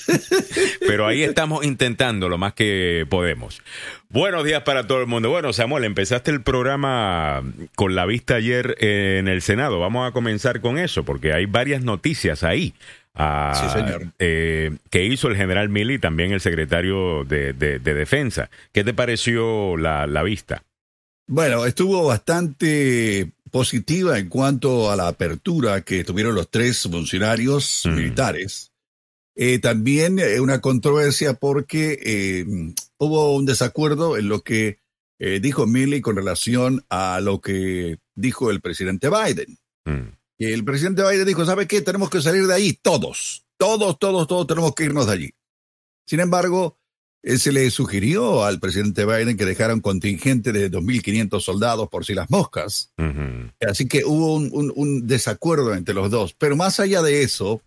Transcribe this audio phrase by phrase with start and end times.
[0.80, 3.62] Pero ahí estamos intentando lo más que podemos.
[4.08, 5.30] Buenos días para todo el mundo.
[5.30, 7.42] Bueno, Samuel, empezaste el programa
[7.76, 9.78] con la vista ayer en el Senado.
[9.78, 12.74] Vamos a comenzar con eso, porque hay varias noticias ahí.
[13.14, 14.06] Ah, sí, señor.
[14.18, 18.50] Eh, que hizo el general Milley, también el secretario de, de, de Defensa.
[18.72, 20.62] ¿Qué te pareció la, la vista?
[21.30, 27.94] Bueno, estuvo bastante positiva en cuanto a la apertura que tuvieron los tres funcionarios Mm.
[27.94, 28.72] militares.
[29.34, 32.44] Eh, también eh, una controversia porque eh,
[32.98, 34.80] hubo un desacuerdo en lo que
[35.20, 39.58] eh, dijo Milley con relación a lo que dijo el presidente Biden.
[39.84, 40.14] Mm.
[40.38, 41.80] El presidente Biden dijo, ¿sabe qué?
[41.82, 43.44] Tenemos que salir de ahí todos.
[43.56, 45.30] Todos, todos, todos tenemos que irnos de allí.
[46.06, 46.77] Sin embargo,
[47.36, 52.14] se le sugirió al presidente Biden que dejara un contingente de 2.500 soldados por si
[52.14, 52.90] las moscas.
[53.68, 56.32] Así que hubo un, un- un desacuerdo entre los dos.
[56.38, 57.60] Pero más allá de eso,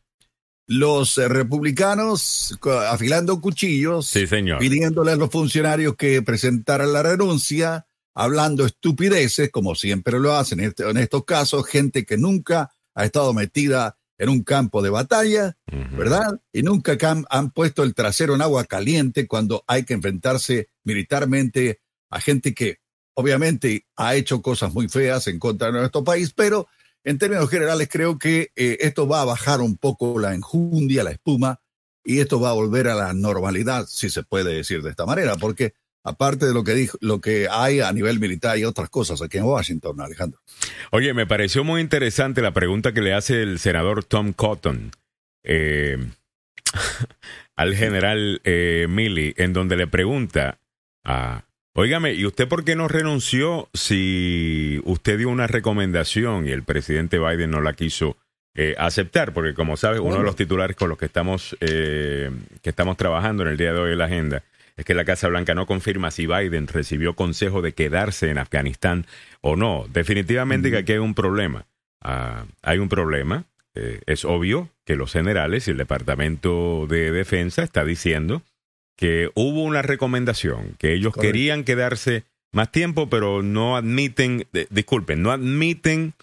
[0.68, 2.58] los eh, republicanos
[2.90, 4.60] afilando cuchillos, Sí, señor.
[4.60, 7.86] pidiéndole a los funcionarios que presentaran la renuncia,
[8.16, 13.06] hablando estupideces, como siempre lo hacen en, este- en estos casos, gente que nunca ha
[13.06, 15.58] estado metida en un campo de batalla.
[15.98, 16.40] ¿verdad?
[16.54, 16.96] Y nunca
[17.30, 22.78] han puesto el trasero en agua caliente cuando hay que enfrentarse militarmente a gente que
[23.16, 26.68] obviamente ha hecho cosas muy feas en contra de nuestro país, pero
[27.04, 31.12] en términos generales creo que eh, esto va a bajar un poco la enjundia, la
[31.12, 31.60] espuma,
[32.04, 35.36] y esto va a volver a la normalidad, si se puede decir de esta manera,
[35.38, 39.22] porque aparte de lo que dijo, lo que hay a nivel militar y otras cosas
[39.22, 40.40] aquí en Washington, Alejandro.
[40.92, 44.92] Oye, me pareció muy interesante la pregunta que le hace el senador Tom Cotton
[45.44, 45.98] eh,
[47.56, 50.60] al general eh, Milley, en donde le pregunta,
[51.04, 56.64] ah, óigame, ¿y usted por qué no renunció si usted dio una recomendación y el
[56.64, 58.18] presidente Biden no la quiso
[58.56, 59.34] eh, aceptar?
[59.34, 62.32] Porque como sabes, uno de los titulares con los que estamos, eh,
[62.62, 64.44] que estamos trabajando en el día de hoy en la agenda
[64.82, 69.06] es que la Casa Blanca no confirma si Biden recibió consejo de quedarse en Afganistán
[69.42, 69.86] o no.
[69.92, 71.68] Definitivamente que aquí hay un problema.
[72.02, 73.46] Ah, hay un problema.
[73.76, 78.42] Eh, es obvio que los generales y el Departamento de Defensa está diciendo
[78.98, 81.32] que hubo una recomendación, que ellos Correcto.
[81.32, 86.14] querían quedarse más tiempo, pero no admiten, eh, disculpen, no admiten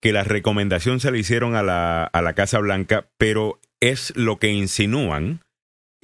[0.00, 4.38] que la recomendación se le hicieron a la, a la Casa Blanca, pero es lo
[4.38, 5.40] que insinúan.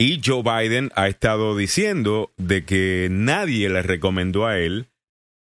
[0.00, 4.87] Y Joe Biden ha estado diciendo de que nadie le recomendó a él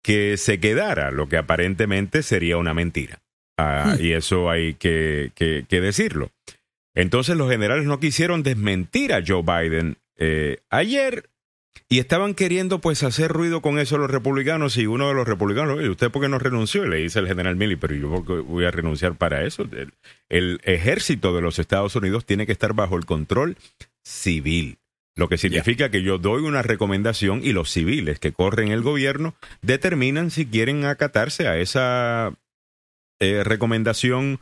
[0.02, 3.22] que se quedara, lo que aparentemente sería una mentira.
[3.58, 4.04] Ah, Hmm.
[4.04, 6.30] Y eso hay que, que- que decirlo.
[6.94, 11.30] Entonces los generales no quisieron desmentir a Joe Biden eh, ayer
[11.88, 15.78] y estaban queriendo pues hacer ruido con eso los republicanos y uno de los republicanos,
[15.78, 16.84] "Oye, ¿usted por qué no renunció?
[16.84, 18.08] Y le dice el general Milley, pero yo
[18.44, 19.62] voy a renunciar para eso.
[19.62, 19.92] El,
[20.28, 23.56] el ejército de los Estados Unidos tiene que estar bajo el control
[24.02, 24.78] civil.
[25.16, 29.34] Lo que significa que yo doy una recomendación y los civiles que corren el gobierno
[29.60, 32.32] determinan si quieren acatarse a esa
[33.18, 34.40] eh, recomendación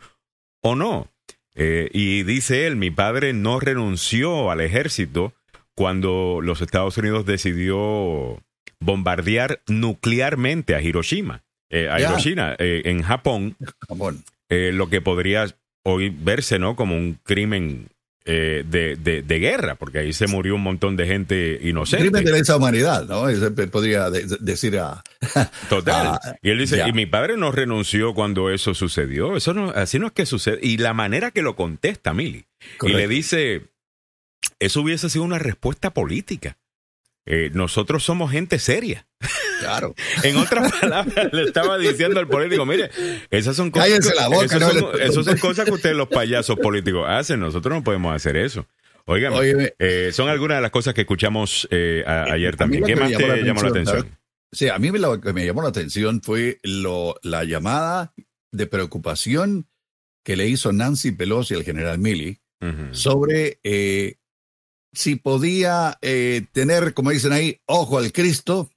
[0.61, 1.11] o no.
[1.55, 5.33] Eh, y dice él, mi padre no renunció al ejército
[5.79, 8.43] cuando los Estados Unidos decidió
[8.81, 11.45] bombardear nuclearmente a Hiroshima.
[11.71, 12.01] Eh, a.
[12.01, 13.55] Hiroshima, eh, en Japón,
[14.49, 15.47] eh, lo que podría
[15.85, 16.75] hoy verse ¿no?
[16.75, 17.91] como un crimen
[18.25, 22.11] de, de, guerra, porque ahí se murió un montón de gente inocente.
[22.11, 23.23] Crimen de esa humanidad, ¿no?
[23.71, 25.03] podría decir a...
[25.71, 26.19] Total.
[26.43, 29.35] y él dice, y mi padre no renunció cuando eso sucedió.
[29.35, 30.59] Eso no, así no es que sucede.
[30.61, 32.45] Y la manera que lo contesta, Mili.
[32.83, 33.71] Y le dice,
[34.59, 36.59] eso hubiese sido una respuesta política.
[37.31, 39.07] Eh, nosotros somos gente seria.
[39.61, 39.95] Claro.
[40.23, 42.91] en otras palabras, le estaba diciendo al político, mire,
[43.31, 44.45] esas son cosas, la boca,
[44.99, 48.67] esas son, cosas que ustedes los payasos políticos hacen, nosotros no podemos hacer eso.
[49.05, 49.33] Oigan,
[49.79, 52.85] eh, son algunas de las cosas que escuchamos eh, ayer también.
[52.85, 54.19] ¿Qué más te llamó la atención?
[54.51, 58.15] Sí, a mí lo que me llamó la atención fue lo, la llamada
[58.53, 59.67] de preocupación
[60.25, 62.41] que le hizo Nancy Pelosi al general Milley
[62.93, 63.61] sobre
[64.99, 68.69] si podía eh, tener, como dicen ahí, ojo al Cristo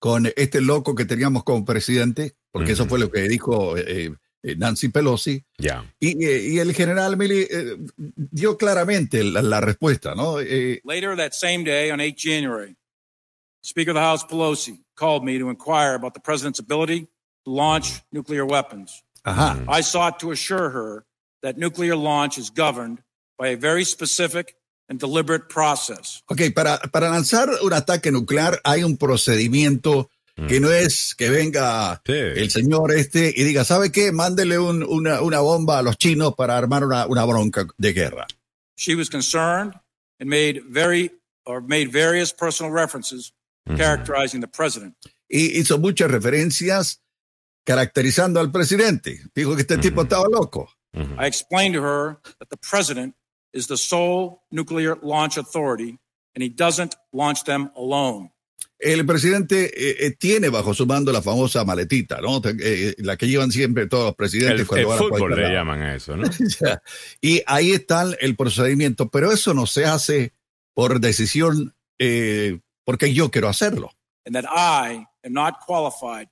[0.00, 4.12] con este loco que teníamos como presidente, porque eso fue lo que dijo eh,
[4.42, 5.44] eh, Nancy Pelosi.
[5.56, 5.84] Ya.
[6.00, 7.46] Y, el general Milley
[7.96, 10.38] dio claramente la, respuesta, ¿no?
[10.38, 12.74] Later that same day, on 8 January,
[13.62, 17.06] Speaker of the House Pelosi called me to inquire about the president's ability
[17.44, 19.04] to launch nuclear weapons.
[19.24, 19.64] Ajá.
[19.68, 21.04] I sought to assure her
[21.42, 23.00] that nuclear launch is governed
[23.38, 24.56] by a very specific
[24.98, 26.22] deliberate process.
[26.26, 30.10] Ok, para, para lanzar un ataque nuclear hay un procedimiento
[30.48, 34.10] que no es que venga el señor este y diga, ¿sabe qué?
[34.10, 38.26] Mándele una, una, bomba a los chinos para armar una, una bronca de guerra.
[38.76, 39.74] She was concerned
[40.18, 41.10] and made very
[41.44, 43.34] or made various personal references
[43.76, 44.96] characterizing the president.
[45.28, 47.02] Y hizo muchas referencias
[47.64, 49.20] caracterizando al presidente.
[49.34, 50.70] Dijo que este tipo estaba loco.
[50.92, 53.14] I explained to her that the president
[53.52, 55.98] is the sole nuclear launch authority,
[56.34, 58.30] and he doesn't launch them alone.
[58.80, 62.40] El presidente eh, eh, tiene bajo su mando la famosa maletita, ¿no?
[62.44, 65.94] Eh, la que llevan siempre todos los presidentes el, cuando el fútbol le llaman a
[65.94, 66.24] eso, ¿no?
[67.20, 70.32] y ahí está el procedimiento, pero eso no se hace
[70.72, 71.74] por decisión
[72.84, 73.90] porque yo quiero hacerlo.
[74.24, 76.28] And that I am not qualified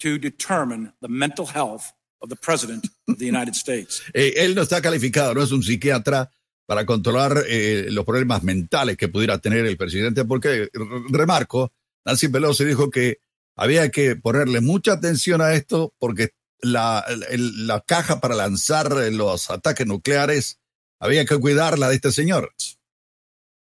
[0.00, 4.02] to determine the mental health of the president of the United States.
[4.12, 6.30] él no está calificado, no es un psiquiatra
[6.66, 10.68] para controlar eh, los problemas mentales que pudiera tener el presidente, porque,
[11.10, 11.72] remarco,
[12.04, 13.20] Nancy Pelosi dijo que
[13.56, 16.30] había que ponerle mucha atención a esto porque
[16.60, 17.04] la,
[17.38, 20.58] la caja para lanzar los ataques nucleares
[21.00, 22.52] había que cuidarla de este señor.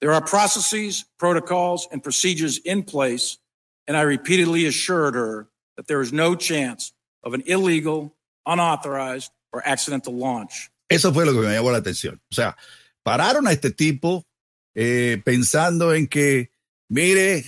[0.01, 3.39] There are processes, protocols, and procedures in place,
[3.87, 6.93] and I repeatedly assured her that there is no chance
[7.23, 10.71] of an illegal, unauthorized, or accidental launch.
[10.89, 12.21] Eso fue lo que me llamó la atención.
[12.31, 12.57] O sea,
[13.03, 14.27] pararon a este tipo
[14.75, 16.51] eh, pensando en que,
[16.89, 17.45] mire,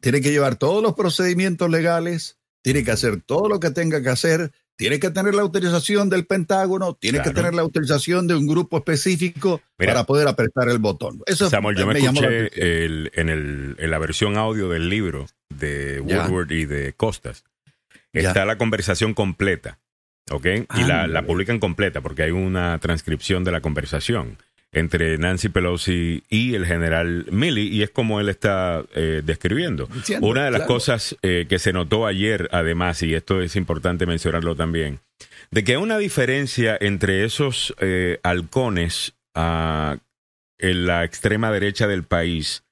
[0.00, 4.10] tiene que llevar todos los procedimientos legales, tiene que hacer todo lo que tenga que
[4.10, 8.46] hacer, tiene que tener la autorización del Pentágono, tiene que tener la autorización de un
[8.46, 11.22] grupo específico para poder apretar el botón.
[11.26, 12.50] Eso Samuel, yo me, escuché
[13.14, 17.44] en, el, en, la versión audio del libro de Woodward y de Costas.
[18.12, 19.78] Está la conversación completa,
[20.30, 20.46] ¿ok?
[20.76, 24.38] y la, la publican completa porque hay una transcripción de la conversación
[24.74, 29.88] entre Nancy Pelosi y el general Milley, y es como él está eh, describiendo.
[30.20, 34.56] Una de las cosas eh, que se notó ayer, además, y esto es importante mencionarlo
[34.56, 35.00] también,
[35.50, 39.98] de que hay una diferencia entre esos eh, halcones ah,
[40.58, 42.62] en la extrema derecha del país,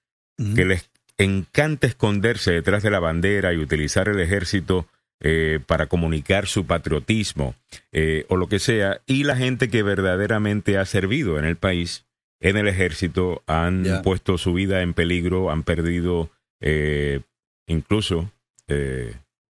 [0.56, 4.86] que les encanta esconderse detrás de la bandera y utilizar el ejército
[5.24, 7.54] eh, para comunicar su patriotismo
[7.92, 12.06] eh, o lo que sea, y la gente que verdaderamente ha servido en el país,
[12.40, 16.28] en el ejército, han puesto su vida en peligro, han perdido
[16.60, 17.20] eh,
[17.68, 18.32] incluso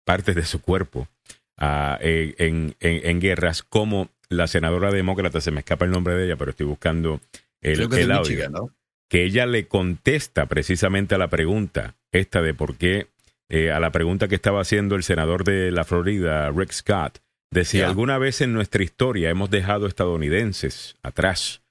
[0.05, 1.07] partes de su cuerpo
[1.55, 6.35] ah, en, en, guerras, como la senadora demócrata, se me escapa el nombre de ella,
[6.35, 7.21] pero estoy buscando
[7.61, 8.73] el, el audio,
[9.07, 13.07] que ella le contesta precisamente a la pregunta esta de por qué
[13.49, 17.19] eh, a la pregunta que estaba haciendo el senador de la Florida, Rick Scott,
[17.51, 21.61] de si alguna vez en nuestra historia hemos dejado estadounidenses atrás.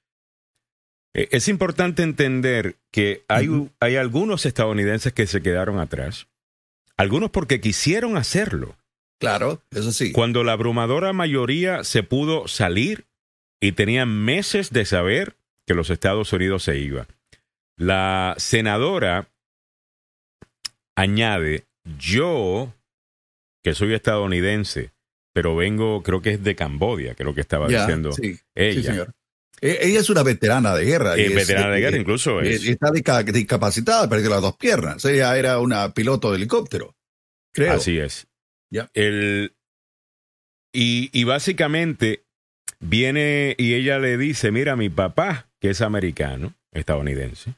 [1.13, 3.47] Eh, es importante entender que hay,
[3.79, 6.27] hay algunos estadounidenses que se quedaron atrás,
[6.97, 8.75] algunos porque quisieron hacerlo.
[9.19, 10.11] Claro, eso sí.
[10.11, 13.05] Cuando la abrumadora mayoría se pudo salir
[13.61, 17.07] y tenían meses de saber que los Estados Unidos se iba.
[17.77, 19.29] La senadora
[20.95, 22.73] añade yo,
[23.63, 24.91] que soy estadounidense,
[25.33, 28.11] pero vengo, creo que es de Cambodia, que es lo que estaba diciendo
[28.55, 29.07] ella.
[29.61, 31.15] E, ella es una veterana de guerra.
[31.17, 32.41] Es veterana de guerra, incluso.
[32.41, 32.65] Es.
[32.65, 35.03] Está discapacitada, perdió las dos piernas.
[35.05, 36.95] Ella era una piloto de helicóptero.
[37.53, 37.73] Creo.
[37.73, 38.27] Así es.
[38.93, 39.55] El,
[40.71, 42.25] y, y básicamente
[42.79, 47.55] viene y ella le dice: Mira, mi papá que es americano, estadounidense,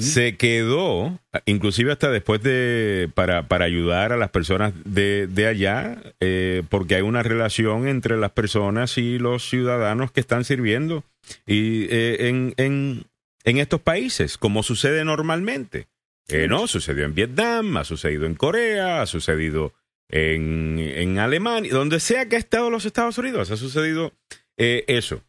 [0.00, 6.02] se quedó, inclusive hasta después de, para, para ayudar a las personas de, de allá,
[6.20, 11.04] eh, porque hay una relación entre las personas y los ciudadanos que están sirviendo
[11.46, 13.04] y, eh, en, en,
[13.44, 15.86] en, estos países, como sucede normalmente.
[16.28, 19.72] Eh, no, sucedió en Vietnam, ha sucedido en Corea, ha sucedido
[20.10, 24.12] en, en Alemania, donde sea que ha estado los Estados Unidos, ha sucedido
[24.58, 25.22] eso.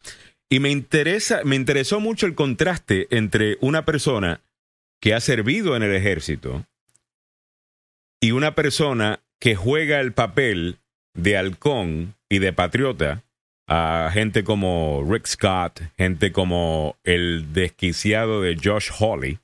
[0.50, 4.42] Y me interesa, me interesó mucho el contraste entre una persona
[5.00, 6.66] que ha servido en el ejército
[8.22, 10.78] y una persona que juega el papel
[11.14, 13.24] de halcón y de patriota
[13.68, 19.38] a gente como Rick Scott, gente como el desquiciado de Josh Hawley,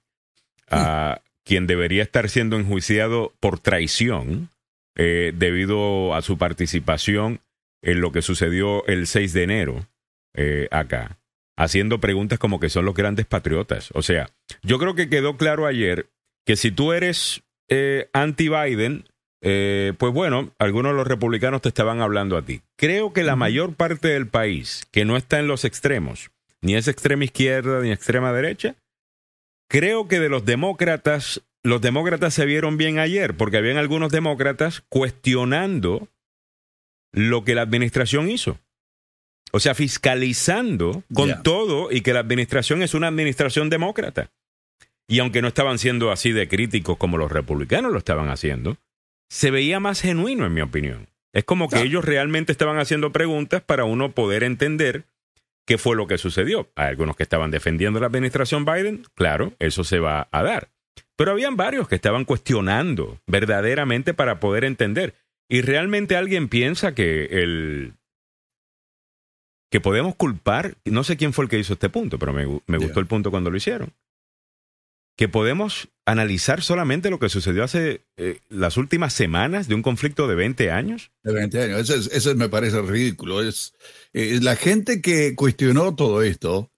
[0.70, 4.50] a quien debería estar siendo enjuiciado por traición
[4.96, 7.40] eh, debido a su participación
[7.84, 9.88] en lo que sucedió el 6 de enero
[10.34, 11.20] eh, acá
[11.58, 13.90] haciendo preguntas como que son los grandes patriotas.
[13.94, 14.30] O sea,
[14.64, 16.10] yo creo que quedó claro ayer
[16.46, 19.06] que si tú eres eh, anti-Biden,
[19.42, 22.62] eh, pues bueno, algunos de los republicanos te estaban hablando a ti.
[22.78, 26.32] Creo que la mayor parte del país, que no está en los extremos,
[26.62, 28.76] ni es extrema izquierda ni extrema derecha,
[29.70, 34.84] creo que de los demócratas, los demócratas se vieron bien ayer, porque habían algunos demócratas
[34.90, 36.08] cuestionando
[37.12, 38.60] lo que la administración hizo.
[39.56, 44.30] O sea, fiscalizando con todo y que la administración es una administración demócrata.
[45.08, 48.76] Y aunque no estaban siendo así de críticos como los republicanos lo estaban haciendo,
[49.30, 51.08] se veía más genuino, en mi opinión.
[51.32, 55.06] Es como que ellos realmente estaban haciendo preguntas para uno poder entender
[55.66, 56.70] qué fue lo que sucedió.
[56.76, 60.68] Hay algunos que estaban defendiendo la administración Biden, claro, eso se va a dar.
[61.16, 65.16] Pero habían varios que estaban cuestionando verdaderamente para poder entender.
[65.48, 67.94] Y realmente alguien piensa que el
[69.76, 72.46] que podemos culpar, no sé quién fue el que hizo este punto, pero me,
[72.78, 73.92] gustó el punto cuando lo hicieron,
[75.18, 80.30] que podemos analizar solamente lo que sucedió hace eh, las últimas semanas de un conflicto
[80.30, 81.12] de 20 años.
[81.24, 83.42] De 20 años, eso, me parece ridículo.
[83.42, 83.74] Es,
[84.14, 86.72] eh, la gente que cuestionó todo esto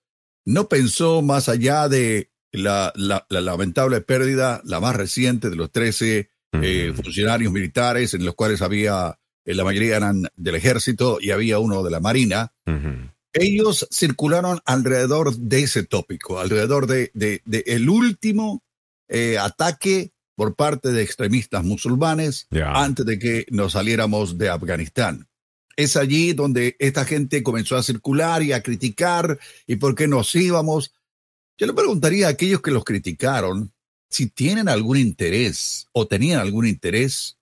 [0.43, 2.91] no pensó más allá de la,
[3.29, 6.31] lamentable pérdida, la más reciente de los 13
[6.63, 9.19] eh, funcionarios militares en los cuales había
[9.55, 12.53] la mayoría eran del ejército y había uno de la marina.
[13.33, 17.11] Ellos circularon alrededor de ese tópico, alrededor de,
[17.65, 18.63] el último
[19.07, 25.27] eh, ataque por parte de extremistas musulmanes antes de que nos saliéramos de Afganistán.
[25.75, 30.35] Es allí donde esta gente comenzó a circular y a criticar y por qué nos
[30.35, 30.93] íbamos.
[31.57, 33.71] Yo le preguntaría a aquellos que los criticaron
[34.09, 37.36] si tienen algún interés o tenían algún interés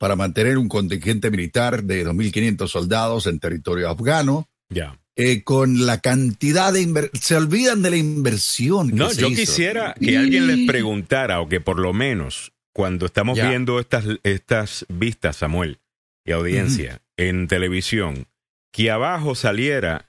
[0.00, 4.48] para mantener un contingente militar de 2.500 soldados en territorio afgano.
[4.70, 4.98] Ya.
[5.14, 8.88] Eh, con la cantidad de se olvidan de la inversión.
[8.88, 13.36] Que no, yo quisiera que alguien les preguntara o que por lo menos cuando estamos
[13.36, 15.80] viendo estas, estas vistas, Samuel,
[16.24, 18.26] y audiencia en televisión,
[18.72, 20.06] que abajo saliera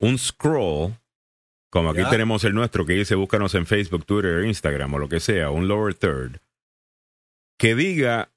[0.00, 0.96] un scroll,
[1.70, 5.20] como aquí tenemos el nuestro que dice búscanos en Facebook, Twitter, Instagram o lo que
[5.20, 6.38] sea, un lower third,
[7.56, 8.32] que diga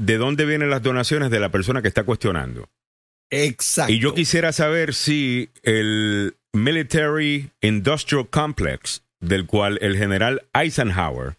[0.00, 2.68] de dónde vienen las donaciones de la persona que está cuestionando.
[3.30, 3.92] Exacto.
[3.92, 11.36] Y yo quisiera saber si el Military Industrial Complex, del cual el general Eisenhower,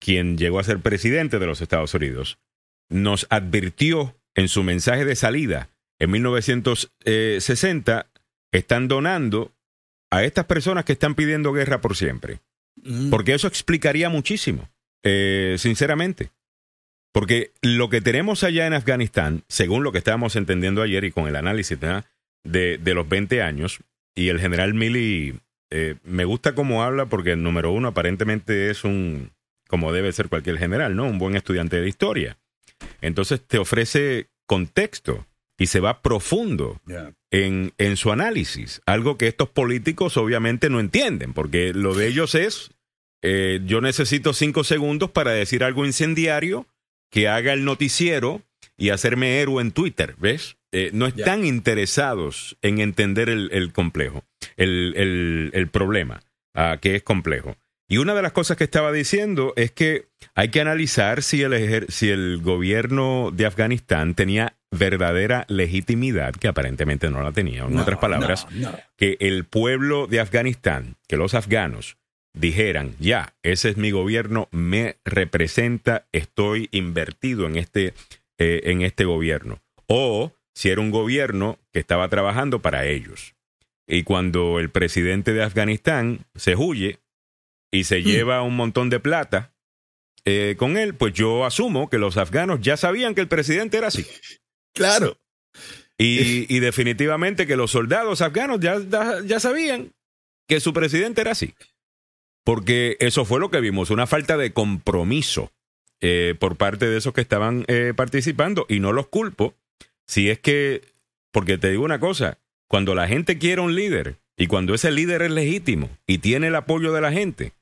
[0.00, 2.38] quien llegó a ser presidente de los Estados Unidos,
[2.88, 8.06] nos advirtió en su mensaje de salida en 1960,
[8.52, 9.52] están donando
[10.10, 12.40] a estas personas que están pidiendo guerra por siempre.
[12.76, 13.10] Mm.
[13.10, 14.70] Porque eso explicaría muchísimo,
[15.02, 16.30] eh, sinceramente.
[17.14, 21.28] Porque lo que tenemos allá en Afganistán, según lo que estábamos entendiendo ayer y con
[21.28, 22.02] el análisis de,
[22.42, 23.78] de, los 20 años,
[24.16, 25.38] y el general Milley
[25.70, 29.30] eh, me gusta cómo habla porque número uno aparentemente es un,
[29.68, 31.04] como debe ser cualquier general, ¿no?
[31.04, 32.36] Un buen estudiante de historia.
[33.00, 35.24] Entonces te ofrece contexto
[35.56, 36.80] y se va profundo
[37.30, 42.34] en, en, su análisis, algo que estos políticos obviamente no entienden, porque lo de ellos
[42.34, 42.72] es,
[43.22, 46.66] eh, yo necesito cinco segundos para decir algo incendiario
[47.14, 48.42] que haga el noticiero
[48.76, 50.56] y hacerme héroe en Twitter, ¿ves?
[50.72, 54.24] Eh, no están interesados en entender el, complejo,
[54.56, 56.24] el, problema,
[56.56, 57.56] uh, que es complejo.
[57.88, 61.86] Y una de las cosas que estaba diciendo es que hay que analizar si el,
[61.88, 67.62] si el gobierno de Afganistán tenía verdadera legitimidad, que aparentemente no la tenía.
[67.62, 68.48] En otras palabras,
[68.96, 71.96] que el pueblo de Afganistán, que los afganos,
[72.34, 77.94] dijeran, ya, ese es mi gobierno, me representa, estoy invertido en este,
[78.38, 79.62] eh, en este gobierno.
[79.86, 83.34] O si era un gobierno que estaba trabajando para ellos.
[83.86, 87.00] y cuando el presidente de Afganistán se huye
[87.70, 89.52] y se lleva un montón de plata
[90.24, 93.88] eh, con él, pues yo asumo que los afganos ya sabían que el presidente era
[93.88, 94.06] así.
[94.76, 95.16] Claro.
[95.96, 98.80] Y, y definitivamente que los soldados afganos ya,
[99.24, 99.92] ya sabían
[100.48, 101.54] que su presidente era así.
[102.44, 105.50] Porque eso fue lo que vimos, una falta de compromiso
[106.00, 108.66] eh, por parte de esos que estaban eh, participando.
[108.68, 109.54] Y no los culpo
[110.06, 110.82] si es que,
[111.32, 115.22] porque te digo una cosa, cuando la gente quiere un líder y cuando ese líder
[115.22, 117.52] es legítimo y tiene el apoyo de la gente,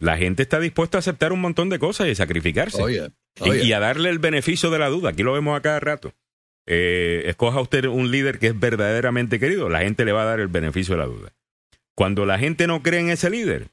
[0.00, 2.82] la gente está dispuesta a aceptar un montón de cosas y sacrificarse.
[3.44, 5.10] Y, a darle el beneficio de la duda.
[5.10, 6.12] Aquí lo vemos a cada rato.
[6.66, 10.40] Eh, escoja usted un líder que es verdaderamente querido, la gente le va a dar
[10.40, 11.32] el beneficio de la duda.
[11.94, 13.68] Cuando la gente no cree en ese líder,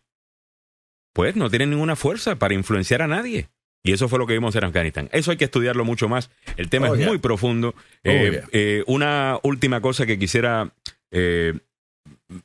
[1.15, 3.48] pues no tiene ninguna fuerza para influenciar a nadie.
[3.84, 5.10] Y eso fue lo que vimos en Afganistán.
[5.13, 6.29] Eso hay que estudiarlo mucho más.
[6.57, 7.07] El tema Oh, es yeah.
[7.07, 7.74] muy profundo.
[8.03, 8.50] Eh, yeah.
[8.51, 10.74] eh, una última cosa que quisiera
[11.12, 11.53] eh,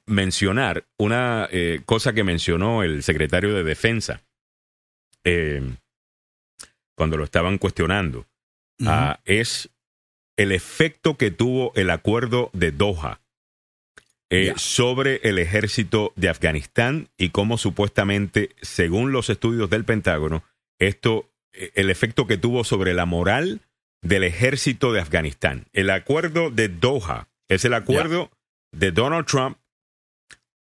[0.07, 4.23] mencionar, una eh, cosa que mencionó el secretario de Defensa
[5.25, 5.62] eh,
[6.95, 8.27] cuando lo estaban cuestionando,
[8.87, 9.71] ah, es
[10.37, 13.21] el efecto que tuvo el acuerdo de Doha
[14.31, 20.45] eh, sobre el ejército de Afganistán y cómo supuestamente, según los estudios del Pentágono,
[20.79, 23.61] esto, eh, el efecto que tuvo sobre la moral
[24.03, 25.67] del ejército de Afganistán.
[25.73, 28.31] El acuerdo de Doha es el acuerdo
[28.73, 29.59] de Donald Trump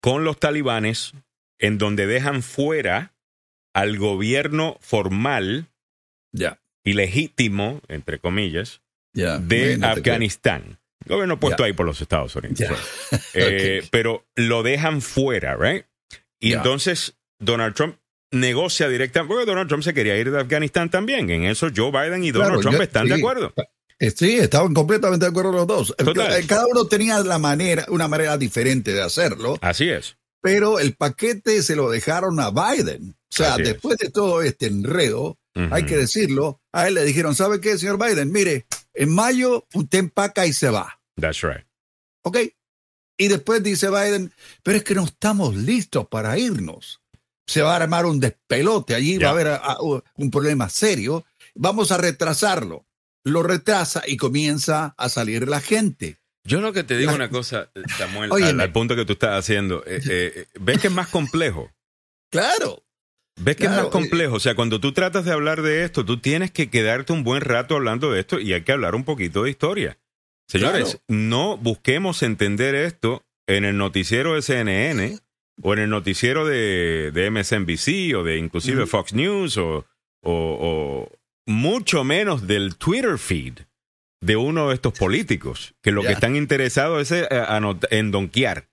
[0.01, 1.13] con los talibanes
[1.59, 3.13] en donde dejan fuera
[3.75, 5.69] al gobierno formal
[6.85, 8.81] y legítimo, entre comillas,
[9.13, 10.79] de Afganistán.
[11.09, 12.59] Gobierno puesto ahí por los Estados Unidos.
[13.35, 13.83] Eh.
[13.91, 15.85] Pero lo dejan fuera, ¿right?
[16.41, 17.97] Y entonces Donald Trump
[18.31, 21.31] negocia directamente, porque Donald Trump se quería ir de Afganistán también.
[21.31, 23.53] En eso Joe Biden y Donald Claro, Trump yo- están de acuerdo.
[23.99, 25.95] Eh, Sí, estaban completamente de acuerdo los dos.
[25.99, 26.47] Eh, Total.
[26.47, 30.17] Cada uno tenía la manera, una manera diferente de hacerlo, Así es.
[30.41, 33.11] pero el paquete se lo dejaron a Biden.
[33.11, 33.69] O sea, Así es.
[33.71, 35.37] después de todo este enredo,
[35.73, 38.31] hay que decirlo, a él le dijeron, ¿sabe qué, señor Biden?
[38.31, 41.65] Mire, en mayo usted empaca y se va, That's right.
[42.23, 42.39] ¿ok?
[43.17, 47.01] Y después dice Biden, pero es que no estamos listos para irnos.
[47.47, 51.25] Se va a armar un despelote, allí va a haber a- a- un problema serio,
[51.55, 52.87] vamos a retrasarlo.
[53.25, 56.19] Lo retrasa y comienza a salir la gente.
[56.45, 58.51] Yo lo que te digo La- una cosa, Samuel, Óyeme.
[58.51, 61.71] al, al punto que tú estás haciendo, eh, eh, ves que es más complejo.
[62.31, 62.85] Claro.
[63.41, 64.35] ¿Ves que es más complejo?
[64.35, 67.41] O sea, cuando tú tratas de hablar de esto, tú tienes que quedarte un buen
[67.41, 69.99] rato hablando de esto y hay que hablar un poquito de historia.
[70.49, 71.01] Señores, Claro.
[71.09, 75.19] no busquemos entender esto en el noticiero de CNN
[75.63, 78.91] o en el noticiero de, de MSNBC o de inclusive Ujú.
[78.91, 79.87] Fox News o,
[80.23, 81.13] o- o
[81.47, 83.59] mucho menos del Twitter feed
[84.21, 87.47] de uno de estos políticos, que lo que están interesados es eh,
[87.91, 88.69] en donkear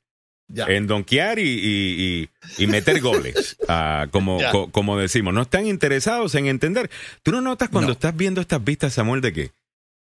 [0.48, 0.66] Ya.
[0.68, 5.34] en donkear y, y- y- y meter goles, ah, como, co- como decimos.
[5.34, 6.90] No están interesados en entender.
[7.24, 7.94] ¿Tú no notas cuando No.
[7.94, 9.52] estás viendo estas vistas, Samuel, de que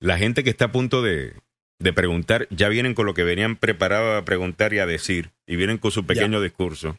[0.01, 1.35] la gente que está a punto de,
[1.79, 5.57] de preguntar ya vienen con lo que venían preparados a preguntar y a decir, y
[5.57, 6.99] vienen con su pequeño discurso?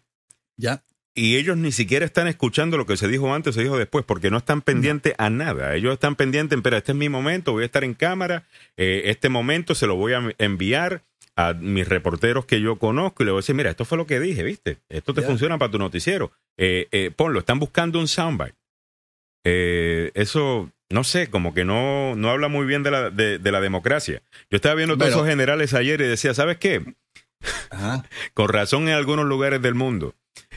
[0.55, 0.83] Ya.
[1.13, 4.29] Y ellos ni siquiera están escuchando lo que se dijo antes, se dijo después, porque
[4.29, 5.73] no están pendientes a nada.
[5.75, 8.45] Ellos están pendientes, pero este es mi momento, voy a estar en cámara,
[8.77, 11.01] eh, este momento se lo voy a enviar
[11.37, 14.07] a mis reporteros que yo conozco y le voy a decir, mira, esto fue lo
[14.07, 14.79] que dije, ¿viste?
[14.89, 16.31] Esto te funciona para tu noticiero.
[16.57, 18.55] Eh, eh, ponlo, están buscando un soundbite.
[19.43, 23.52] Eh, eso, no sé, como que no, no habla muy bien de la, de, de
[23.52, 24.21] la democracia.
[24.50, 25.17] Yo estaba viendo todos Bueno.
[25.23, 26.84] esos generales ayer y decía, ¿sabes qué?
[27.69, 28.04] Ajá.
[28.34, 30.15] con razón en algunos lugares del mundo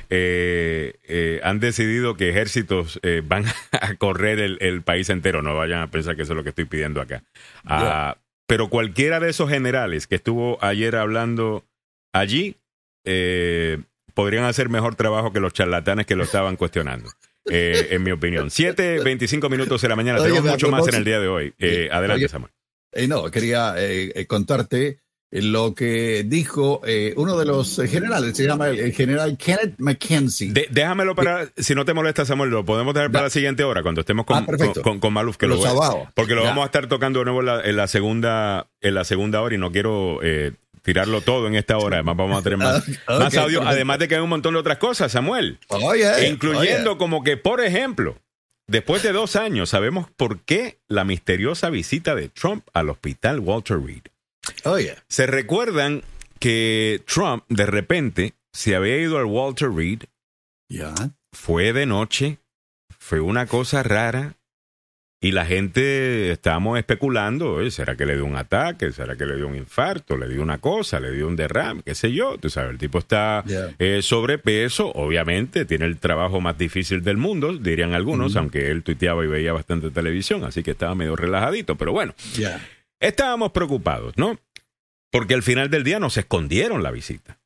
[0.08, 5.42] eh, eh, han decidido que ejércitos eh, van a correr el, el país entero.
[5.42, 7.22] No vayan a pensar que eso es lo que estoy pidiendo acá.
[7.64, 8.16] Ah,
[8.46, 11.64] pero cualquiera de esos generales que estuvo ayer hablando
[12.12, 12.56] allí
[13.04, 13.78] eh,
[14.14, 17.08] podrían hacer mejor trabajo que los charlatanes que lo estaban cuestionando.
[17.48, 18.50] Eh, en mi opinión.
[18.50, 20.18] 7, 25 minutos de la mañana.
[20.20, 21.54] Oye, Tenemos mucho más en el día de hoy.
[21.58, 22.52] Eh, adelante, Oye, Samuel.
[22.92, 24.98] Eh, no, quería eh, eh, contarte
[25.32, 30.52] lo que dijo eh, uno de los generales, se llama el, el general Kenneth McKenzie.
[30.52, 33.26] De- déjamelo para, si no te molesta, Samuel, lo podemos dejar para Ya.
[33.26, 35.68] la siguiente hora, cuando estemos con, Ah, con, con- con Maluf, que lo Los voy
[35.68, 36.08] a- sábados.
[36.16, 36.48] porque lo Ya.
[36.48, 39.54] vamos a estar tocando de nuevo en la, en la segunda, en la segunda hora
[39.54, 40.18] y no quiero
[40.82, 41.96] tirarlo todo en esta hora.
[41.98, 43.68] Además, vamos a tener más, más audio, perfecto.
[43.68, 45.58] además de que hay un montón de otras cosas, Samuel.
[46.28, 48.18] Incluyendo como que, por ejemplo,
[48.66, 53.78] después de dos años, sabemos por qué la misteriosa visita de Trump al hospital Walter
[53.80, 54.02] Reed.
[54.64, 56.02] Oye, Se recuerdan
[56.38, 60.04] que Trump de repente se había ido al Walter Reed
[60.68, 60.94] ya.
[61.32, 62.38] fue de noche,
[62.98, 64.34] fue una cosa rara,
[65.22, 67.70] Y la gente estábamos especulando.
[67.70, 68.90] ¿será que le dio un ataque?
[68.90, 70.16] ¿Será que le dio un infarto?
[70.16, 70.98] ¿Le dio una cosa?
[70.98, 71.82] ¿Le dio un derrame?
[71.84, 72.38] ¿Qué sé yo?
[72.38, 73.74] Tú sabes, el tipo está Yeah.
[73.78, 79.22] eh, sobrepeso, obviamente, tiene el trabajo más difícil del mundo, dirían algunos, aunque él tuiteaba
[79.24, 82.14] y veía bastante televisión, así que estaba medio relajadito, pero bueno,
[82.98, 84.38] estábamos preocupados, ¿no?
[85.10, 87.38] Porque al final del día nos escondieron la visita.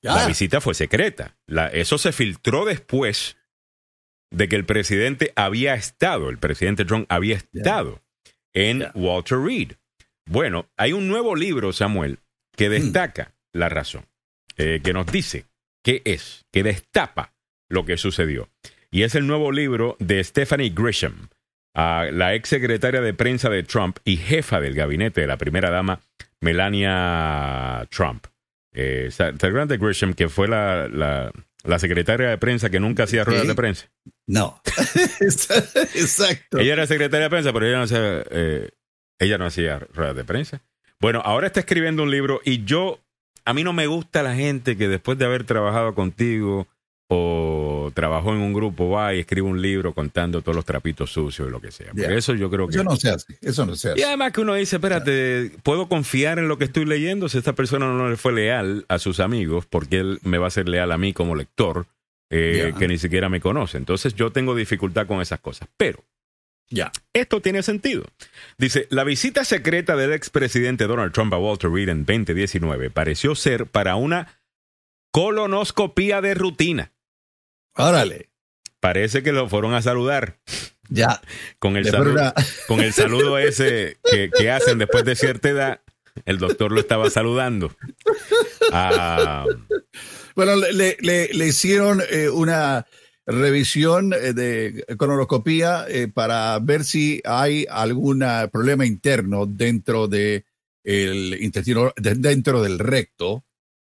[0.00, 1.36] La visita fue secreta.
[1.46, 3.36] La- eso se filtró después
[4.32, 8.00] de que el presidente había estado, el presidente Trump había estado
[8.54, 8.86] en.
[8.94, 9.72] Walter Reed.
[10.26, 12.18] Bueno, hay un nuevo libro, Samuel,
[12.56, 12.72] que Hmm.
[12.72, 14.04] destaca la razón,
[14.56, 15.44] eh, que nos dice
[15.84, 17.34] qué es, que destapa
[17.68, 18.48] lo que sucedió.
[18.90, 21.28] Y es el nuevo libro de Stephanie Grisham,
[21.74, 26.00] la ex secretaria de prensa de Trump y jefa del gabinete de la primera dama,
[26.40, 28.26] Melania Trump.
[28.74, 31.32] Eh, ¿Te acuerdas de Grisham, que fue la, la-
[31.64, 33.90] la secretaria de prensa que nunca hacía ruedas de prensa?
[34.26, 34.60] No.
[35.20, 36.58] Exacto.
[36.58, 38.70] Ella era secretaria de prensa, pero ella no hacía, eh,
[39.18, 40.62] ella no hacía ruedas de prensa.
[41.00, 43.00] Bueno, ahora está escribiendo un libro y yo,
[43.44, 46.68] a mí no me gusta la gente que después de haber trabajado contigo
[47.14, 51.46] o trabajó en un grupo va y escribe un libro contando todos los trapitos sucios
[51.46, 51.92] y lo que sea.
[51.92, 52.76] Por eso yo creo que...
[52.76, 53.36] Eso no se hace.
[53.42, 54.00] Eso no se hace.
[54.00, 57.28] Y además que uno dice, espérate, ¿puedo confiar en lo que estoy leyendo?
[57.28, 60.50] Si esta persona no le fue leal a sus amigos, porque él me va a
[60.50, 61.84] ser leal a mí como lector,
[62.30, 63.76] eh, que ni siquiera me conoce.
[63.76, 65.68] Entonces yo tengo dificultad con esas cosas.
[65.76, 66.02] Pero
[66.70, 66.92] Ya.
[67.12, 68.04] esto tiene sentido.
[68.56, 73.66] Dice, la visita secreta del expresidente Donald Trump a Walter Reed en 2019 pareció ser
[73.66, 74.38] para una
[75.10, 76.91] colonoscopía de rutina.
[77.76, 78.30] Órale.
[78.80, 80.38] Parece que lo fueron a saludar
[80.88, 81.20] Ya.
[81.58, 82.34] con el, saludo, una-
[82.66, 85.80] con el saludo ese que, que hacen después de cierta edad.
[86.26, 87.74] El doctor lo estaba saludando.
[88.72, 89.46] Ah,
[90.34, 92.86] Bueno, le, le- hicieron eh, una
[93.26, 100.44] revisión eh, de colonoscopía eh, para ver si hay algún problema interno dentro de
[100.84, 103.44] el intestino, de- dentro del recto.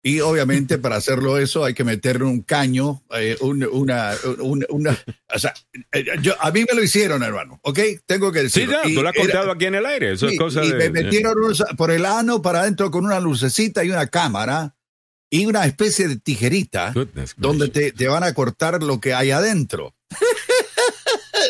[0.06, 4.98] Y obviamente para hacerlo eso hay que meterle un caño, eh, un- una, un- una,
[5.34, 5.54] o sea,
[5.94, 7.80] eh, yo, a mí me lo hicieron, hermano, ¿ok?
[8.06, 8.80] Tengo que sí, decirlo.
[8.84, 10.12] ya, Y tú lo has era- contado aquí en el aire.
[10.12, 10.76] Eso Sí, es cosa y de.
[10.76, 14.76] me metieron unos- por el ano para adentro con una lucecita y una cámara
[15.30, 19.32] y una especie de tijerita Goodness donde te, te van a cortar lo que hay
[19.32, 19.96] adentro.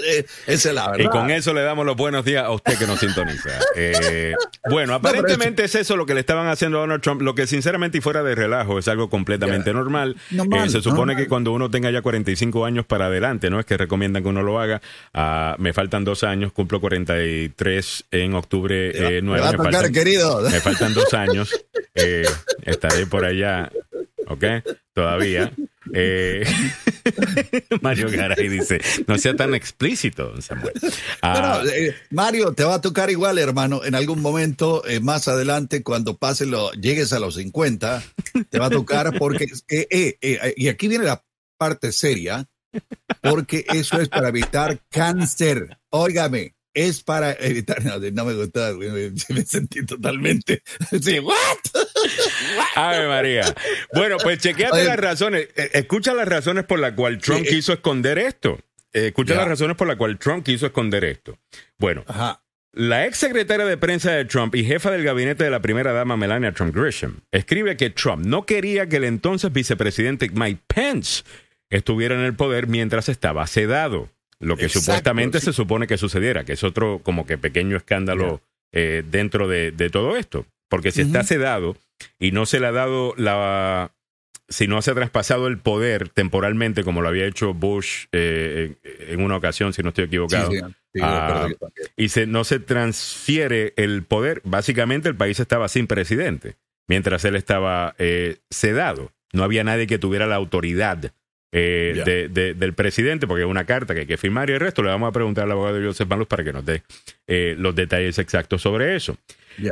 [0.05, 1.05] Eh, Esa es la verdad.
[1.05, 3.49] Y con eso le damos los buenos días a usted que nos sintoniza.
[3.75, 4.33] Eh,
[4.69, 7.97] bueno, aparentemente es eso lo que le estaban haciendo a Donald Trump, lo que sinceramente
[7.97, 10.15] y fuera de relajo es algo completamente normal.
[10.31, 11.17] Normal, Eh, se supone normal.
[11.17, 14.43] que cuando uno tenga ya 45 años para adelante, no es que recomiendan que uno
[14.43, 14.81] lo haga.
[15.13, 19.41] Ah, me faltan dos años, cumplo 43 en octubre eh, te 9.
[19.41, 20.41] va a me, tocar, faltan, querido.
[20.41, 21.65] me faltan dos años.
[21.95, 22.25] Eh,
[22.63, 23.71] estaré por allá,
[24.27, 24.43] ¿ok?
[24.93, 25.51] Todavía.
[25.93, 26.43] Eh,
[27.81, 30.73] Mario Garay dice, no sea tan explícito, Samuel.
[31.21, 33.83] Ah, eh, Mario, te va a tocar igual, hermano.
[33.83, 38.03] En algún momento, eh, más adelante, cuando pase lo, llegues a los 50,
[38.49, 41.23] te va a tocar porque, eh, y aquí viene la
[41.57, 42.45] parte seria,
[43.21, 45.77] porque eso es para evitar cáncer.
[45.89, 48.77] Óigame, es para evitar, no, no me gustó,
[49.29, 50.63] me, sentí totalmente,
[51.01, 51.35] sí, ¿what?
[52.75, 53.53] Ave María.
[53.93, 54.85] Bueno, pues chequeate Oye.
[54.85, 55.47] las razones.
[55.55, 57.55] Eh, Escucha las razones por las cuales Trump Sí, eh.
[57.55, 58.59] quiso esconder esto.
[58.93, 61.37] Eh, escucha las razones por las cuales Trump quiso esconder esto.
[61.79, 62.43] Bueno, Ajá.
[62.73, 66.15] la ex secretaria de prensa de Trump y jefa del gabinete de la primera dama
[66.17, 71.23] Melania Trump Grisham escribe que Trump no quería que el entonces vicepresidente Mike Pence
[71.71, 74.09] estuviera en el poder mientras estaba sedado.
[74.43, 75.45] Lo que Exacto, supuestamente sí.
[75.47, 79.89] se supone que sucediera, que es otro como que pequeño escándalo eh, dentro de, de
[79.89, 80.45] todo esto.
[80.69, 81.77] Porque si está sedado
[82.19, 83.91] y no se le ha dado la...
[84.49, 88.75] Si no se ha traspasado el poder temporalmente, como lo había hecho Bush eh,
[89.07, 90.59] en una ocasión, si no estoy equivocado, Sí,
[90.93, 91.47] sí, Ah,
[91.95, 96.55] y se, no se transfiere el poder, básicamente el país estaba sin presidente,
[96.87, 99.11] mientras él estaba eh, sedado.
[99.31, 101.13] No había nadie que tuviera la autoridad
[101.53, 104.59] eh, de- de- del presidente, porque es una carta que hay que firmar y el
[104.59, 106.81] resto le vamos a preguntar al abogado Joseph Malus para que nos dé
[107.27, 109.15] eh, los detalles exactos sobre eso.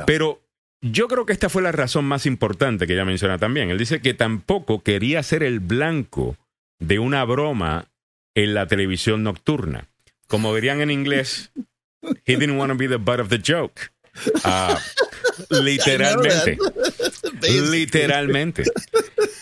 [0.06, 0.39] Pero
[0.82, 3.70] yo creo que esta fue la razón más importante que ella menciona también.
[3.72, 6.38] Él dice que tampoco quería ser el blanco
[6.80, 7.88] de una broma
[8.36, 9.88] en la televisión nocturna.
[10.28, 11.52] Como dirían en inglés,
[12.26, 13.91] he didn't want to be the butt of the joke.
[14.43, 14.78] Ah,
[15.50, 16.58] literalmente.
[17.71, 18.63] Literalmente.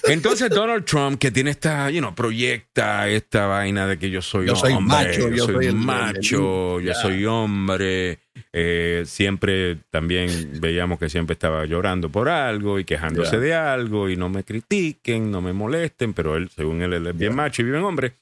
[0.06, 4.48] Entonces Donald Trump, que tiene esta, you know, proyecta esta vaina de que yo soy
[4.48, 8.20] Yo soy hombre, macho, yo soy, macho, yo soy hombre.
[8.54, 14.16] eh, siempre también veíamos que siempre estaba llorando por algo y quejándose de algo y
[14.16, 17.66] no me critiquen, no me molesten, pero él, según él, él es bien macho y
[17.66, 18.14] bien hombre.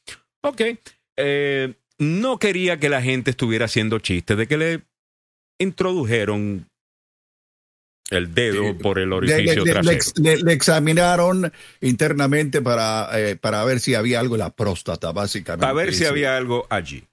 [0.42, 0.62] Ok.
[1.18, 4.82] eh, no quería que la gente estuviera haciendo chistes de que le
[5.60, 6.68] introdujeron
[8.10, 10.00] el dedo por el orificio le, trasero.
[10.16, 15.62] le- le examinaron internamente para, eh, para ver si había algo en la próstata, básicamente.
[15.62, 17.04] Para ver si había algo allí.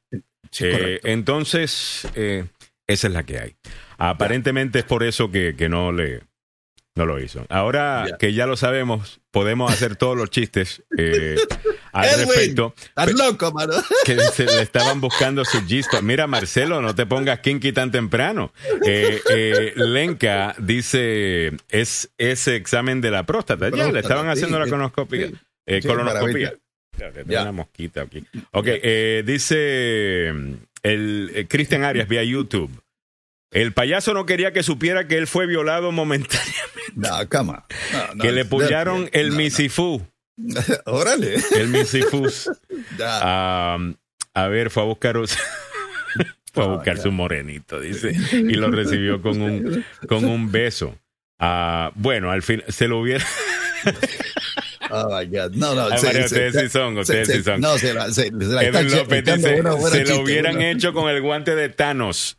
[0.52, 2.44] sí, Eh, entonces, eh,
[2.86, 3.56] esa es la que hay.
[3.98, 6.22] Aparentemente es por eso que, que no le
[6.96, 7.44] no lo hizo.
[7.48, 8.18] Ahora Ya.
[8.18, 11.34] que ya lo sabemos, podemos hacer todos los chistes eh,
[11.94, 12.28] al Edwin.
[12.28, 12.74] respecto.
[12.84, 13.72] Estás loco, mano.
[14.04, 16.00] que se le estaban buscando su gispa.
[16.02, 18.52] Mira, Marcelo, no te pongas kinky tan temprano.
[18.86, 23.68] Eh, eh, Lenka dice, es ese examen de la próstata.
[23.70, 25.26] ya, le Próstata, estaban haciendo sí, la sí, colonoscopia.
[25.28, 25.34] sí.
[25.66, 26.26] Eh, Sí, colonoscopia.
[26.26, 26.54] maravilla.
[26.92, 27.42] Espérate, tengo Ya.
[27.42, 28.24] una mosquita aquí.
[28.52, 30.28] Ok, eh, dice
[30.82, 32.70] el eh, Cristian Arias vía YouTube.
[33.50, 36.64] El payaso no quería que supiera que él fue violado momentáneamente,
[36.96, 37.66] No, cama.
[37.92, 40.04] No, no, que le pullaron el misifú,
[40.86, 41.36] Órale.
[41.56, 42.50] el misifus.
[44.36, 45.14] A ver, fue a buscar
[46.52, 50.96] fue a Oh, buscar su morenito, dice, y lo recibió con un con un beso.
[51.38, 53.24] Ah, bueno, al fin se lo hubiera.
[54.90, 55.52] Oh my God.
[55.54, 55.88] No, no.
[55.98, 57.60] Se- ustedes sí son, ustedes se- sí son.
[57.60, 60.20] No, se la, se, se la está Edwin López echando dice, buena- buena se lo
[60.20, 60.70] hubieran buena.
[60.70, 62.36] hecho con el guante de Thanos.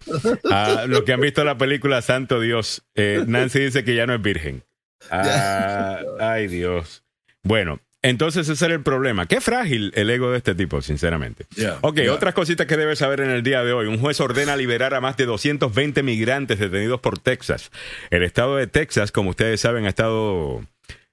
[0.49, 2.84] Ah, los que han visto la película Santo Dios.
[2.95, 4.63] Eh, Nancy dice que ya no es virgen.
[5.12, 7.03] Ah, ay, Dios.
[7.43, 9.25] Bueno, entonces ese era el problema.
[9.27, 11.45] Qué frágil el ego de este tipo, sinceramente.
[11.55, 13.87] Ya, Ok, otras cositas que debes saber en el día de hoy.
[13.87, 17.71] Un juez ordena liberar a más de 220 migrantes detenidos por Texas.
[18.11, 20.63] El estado de Texas, como ustedes saben, ha estado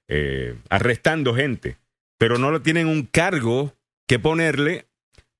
[0.07, 1.77] eh, arrestando gente,
[2.17, 3.73] pero no le tienen un cargo
[4.07, 4.85] que ponerle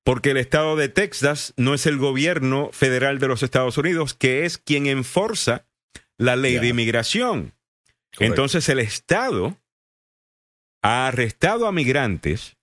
[0.04, 4.44] porque el estado de Texas no es el gobierno federal de los Estados Unidos, que
[4.44, 5.66] es quien enforza
[6.18, 7.54] la ley de inmigración.
[8.18, 9.56] Entonces el estado
[10.84, 12.56] ha arrestado a migrantes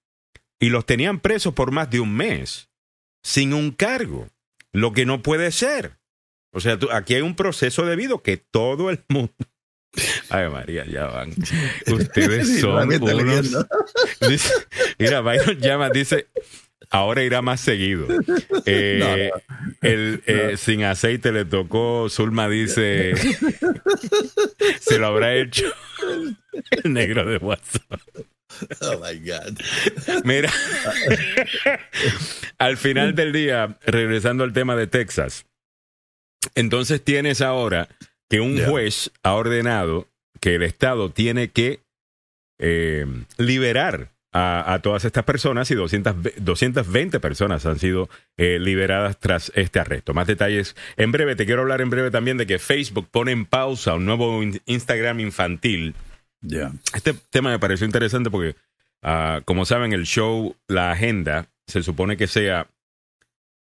[0.59, 2.69] y los tenían presos por más de un mes
[3.23, 4.27] sin un cargo,
[4.71, 5.97] lo que no puede ser.
[6.53, 9.33] O sea, tú- aquí hay un proceso debido que todo el mundo...
[10.29, 11.31] Ay, María, ya van.
[11.87, 13.51] Ustedes Sí, son está unos...
[14.29, 14.53] Dice-
[14.99, 16.27] mira, Byron llama, dice,
[16.91, 18.07] ahora irá más seguido.
[18.65, 19.31] Eh,
[19.81, 23.13] El, eh, Sin aceite le tocó, Zulma dice,
[24.79, 25.65] se lo habrá hecho
[26.83, 28.01] el negro de WhatsApp.
[28.81, 29.59] Oh my God.
[30.23, 30.49] Mira,
[32.57, 35.45] al final del día, regresando al tema de Texas,
[36.55, 37.89] entonces tienes ahora
[38.29, 40.07] que un juez ha ordenado
[40.39, 41.81] que el Estado tiene que
[42.59, 43.05] eh,
[43.37, 49.19] liberar a, a todas estas personas y 200, ve- 220 personas han sido eh, liberadas
[49.19, 50.13] tras este arresto.
[50.13, 51.35] Más detalles en breve.
[51.35, 54.61] Te quiero hablar en breve también de que Facebook pone en pausa un nuevo in-
[54.65, 55.95] Instagram infantil
[56.93, 58.55] Este tema me pareció interesante porque,
[59.03, 62.67] ah, como saben, el show, la agenda, se supone que sea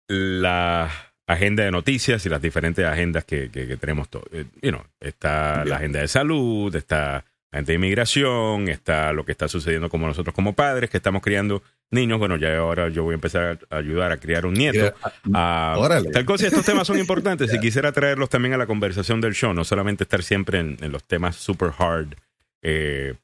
[0.08, 0.90] la
[1.26, 4.26] agenda de noticias y las diferentes agendas que, que- que tenemos todos.
[4.32, 9.24] Eh, you know, está la agenda de salud, está la agenda de inmigración, está lo
[9.24, 12.18] que está sucediendo como nosotros como padres, que estamos criando niños.
[12.18, 14.94] Bueno, ya ahora yo voy a empezar a ayudar a criar un nieto.
[15.34, 16.10] Ah, Órale.
[16.10, 19.52] tal cosa, estos temas son importantes y quisiera traerlos también a la conversación del show,
[19.52, 22.14] no solamente estar siempre en, en los temas super hard
[22.62, 23.14] eh,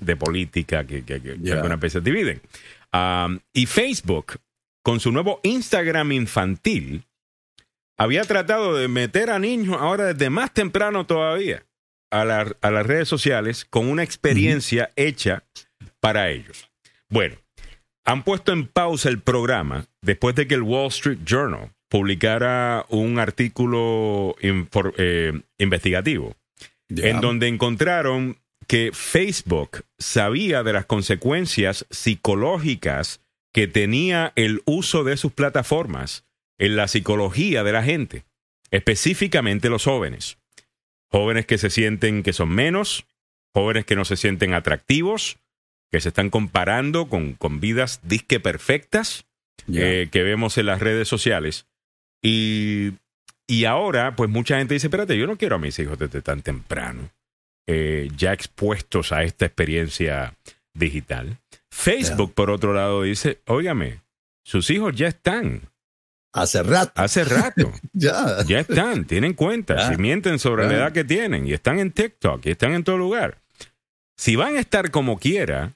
[0.00, 1.54] de política que, que- que- Ya.
[1.54, 2.40] algunas veces dividen.
[2.92, 4.38] Um, y Facebook,
[4.82, 7.04] con su nuevo Instagram infantil,
[7.98, 11.64] había tratado de meter a niños ahora desde más temprano todavía
[12.10, 15.44] a, la- a las redes sociales con una experiencia hecha
[16.00, 16.70] para ellos.
[17.08, 17.36] Bueno,
[18.04, 23.18] han puesto en pausa el programa después de que el Wall Street Journal publicara un
[23.18, 26.34] artículo infor- eh, investigativo
[26.90, 33.20] en donde encontraron que Facebook sabía de las consecuencias psicológicas
[33.52, 36.24] que tenía el uso de sus plataformas
[36.58, 38.24] en la psicología de la gente,
[38.70, 40.38] específicamente los jóvenes.
[41.10, 43.06] Jóvenes que se sienten que son menos,
[43.52, 45.38] jóvenes que no se sienten atractivos,
[45.90, 49.26] que se están comparando con, con vidas disque perfectas
[49.72, 51.66] eh, que vemos en las redes sociales.
[52.20, 52.94] Y,
[53.46, 56.42] y ahora, pues mucha gente dice, espérate, yo no quiero a mis hijos desde tan
[56.42, 57.10] temprano,
[57.66, 60.36] eh, ya expuestos a esta experiencia
[60.74, 61.38] digital.
[61.70, 64.00] Facebook, por otro lado, dice, óigame,
[64.44, 65.62] sus hijos ya están,
[66.32, 66.92] Hace rato.
[66.96, 68.42] hace rato, Ya.
[68.46, 72.44] ya están, tienen cuenta, si mienten sobre la edad que tienen, y están en TikTok,
[72.46, 73.40] y están en todo lugar.
[74.16, 75.72] Si van a estar como quiera,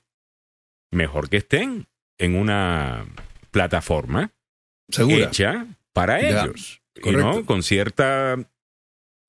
[0.93, 1.87] mejor que estén
[2.19, 3.07] en una
[3.51, 4.33] plataforma
[4.91, 5.27] Segura.
[5.27, 6.81] hecha para ellos.
[6.97, 7.27] y correcto.
[7.33, 8.37] no con cierta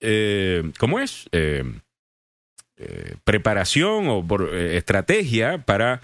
[0.01, 1.27] eh, ¿cómo es?
[1.31, 1.63] Eh,
[2.81, 5.99] eh, preparación o por, eh, estrategia para,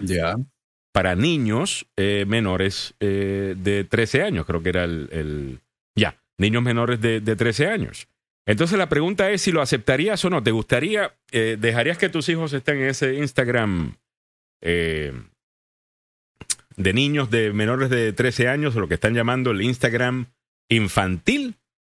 [0.92, 5.60] para niños eh, menores de 13 años, creo que era el...
[5.96, 8.08] ya, niños menores de, de, 13 años.
[8.46, 10.42] Entonces la pregunta es si lo aceptarías o no.
[10.42, 13.96] ¿Te gustaría, dejarías que tus hijos estén en ese Instagram
[14.60, 15.12] de
[16.76, 20.26] niños de menores de 13 años, o lo que están llamando el Instagram
[20.68, 21.56] infantil?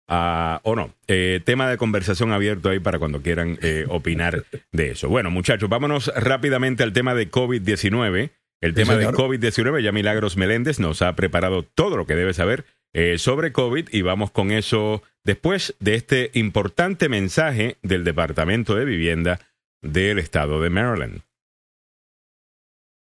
[0.10, 0.94] O no.
[1.08, 5.08] Eh, tema de conversación abierto ahí para cuando quieran eh, opinar de eso.
[5.08, 8.32] Bueno, muchachos, vámonos rápidamente al tema de COVID-19.
[8.62, 12.66] El tema de COVID-19, ya Milagros Meléndez nos ha preparado todo lo que debe saber
[12.94, 18.84] eh, sobre COVID y vamos con eso después de este importante mensaje del Departamento de
[18.84, 19.40] Vivienda
[19.82, 21.22] del Estado de Maryland.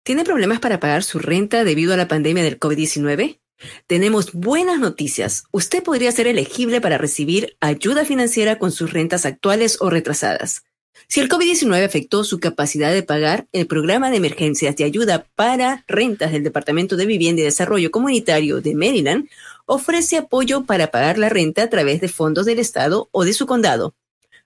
[0.05, 3.42] ¿Tiene problemas para pagar su renta debido a la pandemia del COVID-19?
[3.87, 5.45] Tenemos buenas noticias.
[5.53, 10.65] Usted podría ser elegible para recibir ayuda financiera con sus rentas actuales o retrasadas.
[11.09, 15.85] Si el COVID-19 afectó su capacidad de pagar, el programa de emergencias de ayuda para
[15.87, 19.29] rentas del Departamento de Vivienda y Desarrollo Comunitario de Maryland
[19.67, 23.47] ofrece apoyo para pagar la renta a través de fondos del Estado o de su
[23.47, 23.95] condado.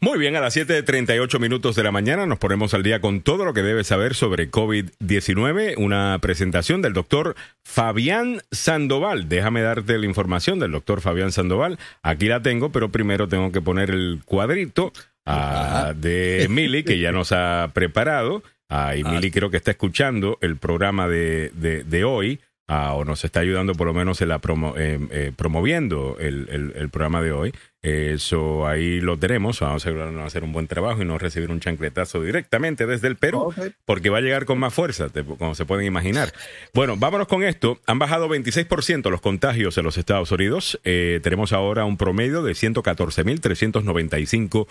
[0.00, 3.44] Muy bien, a las 7.38 minutos de la mañana nos ponemos al día con todo
[3.44, 5.74] lo que debes saber sobre COVID-19.
[5.76, 7.34] Una presentación del doctor
[7.64, 9.28] Fabián Sandoval.
[9.28, 11.80] Déjame darte la información del doctor Fabián Sandoval.
[12.04, 14.92] Aquí la tengo, pero primero tengo que poner el cuadrito
[15.26, 18.44] uh, de Mili, que ya nos ha preparado.
[18.70, 22.38] Uh, y Mili creo que está escuchando el programa de, de, de hoy.
[22.70, 26.50] Uh, o nos está ayudando por lo menos en la promo, eh, eh, promoviendo el,
[26.50, 27.54] el, el, programa de hoy.
[27.80, 29.60] Eso ahí lo tenemos.
[29.60, 33.08] Vamos a asegurarnos de hacer un buen trabajo y no recibir un chancletazo directamente desde
[33.08, 33.72] el Perú, okay.
[33.86, 35.06] porque va a llegar con más fuerza,
[35.38, 36.34] como se pueden imaginar.
[36.74, 37.80] Bueno, vámonos con esto.
[37.86, 40.78] Han bajado 26% los contagios en los Estados Unidos.
[40.84, 44.66] Eh, tenemos ahora un promedio de 114.395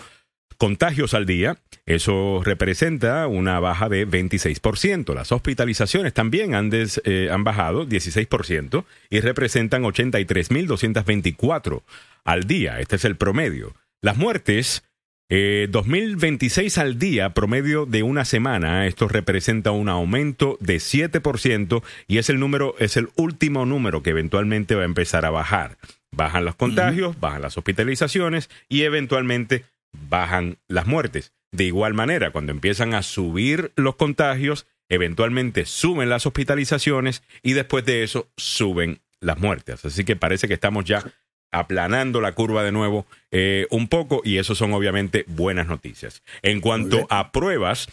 [0.58, 1.58] contagios al día.
[1.86, 5.13] Eso representa una baja de 26%.
[5.13, 11.84] Las hospitalizaciones también han, des, eh, han bajado 16% y representan 83.224
[12.26, 12.80] al día.
[12.80, 13.74] Este es el promedio.
[14.02, 14.84] Las muertes,
[15.30, 18.86] eh, 2026 al día, promedio de una semana.
[18.86, 24.12] Esto representa un aumento de 7% y es el número, es el último número que
[24.12, 25.78] eventualmente va a empezar a bajar.
[26.12, 27.20] Bajan los contagios, uh -huh.
[27.20, 31.34] bajan las hospitalizaciones y eventualmente bajan las muertes.
[31.52, 37.86] De igual manera, cuando empiezan a subir los contagios, eventualmente suben las hospitalizaciones y después
[37.86, 39.84] de eso suben las muertes.
[39.86, 41.04] Así que parece que estamos ya
[41.52, 46.21] aplanando la curva de nuevo eh, un poco y eso son obviamente buenas noticias.
[46.41, 47.88] En cuanto a pruebas,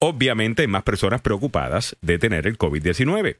[0.00, 3.38] obviamente hay más personas preocupadas de tener el COVID-19.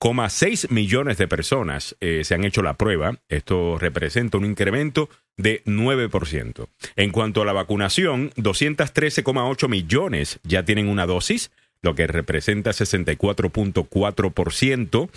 [0.00, 3.18] 1,6 millones de personas eh, se han hecho la prueba.
[3.28, 6.68] Esto representa un incremento de 9%.
[6.96, 15.10] En cuanto a la vacunación, 213,8 millones ya tienen una dosis, lo que representa 64.4%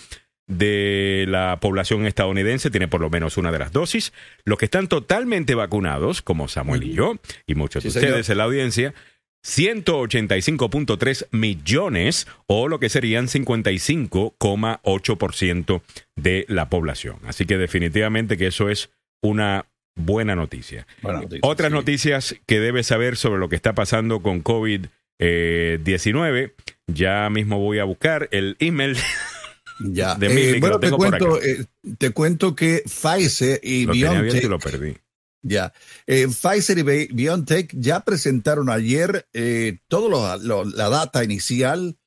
[0.47, 4.13] de la población estadounidense tiene por lo menos una de las dosis.
[4.45, 8.45] Los que están totalmente vacunados, como Samuel y yo, y muchos de ustedes en la
[8.45, 8.93] audiencia,
[9.45, 15.81] 185.3 millones o lo que serían 55,8%
[16.15, 17.17] de la población.
[17.25, 18.89] Así que definitivamente que eso es
[19.21, 20.85] una buena noticia.
[21.01, 21.75] Buena noticia Otras sí.
[21.75, 26.53] noticias que debes saber sobre lo que está pasando con COVID-19.
[26.87, 28.97] ya mismo voy a buscar el email.
[29.81, 30.15] Ya.
[30.15, 31.63] De eh, bueno, te cuento, eh,
[31.97, 34.43] te cuento que Pfizer y lo BioNTech.
[34.43, 34.97] lo perdí.
[35.41, 35.73] Ya.
[36.05, 41.97] Eh, Pfizer y BioNTech ya presentaron ayer eh, toda la data inicial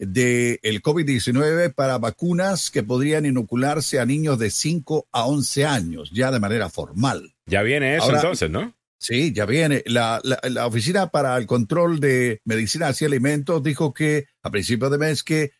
[0.00, 6.10] del el COVID-19 para vacunas que podrían inocularse a niños de 5 a 11 años,
[6.12, 7.34] ya de manera formal.
[7.46, 8.74] Ya viene eso entonces, ¿no?
[8.98, 9.82] Sí, ya viene.
[9.86, 14.98] La, la, Oficina para el Control de Medicinas y Alimentos dijo que a principios de
[14.98, 15.52] mes que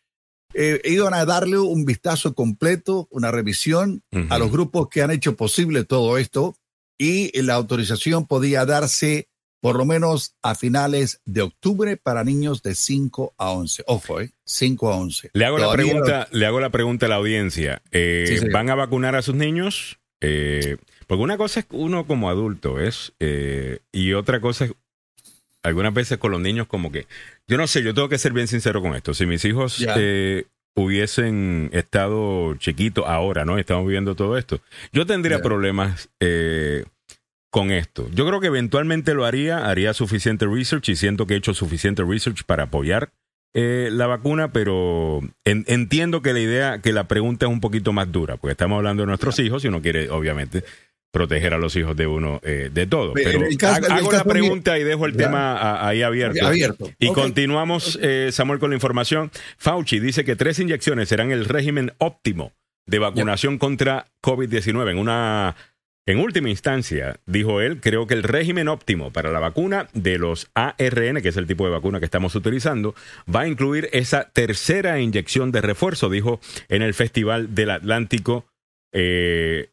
[0.53, 5.35] eh, iban a darle un vistazo completo, una revisión a los grupos que han hecho
[5.35, 6.55] posible todo esto
[7.01, 9.27] y la autorización podía darse
[9.59, 13.85] por lo menos a finales de octubre para niños de 5 a 11.
[13.87, 14.29] Ojo, ¿eh?
[14.45, 15.31] 5 a 11.
[15.33, 17.81] Le hago, la pregunta, le hago la pregunta a la audiencia.
[17.91, 19.97] Eh, ¿Van a vacunar a sus niños?
[20.19, 20.77] Eh,
[21.07, 24.73] porque una cosa es uno como adulto es eh, y otra cosa es
[25.63, 27.07] algunas veces con los niños como que
[27.47, 29.15] yo no sé, yo tengo que ser bien sincero con esto.
[29.15, 29.83] Si mis hijos
[30.75, 33.57] hubiesen estado chiquitos ahora, ¿no?
[33.57, 34.61] Estamos viviendo todo esto.
[34.91, 36.09] Yo tendría problemas
[37.51, 38.09] con esto.
[38.13, 42.03] Yo creo que eventualmente lo haría, haría suficiente research y siento que he hecho suficiente
[42.03, 43.11] research para apoyar
[43.53, 48.09] eh, la vacuna, pero entiendo que la idea, que la pregunta es un poquito más
[48.09, 50.63] dura, porque estamos hablando de nuestros hijos y uno quiere, obviamente,
[51.11, 53.13] proteger a los hijos de uno eh, de todo.
[53.13, 53.41] Pero
[53.89, 56.45] hago la pregunta y dejo el tema ahí abierto.
[56.45, 56.89] abierto.
[56.99, 59.31] Y continuamos, eh, Samuel, con la información.
[59.57, 62.53] Fauci dice que tres inyecciones serán el régimen óptimo
[62.87, 65.55] de vacunación contra COVID-19 en una
[66.07, 70.49] en última instancia, dijo él, creo que el régimen óptimo para la vacuna de los
[70.55, 72.95] ARN, que es el tipo de vacuna que estamos utilizando,
[73.33, 76.39] va a incluir esa tercera inyección de refuerzo, dijo
[76.69, 78.45] en el Festival del Atlántico.
[78.91, 79.69] Eh,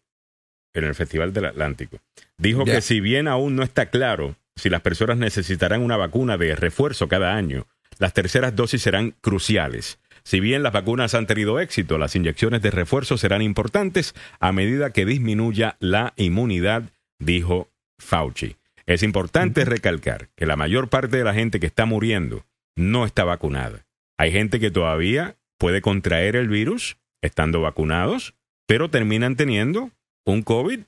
[0.79, 1.99] en el Festival del Atlántico.
[2.37, 6.57] Dijo que si bien aún no está claro si las personas necesitarán una vacuna de
[6.57, 7.67] refuerzo cada año,
[7.99, 9.99] las terceras dosis serán cruciales.
[10.25, 14.93] Si bien las vacunas han tenido éxito, las inyecciones de refuerzo serán importantes a medida
[14.93, 18.57] que disminuya la inmunidad, dijo Fauci.
[18.87, 22.45] Es importante recalcar que la mayor parte de la gente que está muriendo
[22.77, 23.87] no está vacunada.
[24.17, 28.35] Hay gente que todavía puede contraer el virus estando vacunados,
[28.67, 29.91] pero terminan teniendo
[30.33, 30.81] un COVID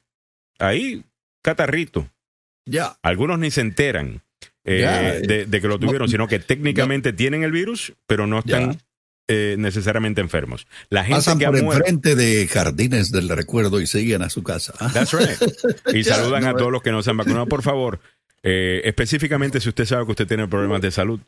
[0.59, 1.05] ahí,
[1.43, 2.09] catarrito.
[2.67, 2.99] Ya.
[3.03, 4.23] Algunos ni se enteran
[4.65, 8.79] eh, de, que lo tuvieron, sino que técnicamente tienen el virus, pero no están
[9.29, 10.67] eh, necesariamente enfermos.
[10.89, 14.75] La gente Pasan que por enfrente de jardines del recuerdo y siguen a su casa.
[14.93, 15.95] That's right.
[15.95, 17.47] Y saludan a todos los que no se han vacunado.
[17.47, 18.01] Por favor,
[18.43, 21.21] eh, específicamente si usted sabe que usted tiene problemas de salud,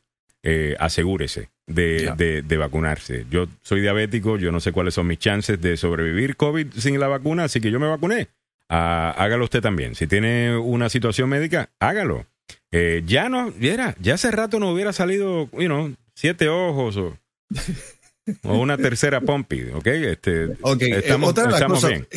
[0.42, 3.26] eh, asegúrese de, de, vacunarse.
[3.30, 7.08] Yo soy diabético, yo no sé cuáles son mis chances de sobrevivir COVID sin la
[7.08, 8.28] vacuna, así que yo me vacuné.
[8.68, 9.94] Ah, hágalo usted también.
[9.94, 12.26] Si tiene una situación médica, hágalo.
[12.70, 17.18] ya no, ya, ya hace rato no hubiera salido, you know, siete ojos o
[18.44, 19.86] o una tercera Pompi, ¿ok?
[19.86, 22.08] Este, eh, Estamos, otra, de las cosas, bien.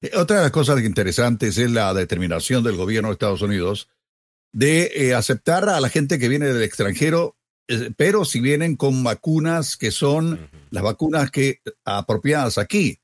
[0.00, 3.88] Eh, otra de las cosas interesantes es la determinación del gobierno de Estados Unidos
[4.52, 7.36] de eh, aceptar a la gente que viene del extranjero,
[7.96, 12.98] pero si vienen con vacunas que son las vacunas que apropiadas aquí.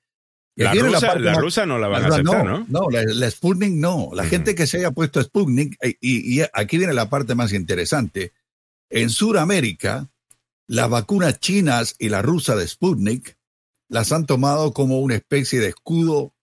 [0.56, 2.66] La rusa, no la van a aceptar, ¿no?
[2.68, 4.10] No, la, Sputnik no.
[4.12, 8.32] La gente que se haya puesto Sputnik, y, y, aquí viene la parte más interesante.
[8.90, 10.10] En Sudamérica,
[10.66, 13.38] las vacunas chinas y la rusa de Sputnik
[13.88, 16.34] las han tomado como una especie de escudo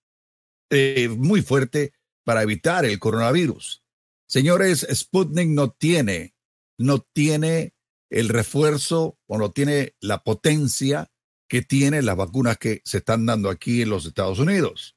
[0.71, 3.84] eh, muy fuerte para evitar el coronavirus.
[4.28, 6.34] Señores, Sputnik no tiene,
[6.78, 7.74] no tiene
[8.10, 11.10] el refuerzo o no tiene la potencia
[11.47, 14.95] que tienen las vacunas que se están dando aquí en los Estados Unidos.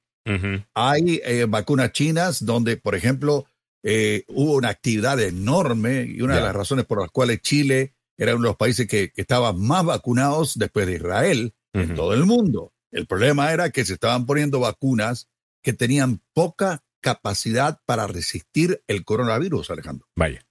[0.74, 3.46] Hay eh, vacunas chinas donde, por ejemplo,
[3.82, 8.34] eh, hubo una actividad enorme y una de las razones por las cuales Chile era
[8.34, 12.74] uno de los países que, estaban más vacunados después de Israel en todo el mundo.
[12.90, 15.28] El problema era que se estaban poniendo vacunas
[15.62, 20.08] que tenían poca capacidad para resistir el coronavirus, Alejandro.
[20.16, 20.47] Vaya.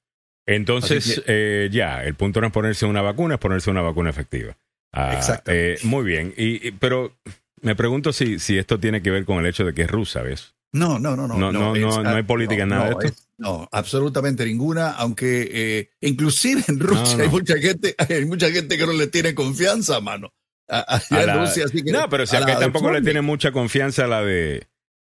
[0.47, 4.57] Entonces, eh, ya, el punto no es ponerse una vacuna, es ponerse una vacuna efectiva.
[4.93, 5.51] Ah, Exacto.
[5.53, 6.33] Eh, muy bien.
[6.37, 7.17] Y, pero
[7.61, 10.21] me pregunto si, si esto tiene que ver con el hecho de que es rusa,
[10.21, 10.55] ¿ves?
[10.71, 11.37] No, no, no, no.
[11.37, 13.21] No, no, no, hay política en nada de esto.
[13.37, 18.85] no, absolutamente ninguna, aunque eh, inclusive en Rusia hay mucha gente, hay mucha gente que
[18.85, 20.33] no le tiene confianza, mano.
[20.69, 24.21] A, Rusia, así que no, pero si acá tampoco le tiene mucha confianza a la
[24.21, 24.67] de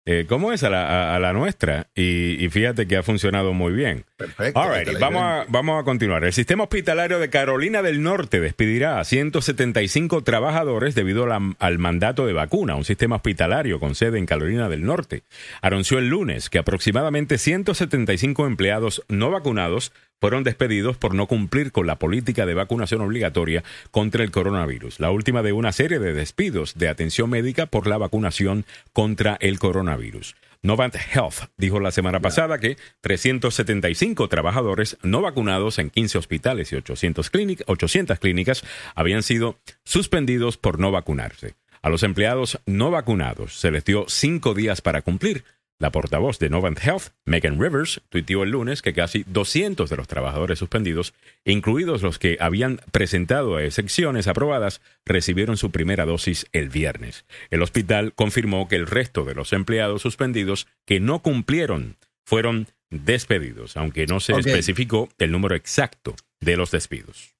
[0.09, 0.63] eh, ¿cómo es?
[0.63, 1.87] A la, nuestra.
[1.93, 4.05] Y, fíjate que ha funcionado muy bien.
[4.15, 4.57] Perfecto.
[5.01, 6.23] vamos a, vamos a continuar.
[6.23, 11.27] El sistema hospitalario de Carolina del Norte despedirá a 175 trabajadores debido
[11.59, 12.75] al mandato de vacuna.
[12.75, 15.23] Un sistema hospitalario con sede en Carolina del Norte
[15.61, 21.87] anunció el lunes que aproximadamente 175 empleados no vacunados fueron despedidos por no cumplir con
[21.87, 26.75] la política de vacunación obligatoria contra el coronavirus, la última de una serie de despidos
[26.75, 30.35] de atención médica por la vacunación contra el coronavirus.
[30.63, 36.75] Novant Health dijo la semana pasada que 375 trabajadores no vacunados en 15 hospitales y
[36.75, 37.31] 800,
[37.67, 38.63] 800 clínicas
[38.95, 41.55] habían sido suspendidos por no vacunarse.
[41.81, 45.45] A los empleados no vacunados se les dio cinco días para cumplir.
[45.79, 50.07] La portavoz de Novant Health, Megan Rivers, tuiteó el lunes que casi 200 de los
[50.07, 51.13] trabajadores suspendidos,
[51.45, 57.25] incluidos los que habían presentado excepciones aprobadas, recibieron su primera dosis el viernes.
[57.51, 63.77] El hospital confirmó que el resto de los empleados suspendidos que no cumplieron fueron despedidos,
[63.77, 67.35] aunque no se especificó el número exacto de los despidos.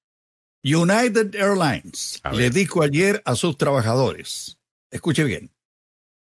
[0.63, 4.59] United Airlines le dijo ayer a sus trabajadores,
[4.91, 5.49] escuche bien,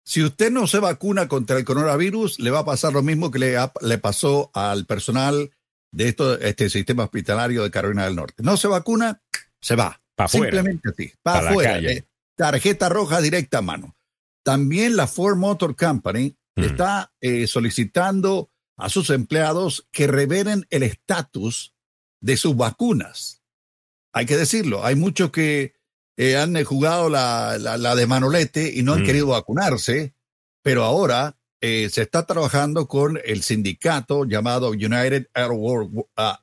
[0.05, 3.39] si usted no se vacuna contra el coronavirus, le va a pasar lo mismo que
[3.39, 5.51] le, le pasó al personal
[5.93, 8.43] de esto, este sistema hospitalario de Carolina del Norte.
[8.43, 9.23] No se vacuna,
[9.61, 10.01] se va.
[10.29, 11.13] Simplemente así.
[11.23, 11.79] Para afuera.
[11.79, 13.97] Eh, tarjeta roja directa a mano.
[14.45, 16.63] También la Ford Motor Company mm.
[16.63, 21.75] está eh, solicitando a sus empleados que reveren el estatus
[22.21, 23.43] de sus vacunas.
[24.13, 25.75] Hay que decirlo, hay muchos que
[26.17, 29.07] eh, han eh, jugado la, la, de manolete y no han mm.
[29.07, 30.15] querido vacunarse,
[30.63, 35.29] pero ahora eh, se está trabajando con el sindicato llamado United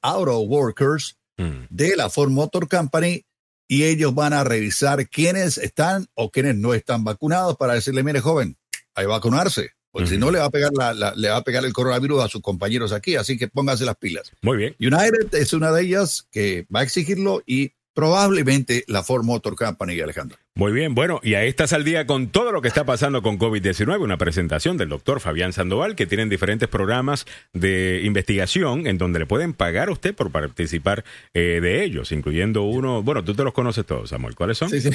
[0.01, 1.65] Auto, Workers mm.
[1.70, 3.26] de la Ford Motor Company
[3.67, 8.20] y ellos van a revisar quiénes están o quiénes no están vacunados para decirle, mire
[8.20, 8.57] joven,
[8.95, 9.72] hay vacunarse.
[9.91, 12.28] Porque si no le va a pegar la, le va a pegar el coronavirus a
[12.28, 14.32] sus compañeros aquí, así que póngase las pilas.
[14.43, 14.76] Muy bien.
[14.80, 19.99] United es una de ellas que va a exigirlo y probablemente la Ford Motor Company,
[19.99, 20.37] Alejandro.
[20.55, 23.37] Muy bien, bueno, y ahí estás al día con todo lo que está pasando con
[23.37, 29.19] COVID-19, una presentación del doctor Fabián Sandoval, que tienen diferentes programas de investigación en donde
[29.19, 33.43] le pueden pagar a usted por participar eh, de ellos, incluyendo uno, bueno, tú te
[33.43, 34.69] los conoces todos, Samuel, ¿cuáles son?
[34.69, 34.91] Sí, sí.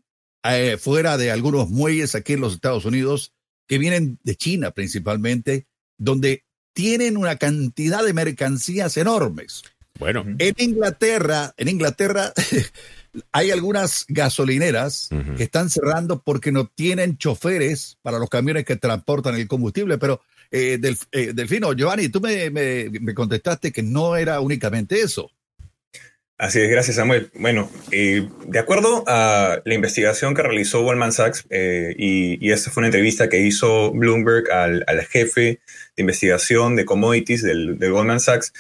[0.44, 3.34] eh, fuera de algunos muelles aquí en los Estados Unidos
[3.68, 5.68] que vienen de China principalmente,
[5.98, 9.64] donde tienen una cantidad de mercancías enormes.
[9.98, 12.34] Bueno, en Inglaterra, en Inglaterra
[13.32, 19.36] hay algunas gasolineras que están cerrando porque no tienen choferes para los camiones que transportan
[19.36, 20.22] el combustible, pero
[20.52, 25.32] eh, del, eh, Delfino, Giovanni, tú me, me, contestaste que no era únicamente eso.
[26.38, 27.32] Así es, gracias Samuel.
[27.36, 32.88] Bueno, eh, de acuerdo a la investigación que realizó Goldman Sachs, y, esta fue una
[32.88, 35.62] entrevista que hizo Bloomberg al, al jefe
[35.96, 38.52] de investigación de commodities del, Goldman Sachs,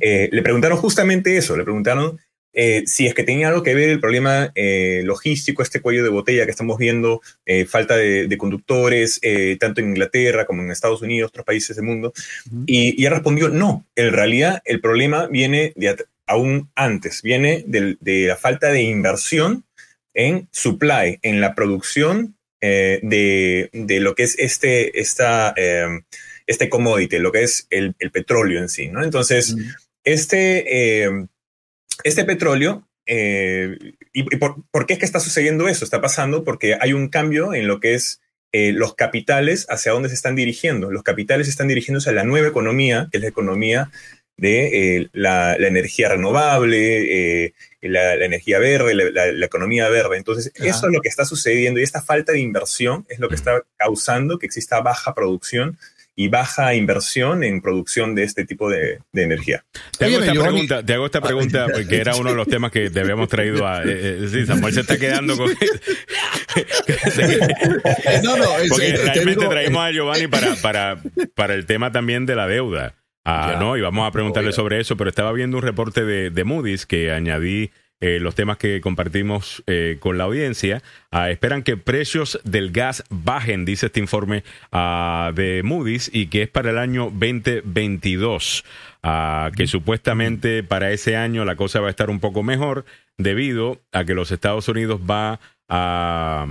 [0.00, 2.20] le preguntaron justamente eso, le preguntaron
[2.58, 6.08] eh, si es que tenía algo que ver el problema eh, logístico, este cuello de
[6.08, 9.20] botella que estamos viendo, eh, falta de, conductores,
[9.60, 12.14] tanto en Inglaterra como en Estados Unidos, otros países del mundo.
[12.66, 15.96] y, y, respondió, no, en realidad el problema viene de
[16.26, 19.64] aún antes, viene de, la falta de inversión
[20.14, 25.54] en supply, en la producción de, de, lo que es este, esta,
[26.46, 28.88] este commodity, lo que es el, el petróleo en sí.
[28.88, 29.04] ¿no?
[29.04, 29.54] Entonces,
[30.04, 31.28] este
[32.04, 33.78] este petróleo, eh,
[34.12, 35.84] ¿y, por, qué es que está sucediendo eso?
[35.84, 38.20] Está pasando porque hay un cambio en lo que es
[38.52, 40.90] eh, los capitales, hacia dónde se están dirigiendo.
[40.90, 43.90] Los capitales están dirigiéndose a la nueva economía, que es la economía
[44.36, 50.18] de la, energía renovable, la, energía verde, la, economía verde.
[50.18, 53.34] Entonces, eso es lo que está sucediendo y esta falta de inversión es lo que
[53.34, 55.78] está causando que exista baja producción
[56.18, 59.62] y baja inversión en producción de este tipo de, energía.
[59.98, 62.88] Te hago, esta pregunta, te hago esta pregunta, porque era uno de los temas que
[62.88, 63.82] te habíamos traído a...
[63.84, 65.50] Eh, eh, sí, Samuel se está quedando con...
[68.24, 70.98] no, no, porque realmente traímos a Giovanni para, para,
[71.34, 72.94] para el tema también de la deuda.
[73.28, 73.76] Ah, ¿no?
[73.76, 77.10] Y vamos a preguntarle sobre eso, pero estaba viendo un reporte de, de Moody's que
[77.10, 80.82] añadí eh, los temas que compartimos eh, con la audiencia.
[81.10, 86.42] Ah, esperan que precios del gas bajen, dice este informe ah, de Moody's, y que
[86.42, 88.64] es para el año 2022.
[89.02, 92.84] Ah, que supuestamente para ese año la cosa va a estar un poco mejor
[93.18, 96.46] debido a que los Estados Unidos va a,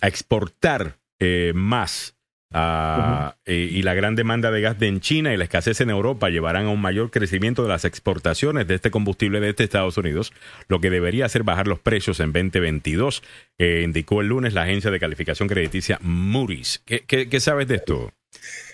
[0.00, 2.14] exportar eh, más
[2.50, 6.66] Ah, y, la gran demanda de gas en China y la escasez en Europa llevarán
[6.66, 10.32] a un mayor crecimiento de las exportaciones de este combustible de este Estados Unidos,
[10.66, 13.22] lo que debería hacer bajar los precios en 2022,
[13.58, 16.82] eh, indicó el lunes la agencia de calificación crediticia Moody's.
[16.86, 18.12] ¿Qué, qué sabes de esto?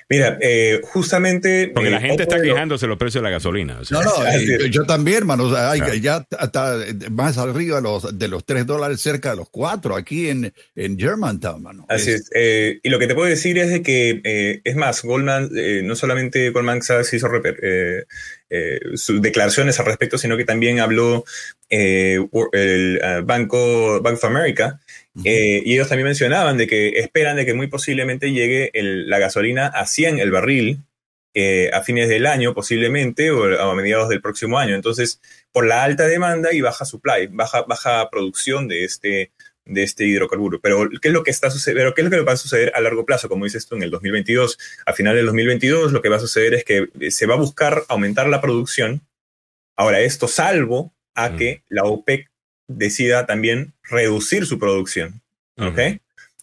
[0.08, 1.70] Mira, eh, justamente.
[1.72, 3.80] Porque la eh, gente está quejándose de los precios de la gasolina.
[3.90, 5.50] No, no, eh, yo también, hermano.
[6.00, 6.76] Ya está
[7.10, 10.98] más arriba de los, de los 3 dólares, cerca de los 4 aquí en, en
[10.98, 11.86] Germantown, mano.
[11.88, 12.30] Así es.
[12.82, 15.50] y lo que te puedo decir es de que, es más, Goldman,
[15.84, 17.28] no solamente Goldman Sachs hizo
[18.94, 21.24] sus declaraciones al respecto, sino que también habló
[21.70, 24.80] el Banco Bank of America
[25.22, 29.68] eh, y ellos también mencionaban de que esperan de que muy posiblemente llegue la gasolina
[29.68, 30.80] a 100 el barril
[31.34, 34.74] eh, a fines del año posiblemente o a mediados del próximo año.
[34.74, 35.20] Entonces,
[35.52, 39.32] por la alta demanda y baja supply, baja, baja producción de este,
[39.64, 40.60] de este hidrocarburo.
[40.60, 41.94] Pero ¿qué es lo que está sucediendo?
[41.94, 43.28] ¿Qué es lo que va a suceder a largo plazo?
[43.28, 46.54] Como dices tú, en el 2022, a final del 2022, lo que va a suceder
[46.54, 49.02] es que se va a buscar aumentar la producción.
[49.76, 52.30] Ahora, esto salvo a que la OPEC
[52.68, 55.20] decida también reducir su producción.
[55.56, 55.78] ¿Ok?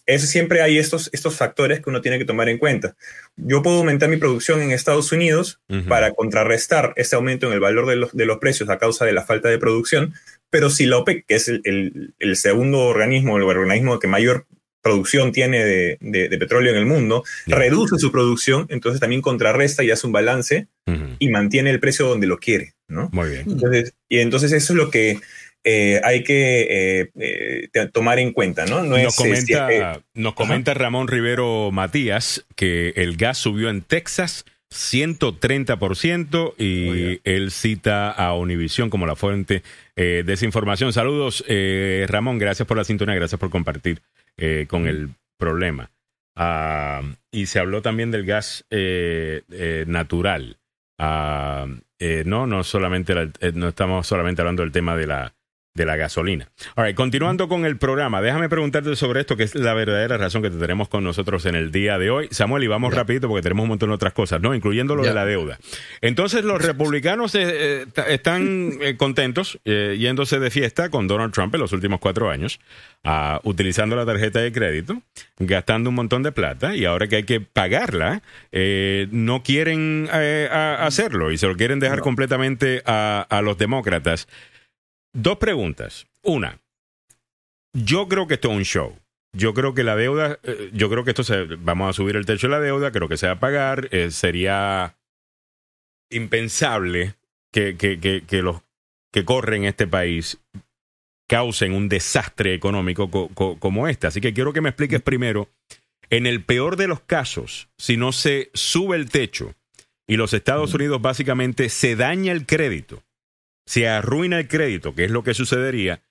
[0.04, 2.96] Eso siempre hay estos, estos factores que uno tiene que tomar en cuenta.
[3.36, 7.86] Yo puedo aumentar mi producción en Estados Unidos para contrarrestar ese aumento en el valor
[7.86, 10.12] de los, de los, precios a causa de la falta de producción,
[10.50, 14.46] pero si la OPEC, que es el, el, segundo organismo, el organismo que mayor
[14.82, 19.92] producción tiene de, de, petróleo en el mundo, reduce su producción, entonces también contrarresta y
[19.92, 20.66] hace un balance
[21.20, 23.08] y mantiene el precio donde lo quiere, ¿no?
[23.12, 23.44] Muy bien.
[23.46, 25.20] Entonces, y entonces eso es lo que
[25.64, 28.82] eh, hay que eh, eh, tomar en cuenta, ¿no?
[28.82, 36.54] nos, este, comenta, nos comenta Ramón Rivero Matías que el gas subió en Texas 130%
[36.58, 39.62] y él cita a Univisión como la fuente
[39.94, 40.92] de esa información.
[40.94, 41.44] Saludos,
[42.08, 44.00] Ramón, gracias por la sintonía, gracias por compartir
[44.68, 45.90] con el problema.
[46.34, 48.64] Ah, y se habló también del gas
[49.86, 50.56] natural.
[50.98, 51.66] Ah,
[52.24, 53.14] no, no solamente
[53.52, 55.34] no estamos solamente hablando del tema de la
[55.74, 56.48] de la gasolina.
[56.76, 60.50] All continuando con el programa, déjame preguntarte sobre esto, que es la verdadera razón que
[60.50, 62.28] te tenemos con nosotros en el día de hoy.
[62.30, 64.54] Samuel, y vamos rapidito porque tenemos un montón de otras cosas, ¿no?
[64.54, 65.58] Incluyendo lo de la deuda.
[66.02, 71.60] Entonces, los republicanos eh, eh, están eh, contentos yéndose de fiesta con Donald Trump en
[71.60, 72.60] los últimos cuatro años,
[73.04, 75.00] ah, utilizando la tarjeta de crédito,
[75.38, 78.22] gastando un montón de plata, y ahora que hay que pagarla,
[79.10, 84.28] no quieren hacerlo y se lo quieren dejar completamente a, a los demócratas.
[85.14, 86.06] Dos preguntas.
[86.22, 86.60] Una,
[87.74, 88.98] yo creo que esto es un show.
[89.34, 92.26] Yo creo que la deuda, eh, yo creo que esto se, vamos a subir el
[92.26, 93.88] techo de la deuda, creo que se va a pagar.
[93.90, 94.96] Eh, sería
[96.10, 97.14] impensable
[97.50, 98.62] que, que, que, los
[99.10, 100.38] que corren este país
[101.28, 104.06] causen un desastre económico como este.
[104.06, 105.48] Así que quiero que me expliques primero,
[106.10, 109.54] en el peor de los casos, si no se sube el techo
[110.06, 113.02] y los Estados Unidos básicamente se daña el crédito,
[113.72, 116.02] se arruina el crédito, que es lo que sucedería,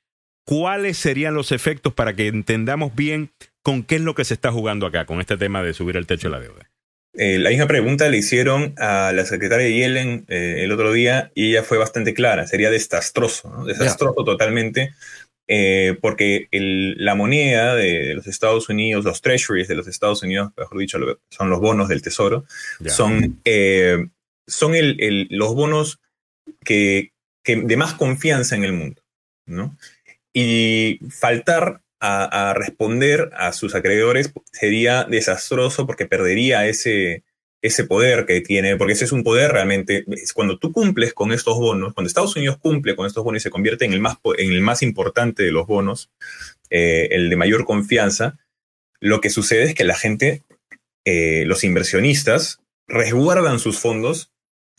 [0.47, 3.29] ¿cuáles serían los efectos para que entendamos bien
[3.61, 6.07] con qué es lo que se está jugando acá con este tema de subir el
[6.07, 6.71] techo de la deuda?
[7.13, 11.51] Eh, la misma pregunta le hicieron a la secretaria Yellen eh, el otro día y
[11.51, 14.95] ella fue bastante clara, sería desastroso, desastroso totalmente,
[15.47, 20.79] eh, porque la moneda de, los Estados Unidos, los treasuries de los Estados Unidos, mejor
[20.79, 20.97] dicho,
[21.29, 22.43] son los bonos del tesoro,
[22.87, 23.39] son,
[24.47, 24.73] son
[25.29, 25.99] los bonos
[26.65, 27.11] que
[27.43, 29.01] que, de más confianza en el mundo,
[29.45, 29.77] ¿no?
[30.33, 37.23] Y faltar a, responder a sus acreedores sería desastroso porque perdería ese,
[37.61, 41.59] ese poder que tiene, porque ese es un poder realmente, cuando tú cumples con estos
[41.59, 44.51] bonos, cuando Estados Unidos cumple con estos bonos y se convierte en el más, en
[44.51, 46.09] el más importante de los bonos,
[46.71, 48.39] eh, el de mayor confianza,
[48.99, 50.43] lo que sucede es que la gente,
[51.05, 54.30] eh, los inversionistas, resguardan sus fondos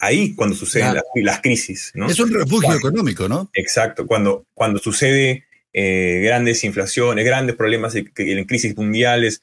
[0.03, 1.92] ahí cuando suceden las, crisis.
[1.94, 2.09] ¿no?
[2.09, 3.48] Es un refugio económico, ¿no?
[3.55, 9.42] Exacto, cuando, cuando sucede eh, grandes inflaciones, grandes problemas en crisis mundiales,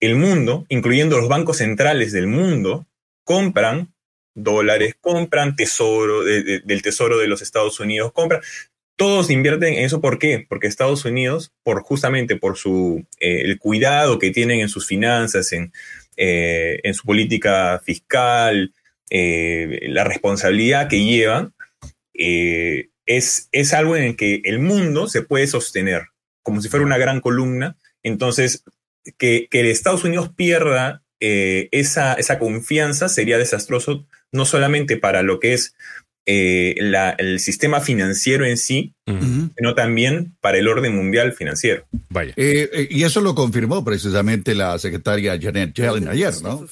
[0.00, 2.88] el mundo, incluyendo los bancos centrales del mundo,
[3.24, 3.94] compran
[4.34, 8.40] dólares, compran tesoro del tesoro de los Estados Unidos, compran.
[8.96, 10.44] Todos invierten en eso, ¿por qué?
[10.46, 15.52] Porque Estados Unidos, por justamente por su eh, el cuidado que tienen en sus finanzas,
[15.52, 15.72] en,
[16.16, 18.74] eh, en su política fiscal,
[19.10, 21.54] eh, la responsabilidad que llevan,
[22.14, 26.02] es, es algo en el que el mundo se puede sostener,
[26.42, 27.76] como si fuera una gran columna.
[28.02, 28.64] Entonces,
[29.18, 35.54] que, que Estados Unidos pierda esa, esa confianza sería desastroso no solamente para lo que
[35.54, 35.74] es
[36.26, 36.74] eh,
[37.18, 41.84] el sistema financiero en sí, sino también para el orden mundial financiero.
[42.08, 42.32] Vaya.
[42.36, 46.68] Eh, eh, y eso lo confirmó precisamente la secretaria Janet Yellen ayer, ¿no?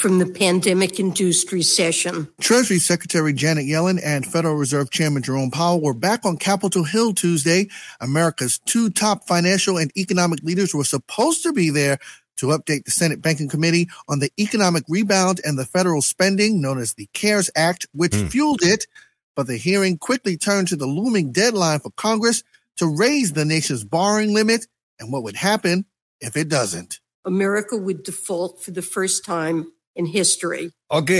[0.00, 2.26] From the pandemic induced recession.
[2.40, 7.12] Treasury Secretary Janet Yellen and Federal Reserve Chairman Jerome Powell were back on Capitol Hill
[7.12, 7.68] Tuesday.
[8.00, 11.98] America's two top financial and economic leaders were supposed to be there
[12.38, 16.78] to update the Senate Banking Committee on the economic rebound and the federal spending known
[16.78, 18.30] as the CARES Act, which mm.
[18.30, 18.86] fueled it.
[19.36, 22.42] But the hearing quickly turned to the looming deadline for Congress
[22.78, 24.66] to raise the nation's borrowing limit
[24.98, 25.84] and what would happen
[26.20, 27.00] if it doesn't.
[27.26, 29.70] America would default for the first time
[30.00, 30.72] in history.
[30.88, 31.10] Ok,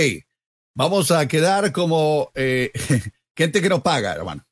[0.75, 2.71] vamos a quedar como eh,
[3.37, 4.45] gente que no paga, hermano.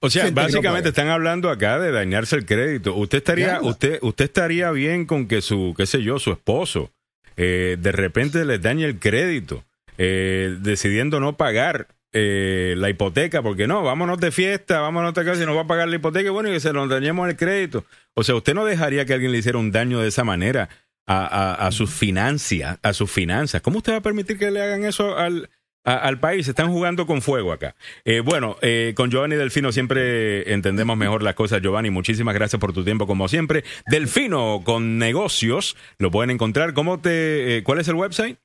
[0.00, 2.94] O sea, básicamente están hablando acá de dañarse el crédito.
[2.94, 6.90] Usted estaría, usted, usted estaría bien con que su, qué sé yo, su esposo
[7.36, 9.64] eh, de repente les dañe el crédito,
[9.98, 15.42] eh, decidiendo no pagar eh, la hipoteca, porque no, vámonos de fiesta, vámonos de casa
[15.42, 17.84] y no va a pagar la hipoteca, bueno, y que se nos dañemos el crédito.
[18.14, 20.68] O sea, usted no dejaría que alguien le hiciera un daño de esa manera
[21.06, 23.62] a, a, a sus finanzas, a sus finanzas.
[23.62, 25.50] ¿Cómo usted va a permitir que le hagan eso al,
[25.84, 26.48] al país.
[26.48, 27.76] Están jugando con fuego acá.
[28.04, 31.62] Eh, bueno, eh, con Giovanni Delfino siempre entendemos mejor las cosas.
[31.62, 33.62] Giovanni, muchísimas gracias por tu tiempo, como siempre.
[33.86, 36.74] Delfino con negocios, lo pueden encontrar.
[36.74, 38.38] ¿Cómo te, eh, ¿Cuál es el website?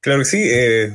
[0.00, 0.40] Claro que sí,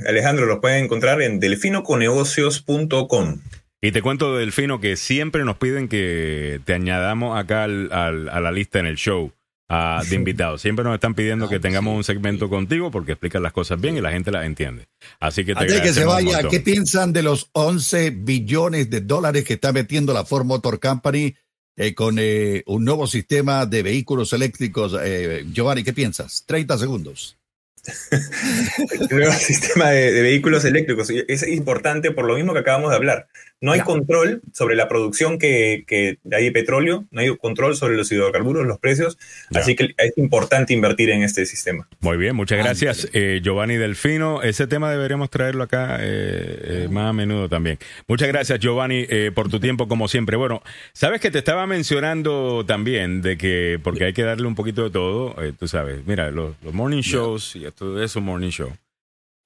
[0.08, 3.42] Alejandro, lo pueden encontrar en delfinoconegocios.com.
[3.82, 8.52] Y te cuento, Delfino, que siempre nos piden que te añadamos acá al, a la
[8.54, 9.34] lista en el show
[9.70, 10.62] de invitados.
[10.62, 14.02] Siempre nos están pidiendo que tengamos un segmento contigo porque explicas las cosas bien y
[14.02, 14.88] la gente las entiende.
[15.20, 19.44] Así que te Antes que se vaya, ¿qué piensan de los 11 billones de dólares
[19.46, 21.36] que está metiendo la Ford Motor Company
[21.78, 24.96] eh, con eh, un nuevo sistema de vehículos eléctricos?
[25.02, 26.44] Eh, Giovanni, ¿qué piensas?
[26.48, 27.39] 30 segundos.
[29.10, 33.28] el nuevo sistema de, vehículos eléctricos es importante por lo mismo que acabamos de hablar.
[33.62, 37.98] No hay control sobre la producción que, que hay de petróleo, no hay control sobre
[37.98, 39.18] los hidrocarburos, los precios,
[39.54, 41.86] así que es importante invertir en este sistema.
[42.00, 44.42] Muy bien, muchas gracias eh, Giovanni Delfino.
[44.44, 47.78] Ese tema deberíamos traerlo acá eh, eh, más a menudo también.
[48.08, 50.38] Muchas gracias Giovanni por tu tiempo como siempre.
[50.38, 50.64] Bueno,
[50.94, 54.90] sabes que te estaba mencionando también de que, porque hay que darle un poquito de
[54.90, 58.72] todo, tú sabes, mira, los, morning shows y esto es un morning show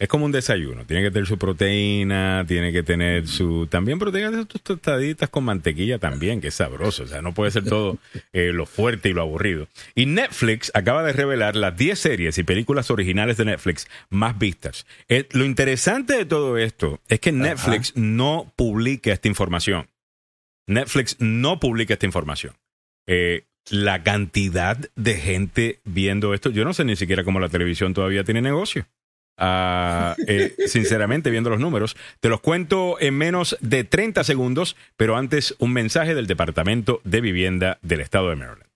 [0.03, 0.85] es como un desayuno.
[0.85, 3.67] Tiene que tener su proteína, tiene que tener su.
[3.67, 7.03] También proteína tus tostaditas con mantequilla también, que es sabroso.
[7.03, 7.97] O sea, no puede ser todo
[8.33, 9.69] eh, lo fuerte y lo aburrido.
[9.95, 14.85] Y Netflix acaba de revelar las 10 series y películas originales de Netflix más vistas.
[15.07, 19.87] Eh, lo interesante de todo esto es que Netflix no publica esta información.
[20.67, 22.55] Netflix no publica esta información.
[23.07, 27.93] Eh, la cantidad de gente viendo esto, yo no sé ni siquiera cómo la televisión
[27.93, 28.85] todavía tiene negocio.
[29.37, 31.95] Ah, eh, sinceramente, viendo los números.
[32.19, 37.21] Te los cuento en menos de 30 segundos, pero antes un mensaje del Departamento de
[37.21, 38.69] Vivienda del Estado de Maryland.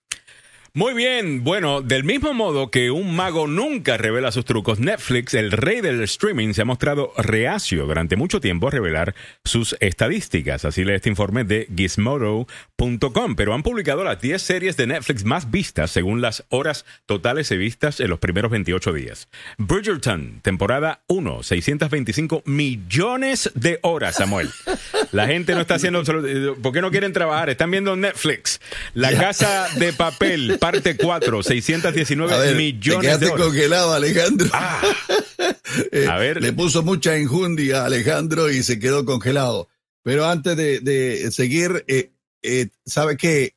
[0.77, 5.51] Muy bien, bueno, del mismo modo que un mago nunca revela sus trucos, Netflix, el
[5.51, 10.65] rey del streaming, se ha mostrado reacio durante mucho tiempo a revelar sus estadísticas.
[10.65, 15.49] Así lee este informe de gizmodo.com, pero han publicado las 10 series de Netflix más
[15.49, 19.29] vistas según las horas totales de vistas en los primeros 28 días.
[19.57, 24.51] Bridgerton, temporada 1, 625 millones de horas, Samuel.
[25.11, 26.03] La gente no está haciendo...
[26.61, 27.49] ¿Por qué no quieren trabajar?
[27.49, 28.61] Están viendo Netflix.
[28.93, 34.49] La Casa de Papel parte 4, 619 millones de congelado, Alejandro.
[34.53, 34.81] Ah,
[35.91, 36.41] Eh, a ver.
[36.41, 39.69] Le puso mucha enjundia a Alejandro y se quedó congelado.
[40.01, 42.11] Pero antes de, seguir, eh,
[42.41, 43.56] eh, ¿sabe qué?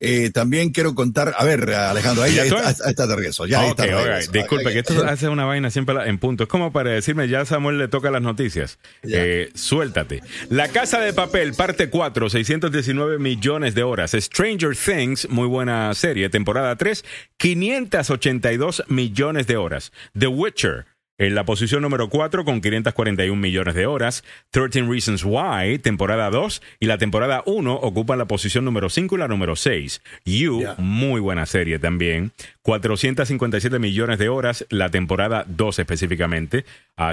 [0.00, 3.46] Eh, también quiero contar, a ver, Alejandro, ahí está, de regreso.
[3.46, 3.84] Ya está
[4.30, 6.44] Disculpe, que esto hace una vaina siempre en punto.
[6.44, 8.78] Es como para decirme, ya Samuel le toca las noticias.
[9.02, 10.22] Eh, suéltate.
[10.50, 14.12] La Casa de Papel, parte 4, 619 millones de horas.
[14.12, 17.04] Stranger Things, muy buena serie, temporada 3,
[17.36, 19.92] 582 millones de horas.
[20.16, 20.86] The Witcher.
[21.20, 26.62] En la posición número 4 con 541 millones de horas, 13 Reasons Why, temporada 2
[26.78, 30.00] y la temporada 1 ocupan la posición número 5 y la número 6.
[30.24, 32.30] You, muy buena serie también,
[32.62, 36.64] 457 millones de horas, la temporada 2 específicamente.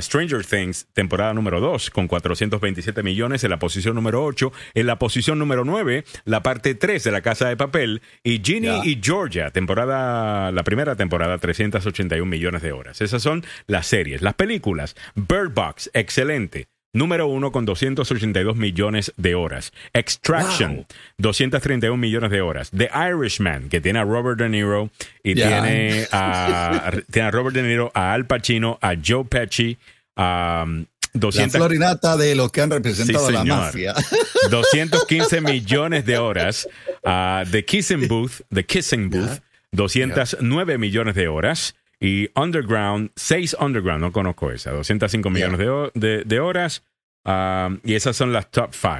[0.01, 4.51] Stranger Things, temporada número 2 con 427 millones en la posición número 8.
[4.73, 8.81] En la posición número 9, la parte 3 de La Casa de Papel y Ginny
[8.83, 13.01] y Georgia, temporada, la primera temporada, 381 millones de horas.
[13.01, 14.21] Esas son las series.
[14.21, 16.67] Las películas, Bird Box, excelente.
[16.91, 19.71] Número uno con 282 millones de horas.
[19.93, 20.85] Extraction,
[21.17, 22.71] 231 millones de horas.
[22.71, 24.89] The Irishman, que tiene a Robert De Niro
[25.23, 29.77] y tiene, a, tiene a Robert De Niro, a Al Pacino, a Joe Pesci,
[30.17, 30.65] a...
[31.13, 33.93] 200, la florinata de los que han representado la mafia.
[34.49, 36.67] 215 millones de horas.
[37.05, 39.39] Uh, the Kissing Booth, The Kissing Booth,
[39.71, 41.73] 209 millones de horas.
[41.99, 45.59] Y Underground, 6 Underground, no conozco esa, 205 millones
[45.93, 46.83] de, horas.
[47.23, 48.93] Um, y esas son las top 5.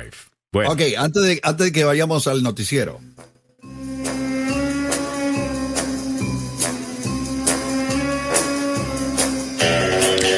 [0.52, 0.72] Bueno.
[0.72, 3.00] Ok, antes de, antes de que vayamos al noticiero.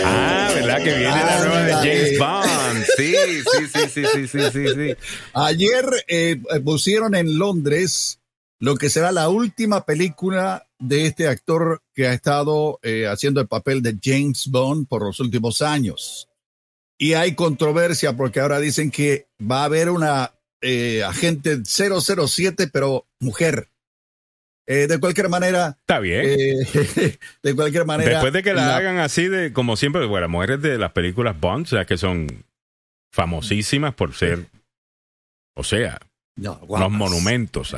[0.04, 2.86] Ah, ¿verdad que viene la nueva de James Bond?
[2.98, 4.96] Sí, sí, sí, sí, sí, sí, sí.
[5.34, 8.17] Ayer eh, pusieron en Londres
[8.60, 13.48] lo que será la última película de este actor que ha estado eh, haciendo el
[13.48, 16.30] papel de James Bond por los últimos años.
[16.98, 23.06] Y hay controversia porque ahora dicen que va a haber una eh, agente 007, pero
[23.20, 23.70] mujer.
[24.66, 25.78] Eh, de cualquier manera.
[25.80, 26.26] Está bien.
[27.44, 28.10] de cualquier manera.
[28.10, 31.40] Después de que la, hagan así de, como siempre, bueno, las mujeres de las películas
[31.40, 32.44] Bond, o sea, que son
[33.14, 34.48] famosísimas por ser,
[35.56, 36.00] o sea,
[36.38, 37.76] los monumentos.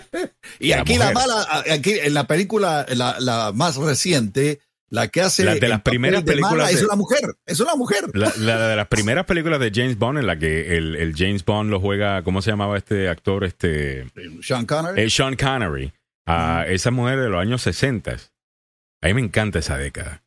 [0.58, 5.44] y aquí la mala, aquí en la película, la, más reciente, la que hace.
[5.44, 6.72] La de las primeras películas.
[6.72, 8.04] es una mujer, es una mujer.
[8.14, 11.80] La, de las primeras películas de James Bond, en la que el, James Bond lo
[11.80, 13.44] juega, ¿cómo se llamaba este actor?
[13.44, 14.06] Este,
[14.42, 15.02] Sean Connery.
[15.02, 15.92] Eh, Sean Connery.
[16.26, 18.16] a esa mujer de los años 60.
[19.02, 20.21] A mí me encanta esa década.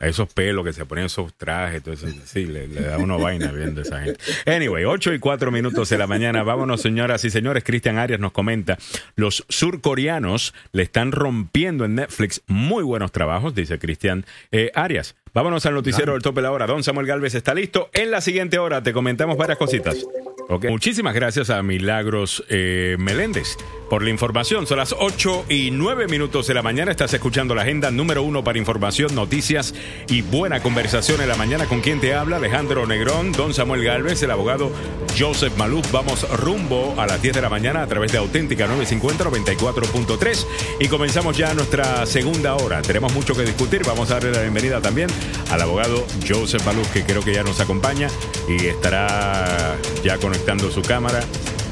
[0.00, 3.82] Esos pelos que se ponen esos trajes, todo eso, sí, le, da una vaina viendo
[3.82, 4.18] esa gente.
[4.46, 6.42] Anyway, 8 y 4 minutos de la mañana.
[6.42, 7.62] Vámonos, señoras y señores.
[7.62, 8.78] Cristian Arias nos comenta:
[9.16, 15.14] los surcoreanos le están rompiendo en Netflix muy buenos trabajos, dice Cristian eh, Arias.
[15.32, 16.66] Vámonos al noticiero del tope de la hora.
[16.66, 17.90] Don Samuel Galvez está listo.
[17.92, 20.04] En la siguiente hora te comentamos varias cositas.
[20.68, 23.56] Muchísimas gracias a Milagros eh, Meléndez
[23.88, 24.66] por la información.
[24.66, 26.90] Son las 8 y 9 minutos de la mañana.
[26.90, 29.74] Estás escuchando la agenda número uno para información, noticias
[30.08, 31.66] y buena conversación en la mañana.
[31.66, 32.36] ¿Con quien te habla?
[32.36, 34.72] Alejandro Negrón, don Samuel Galvez, el abogado
[35.18, 35.90] Joseph Maluf.
[35.92, 40.46] Vamos rumbo a las 10 de la mañana a través de Auténtica 950 94.3
[40.80, 42.82] y comenzamos ya nuestra segunda hora.
[42.82, 43.82] Tenemos mucho que discutir.
[43.84, 45.08] Vamos a darle la bienvenida también
[45.50, 48.08] al abogado Joseph Maluf, que creo que ya nos acompaña
[48.48, 50.16] y estará ya
[50.72, 51.20] su cámara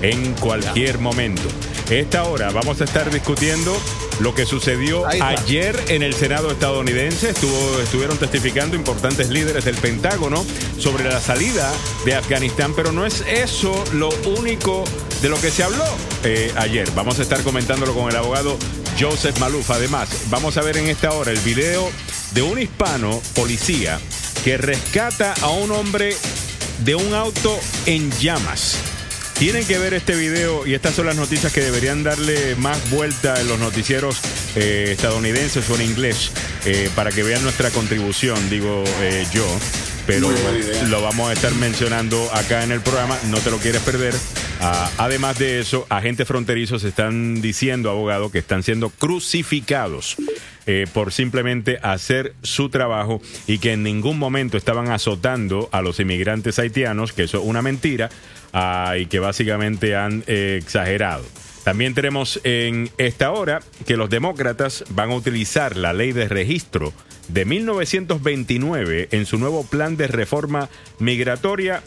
[0.03, 1.43] en cualquier momento.
[1.91, 3.77] Esta hora vamos a estar discutiendo
[4.21, 7.31] lo que sucedió ayer en el Senado estadounidense.
[7.31, 10.45] Estuvo, estuvieron testificando importantes líderes del Pentágono
[10.79, 11.73] sobre la salida
[12.05, 14.85] de Afganistán, pero no es eso lo único
[15.23, 15.85] de lo que se habló
[16.25, 16.89] eh, ayer.
[16.95, 18.57] Vamos a estar comentándolo con el abogado
[19.01, 19.71] Joseph Maluf.
[19.71, 21.91] Además, vamos a ver en esta hora el video
[22.33, 23.99] de un hispano policía
[24.45, 26.15] que rescata a un hombre
[26.85, 28.79] de un auto en llamas.
[29.39, 33.41] Tienen que ver este video y estas son las noticias que deberían darle más vuelta
[33.41, 34.21] en los noticieros
[34.57, 36.33] eh, estadounidenses o en inglés
[36.65, 39.47] eh, para que vean nuestra contribución, digo eh, yo.
[40.09, 40.29] Pero
[40.89, 44.15] lo vamos a estar mencionando acá en el programa, no te lo quieres perder.
[44.61, 50.17] Ah, además de eso, agentes fronterizos están diciendo, abogado, que están siendo crucificados
[50.93, 56.59] por simplemente hacer su trabajo y que en ningún momento estaban azotando a los inmigrantes
[56.59, 58.11] haitianos, que eso es una mentira.
[58.53, 61.25] Ah, y que básicamente han eh, exagerado.
[61.65, 66.95] También tenemos en esta hora que los demócratas van a utilizar la ley de registro
[67.29, 71.83] de 1929 en su nuevo plan de reforma migratoria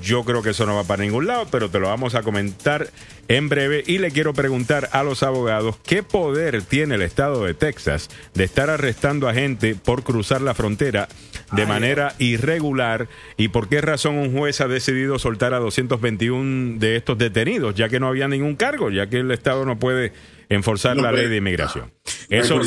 [0.00, 2.88] Yo creo que eso no va para ningún lado, pero te lo vamos a comentar
[3.28, 3.82] en breve.
[3.86, 8.44] Y le quiero preguntar a los abogados qué poder tiene el estado de Texas de
[8.44, 11.08] estar arrestando a gente por cruzar la frontera
[11.52, 16.96] de manera irregular y por qué razón un juez ha decidido soltar a 221 de
[16.96, 20.12] estos detenidos, ya que no había ningún cargo, ya que el estado no puede
[20.48, 21.92] enforzar la ley de inmigración.
[22.28, 22.60] Eso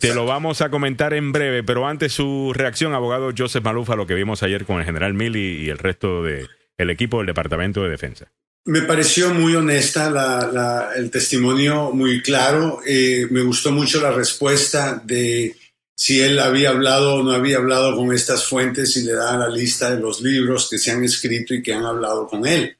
[0.00, 4.06] te lo vamos a comentar en breve, pero antes su reacción, abogado Joseph Malufa, lo
[4.06, 7.82] que vimos ayer con el general Milley y el resto del el equipo del Departamento
[7.82, 8.32] de Defensa.
[8.66, 12.80] Me pareció muy honesta el testimonio, muy claro.
[12.86, 15.54] Eh, me gustó mucho la respuesta de
[15.94, 19.48] si él había hablado o no había hablado con estas fuentes y le da la
[19.48, 22.76] lista de los libros que se han escrito y que han hablado con él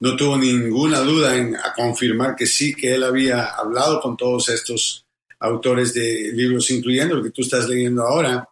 [0.00, 5.04] no tuvo ninguna duda en confirmar que sí, que él había hablado con todos estos
[5.40, 8.48] autores de libros, incluyendo el que tú estás leyendo ahora,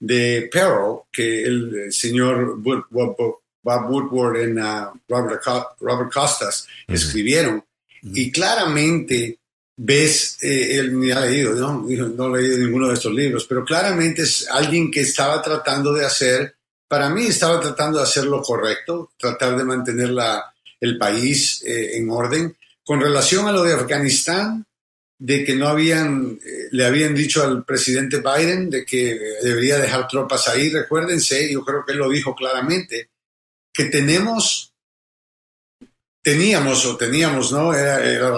[0.00, 2.86] de Perro, que el, señor Bob
[3.62, 7.64] Woodward y uh, Robert, Costas escribieron.
[8.02, 9.38] Y claramente
[9.76, 11.86] ves, eh, él ni ha leído, ¿no?
[11.86, 16.04] no ha leído ninguno de estos libros, pero claramente es alguien que estaba tratando de
[16.04, 21.62] hacer, para mí estaba tratando de hacer lo correcto, tratar de mantener la, el país
[21.64, 22.56] eh, en orden.
[22.84, 24.66] Con relación a lo de Afganistán,
[25.18, 30.06] de que no habían, eh, le habían dicho al presidente Biden de que debería dejar
[30.06, 33.10] tropas ahí, recuérdense, yo creo que él lo dijo claramente,
[33.72, 34.72] que tenemos,
[36.22, 37.74] teníamos o teníamos, ¿no?
[37.74, 38.32] Era,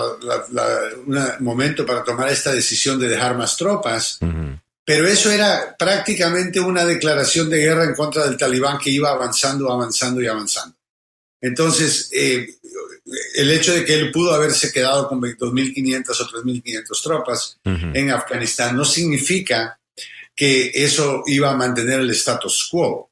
[1.07, 4.19] un momento para tomar esta decisión de dejar más tropas,
[4.85, 9.71] pero eso era prácticamente una declaración de guerra en contra del talibán que iba avanzando,
[9.71, 10.80] avanzando y avanzando.
[11.41, 12.55] Entonces, eh,
[13.35, 18.77] el hecho de que él pudo haberse quedado con 2.500 o 3.500 tropas en Afganistán
[18.77, 19.79] no significa
[20.37, 23.11] que eso iba a mantener el status quo.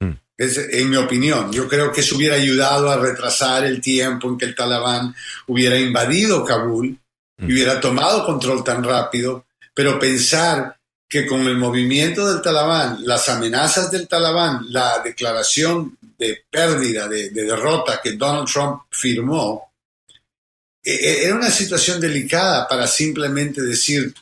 [0.00, 0.12] Mm.
[0.36, 4.38] Es, en mi opinión, yo creo que eso hubiera ayudado a retrasar el tiempo en
[4.38, 5.14] que el talibán
[5.46, 6.98] hubiera invadido Kabul
[7.38, 7.46] y mm.
[7.46, 10.78] hubiera tomado control tan rápido, pero pensar
[11.12, 17.28] que con el movimiento del talibán, las amenazas del talibán, la declaración de pérdida, de,
[17.28, 19.74] derrota que Donald Trump firmó,
[20.82, 24.14] e, e, era una situación delicada para simplemente decir,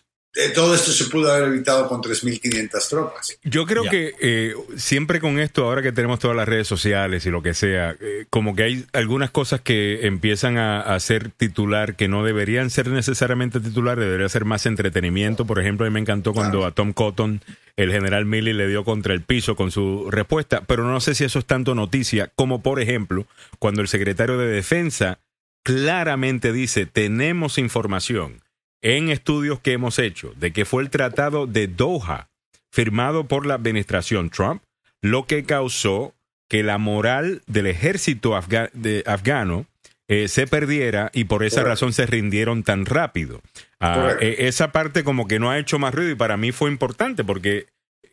[0.55, 3.39] todo esto se pudo haber evitado con 3.500 tropas.
[3.43, 7.31] Yo creo que eh, siempre con esto, ahora que tenemos todas las redes sociales y
[7.31, 12.09] lo que sea, eh, como que hay algunas cosas que empiezan a, ser titular que
[12.09, 15.47] no deberían ser necesariamente titular, debería ser más entretenimiento.
[15.47, 17.41] Por ejemplo, a mí me encantó cuando a Tom Cotton
[17.77, 21.25] el general Milley le dio contra el piso con su respuesta, pero no sé si
[21.25, 23.27] eso es tanto noticia como, por ejemplo,
[23.59, 25.19] cuando el secretario de Defensa
[25.65, 28.43] claramente dice, tenemos información
[28.83, 32.29] en estudios que hemos hecho de que fue el Tratado de Doha
[32.71, 34.63] firmado por la administración Trump,
[35.03, 36.15] lo que causó
[36.49, 39.67] que la moral del ejército afgano
[40.09, 43.41] eh, se perdiera y por esa razón se rindieron tan rápido.
[43.79, 46.71] Ah, e, esa parte como que no ha hecho más ruido y para mí fue
[46.71, 47.67] importante porque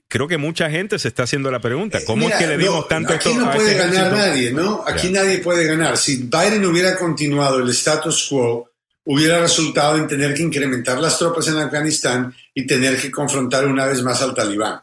[0.07, 3.13] creo que mucha gente se está haciendo la pregunta, ¿cómo es que le dimos tanto
[3.13, 4.83] Aquí no puede este ganar nadie, ¿no?
[4.85, 5.97] Aquí nadie puede ganar.
[5.97, 8.66] Si Biden hubiera continuado el status quo,
[9.09, 13.85] hubiera resultado en tener que incrementar las tropas en Afganistán y tener que confrontar una
[13.85, 14.81] vez más al talibán.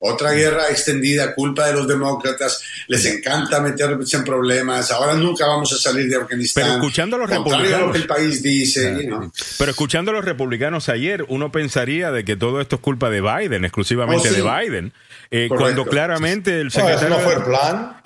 [0.00, 5.72] Otra guerra extendida, culpa de los demócratas, les encanta meterse en problemas, ahora nunca vamos
[5.72, 6.64] a salir de Afganistán.
[6.64, 7.86] Pero escuchando a los republicanos.
[7.88, 9.08] Lo que el país dice.
[9.58, 13.20] Pero escuchando a los republicanos ayer, uno pensaría de que todo esto es culpa de
[13.20, 14.92] Biden, exclusivamente oh, de Biden.
[15.30, 17.10] Eh, cuando claramente el secretario.
[17.10, 17.96] No, fue el plan.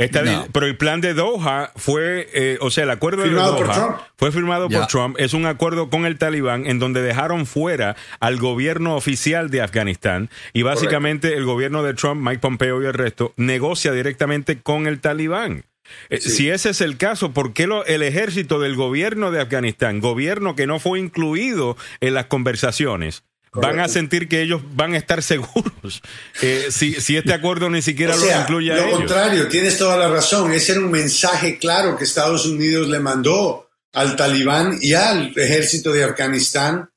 [0.52, 4.68] Pero el plan de Doha fue, eh, o sea, el acuerdo de Doha fue firmado
[4.68, 5.16] por Trump.
[5.18, 10.30] Es un acuerdo con el talibán en donde dejaron fuera al gobierno oficial de Afganistán
[10.52, 15.00] y básicamente el gobierno de Trump, Mike Pompeo y el resto, negocia directamente con el
[15.00, 15.64] talibán.
[16.10, 20.56] Eh, si ese es el caso, ¿por qué el ejército del gobierno de Afganistán, gobierno
[20.56, 25.22] que no fue incluido en las conversaciones, van a sentir que ellos van a estar
[25.22, 26.02] seguros
[26.40, 30.08] eh, si, si, este acuerdo ni siquiera lo incluye a lo contrario, tienes toda la
[30.08, 30.52] razón.
[30.52, 35.92] Ese era un mensaje claro que Estados Unidos le mandó al talibán y al ejército
[35.92, 36.90] de Afganistán,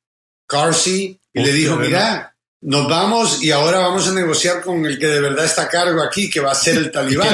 [0.48, 5.08] Carsey, y le dijo, mira, nos vamos y ahora vamos a negociar con el que
[5.08, 7.28] de verdad está a cargo aquí, que va a ser el talibán.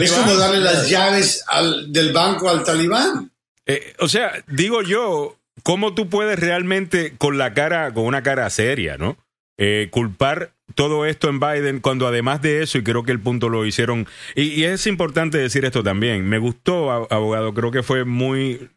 [0.00, 1.44] Es como darle las llaves
[1.88, 3.30] del banco al talibán.
[3.66, 8.48] Eh, o sea, digo yo, ¿cómo tú puedes realmente con la cara, con una cara
[8.50, 9.16] seria, ¿no?
[9.58, 13.48] Eh, culpar todo esto en Biden cuando además de eso, y creo que el punto
[13.48, 18.68] lo hicieron, y, es importante decir esto también, me gustó, abogado, creo que fue muy,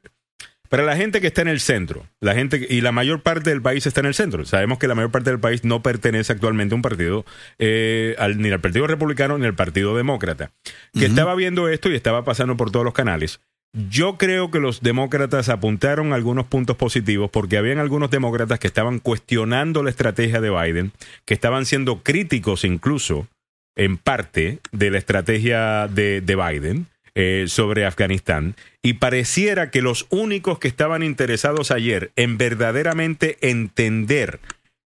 [0.69, 3.61] para la gente que está en el centro, la gente y la mayor parte del
[3.61, 4.45] país está en el centro.
[4.45, 7.25] Sabemos que la mayor parte del país no pertenece actualmente a un partido,
[7.57, 10.51] eh, ni al Partido Republicano ni al Partido Demócrata.
[10.93, 13.39] Que estaba viendo esto y estaba pasando por todos los canales.
[13.73, 18.99] Yo creo que los demócratas apuntaron algunos puntos positivos porque habían algunos demócratas que estaban
[18.99, 20.91] cuestionando la estrategia de Biden,
[21.25, 23.27] que estaban siendo críticos incluso
[23.75, 26.87] en parte de la estrategia de, de Biden
[27.19, 28.55] eh, sobre Afganistán.
[28.83, 34.39] Y pareciera que los únicos que estaban interesados ayer en verdaderamente entender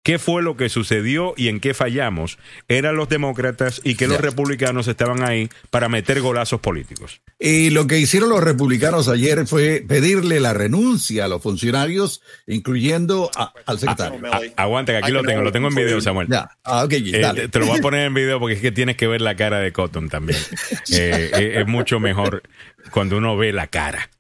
[0.03, 2.39] qué fue lo que sucedió y en qué fallamos
[2.69, 7.21] eran los demócratas y que los republicanos estaban ahí para meter golazos políticos.
[7.39, 13.31] Y lo que hicieron los republicanos ayer fue pedirle la renuncia a los funcionarios, incluyendo
[13.67, 14.21] al secretario.
[14.57, 16.29] aguanta, que aquí lo tengo, lo tengo en video, Samuel.
[16.65, 19.21] Ah, eh, te, lo voy a poner en video porque es que tienes que ver
[19.21, 20.39] la cara de Cotton también.
[20.93, 22.43] Eh, eh, es mucho mejor
[22.91, 24.11] cuando uno ve la cara.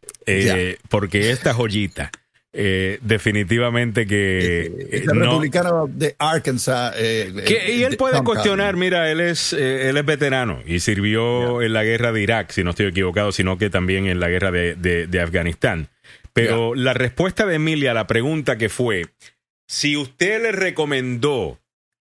[0.88, 2.10] porque esta joyita
[2.52, 7.32] eh, definitivamente que el republicano de Arkansas eh,
[7.68, 11.84] y él puede cuestionar mira él es eh, él es veterano y sirvió en la
[11.84, 15.90] guerra de Irak si no estoy equivocado sino que también en la guerra de, Afganistán.
[16.32, 19.06] Pero la respuesta de Emilia a la pregunta que fue
[19.68, 21.60] si usted le recomendó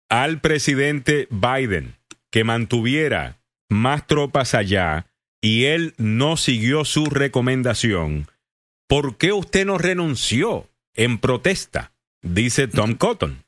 [0.09, 1.95] al presidente Biden
[2.33, 3.39] que mantuviera
[3.69, 5.07] más tropas allá
[5.41, 8.27] y él no siguió su recomendación
[8.93, 11.95] ¿Por qué usted no renunció en protesta?
[12.21, 13.43] Dice Tom Cotton.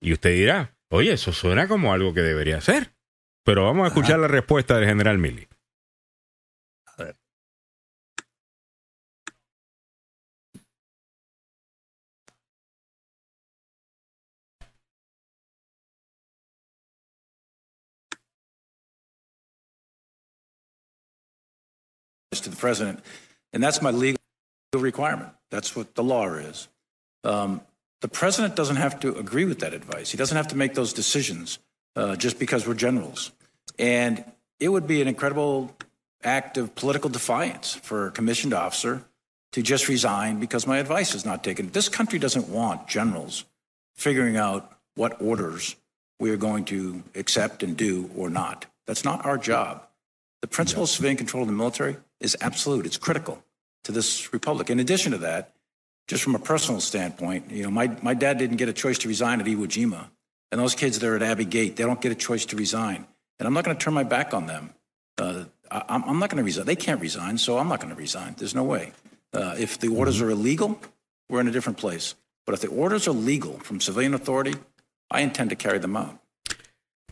[0.00, 2.94] Y usted dirá, oye, eso suena como algo que debería hacer.
[3.44, 5.48] Pero vamos a escuchar la respuesta del general Milley.
[6.86, 7.16] A ver.
[22.30, 23.04] to the president,
[23.52, 24.19] and that's my legal
[24.78, 25.30] requirement.
[25.50, 26.68] That's what the law is.
[27.24, 27.60] Um,
[28.00, 30.10] the president doesn't have to agree with that advice.
[30.10, 31.58] He doesn't have to make those decisions
[31.96, 33.32] uh, just because we're generals.
[33.78, 34.24] And
[34.58, 35.74] it would be an incredible
[36.22, 39.02] act of political defiance for a commissioned officer
[39.52, 41.70] to just resign because my advice is not taken.
[41.70, 43.44] This country doesn't want generals
[43.94, 45.76] figuring out what orders
[46.18, 48.66] we are going to accept and do or not.
[48.86, 49.86] That's not our job.
[50.42, 53.42] The principle of civilian control in the military is absolute, it's critical
[53.84, 54.70] to this republic.
[54.70, 55.52] In addition to that,
[56.08, 59.08] just from a personal standpoint, you know, my, my dad didn't get a choice to
[59.08, 60.08] resign at Iwo Jima.
[60.50, 63.06] And those kids there at Abbey Gate, they don't get a choice to resign.
[63.38, 64.74] And I'm not going to turn my back on them.
[65.16, 66.66] Uh, I, am not going to resign.
[66.66, 68.34] They can't resign, so I'm not going to resign.
[68.36, 68.92] There's no way.
[69.32, 70.80] Uh, if the orders are illegal,
[71.28, 72.16] we're in a different place.
[72.44, 74.54] But if the orders are legal from civilian authority,
[75.10, 76.18] I intend to carry them out.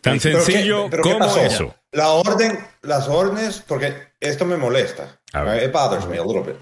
[0.00, 1.74] Tan sencillo pero qué, pero como eso.
[1.92, 5.18] La orden, las órdenes, porque esto me molesta.
[5.62, 6.56] It bothers me a little bit.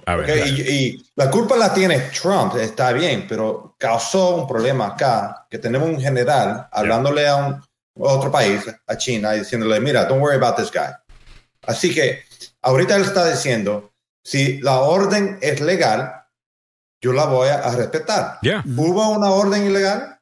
[0.69, 5.89] y, la culpa la tiene Trump, está bien, pero causó un problema acá, que tenemos
[5.89, 7.63] un general hablándole a un
[7.99, 10.93] otro país, a China, y diciéndole, mira, don't worry about this guy.
[11.67, 12.23] Así que
[12.63, 16.25] ahorita él está diciendo, si la orden es legal,
[17.01, 18.39] yo la voy a, respetar.
[18.43, 20.16] ¿Hubo una orden ilegal?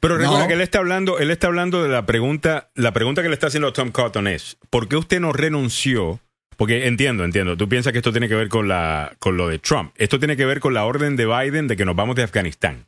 [0.00, 3.28] Pero recuerda que él está hablando, él está hablando de la pregunta, la pregunta que
[3.28, 6.20] le está haciendo Tom Cotton es, ¿por qué usted no renunció?
[6.56, 9.58] Porque entiendo, entiendo, tú piensas que esto tiene que ver con la con lo de
[9.58, 9.92] Trump.
[9.96, 12.86] Esto tiene que ver con la orden de Biden de que nos vamos de Afganistán.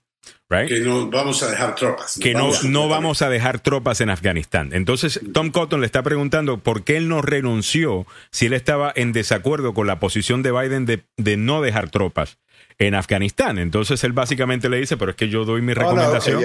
[0.50, 0.68] Right?
[0.68, 2.18] Que no vamos a dejar tropas.
[2.20, 4.68] Que no, no vamos a dejar tropas en Afganistán.
[4.72, 9.12] Entonces, Tom Cotton le está preguntando por qué él no renunció si él estaba en
[9.12, 12.36] desacuerdo con la posición de Biden de, de no dejar tropas
[12.78, 13.58] en Afganistán.
[13.58, 16.42] Entonces él básicamente le dice, pero es que yo doy mi recomendación.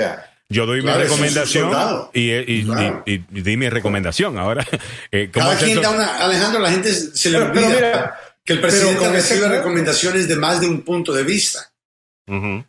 [0.49, 1.71] Yo doy mi recomendación
[2.13, 4.37] y, y, di mi recomendación.
[4.37, 4.65] Ahora,
[5.11, 9.49] eh, Cada quien da una, Alejandro, la gente se le olvida que el presidente recibe
[9.49, 11.69] recomendaciones de más de un punto de vista.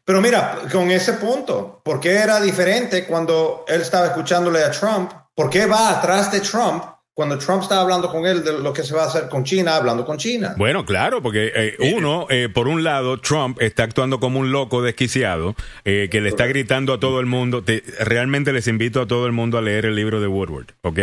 [0.05, 5.11] Pero mira, con ese punto, ¿por qué era diferente cuando él estaba escuchándole a Trump?
[5.35, 6.85] ¿Por qué va atrás de Trump
[7.19, 9.75] cuando Trump está hablando con él de lo que se va a hacer con China,
[9.75, 10.55] hablando con China.
[10.57, 14.83] Bueno, claro, porque eh, uno, eh, por un lado, Trump está actuando como un loco
[14.83, 17.65] desquiciado, eh, que le está gritando a todo el mundo.
[17.99, 20.99] realmente les invito a todo el mundo a leer el libro de Woodward, ¿ok?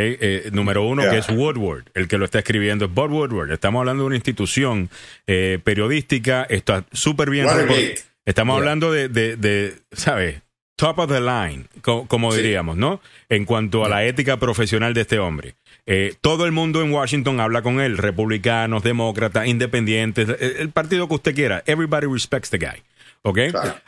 [0.53, 3.51] número uno, que es Woodward, el que lo está escribiendo es Bob Woodward.
[3.51, 4.89] Estamos hablando de una institución
[5.25, 7.45] periodística, está súper bien.
[8.23, 10.45] Estamos hablando de, de, de ¿sabes?
[10.77, 12.99] Top of the line, como, diríamos, ¿no?
[13.29, 15.55] En cuanto a la ética profesional de este hombre.
[15.87, 21.15] Eh, todo el mundo en Washington habla con él, republicanos, demócratas, independientes, el, partido que
[21.15, 21.63] usted quiera.
[21.67, 22.83] Everybody respects the guy.
[23.21, 23.39] ¿Ok?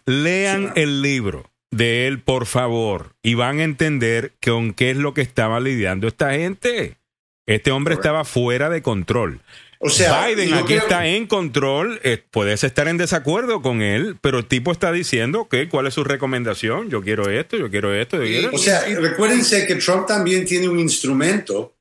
[0.06, 5.14] Lean el libro de él, por favor, y van a entender con qué es lo
[5.14, 6.98] que estaba lidiando esta gente.
[7.46, 9.42] Este hombre estaba fuera de control.
[9.80, 14.40] O sea, Biden aquí está en control, eh, puedes estar en desacuerdo con él, pero
[14.40, 18.18] el tipo está diciendo que cuál es su recomendación, yo quiero esto, yo quiero esto.
[18.52, 21.77] O sea, recuérdense que Trump también tiene un instrumento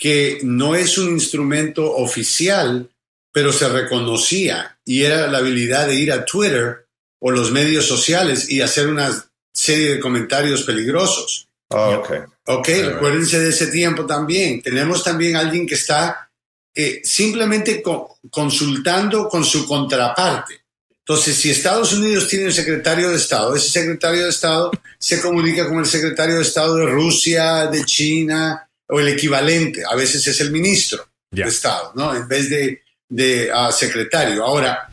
[0.00, 2.88] que no es un instrumento oficial,
[3.32, 6.86] pero se reconocía y era la habilidad de ir a Twitter
[7.20, 11.48] o los medios sociales y hacer una serie de comentarios peligrosos.
[11.68, 12.12] Oh, ok.
[12.46, 14.62] Ok, recuérdense de ese tiempo también.
[14.62, 16.30] Tenemos también alguien que está
[16.74, 17.82] eh, simplemente
[18.30, 20.62] consultando con su contraparte.
[21.00, 25.68] Entonces, si Estados Unidos tiene un secretario de Estado, ese secretario de Estado se comunica
[25.68, 29.82] con el secretario de Estado de Rusia, de China, o el equivalente.
[29.88, 32.14] A veces es el ministro de Estado, ¿no?
[32.14, 34.44] En vez de, de ah, secretario.
[34.44, 34.90] Ahora,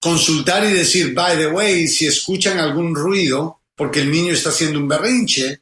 [0.00, 4.78] consultar y decir, by the way, si escuchan algún ruido, porque el niño está haciendo
[4.78, 5.60] un berrinche,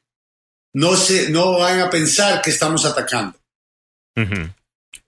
[0.75, 3.39] no, se, no van a pensar que estamos atacando.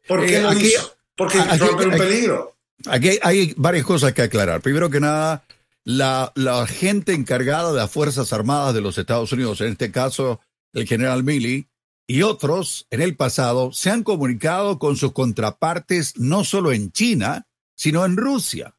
[0.06, 0.78] ¿Por qué eh,
[1.16, 2.56] Porque aquí, un peligro.
[2.86, 4.60] Aquí hay varias cosas que aclarar.
[4.60, 5.44] Primero que nada,
[5.84, 10.40] la, la gente encargada de las Fuerzas Armadas de los Estados Unidos, en este caso
[10.74, 11.66] el general Milley,
[12.10, 17.46] y otros en el pasado se han comunicado con sus contrapartes no solo en China,
[17.76, 18.74] sino en Rusia.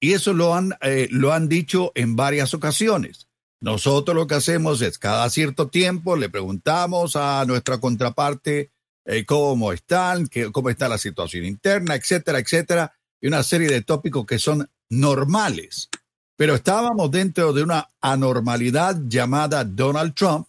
[0.00, 3.28] Y eso lo han, eh, lo han dicho en varias ocasiones.
[3.60, 8.72] Nosotros lo que hacemos es cada cierto tiempo le preguntamos a nuestra contraparte
[9.06, 14.26] eh, cómo están, cómo está la situación interna, etcétera, etcétera, y una serie de tópicos
[14.26, 15.88] que son normales.
[16.36, 20.48] Pero estábamos dentro de una anormalidad llamada Donald Trump,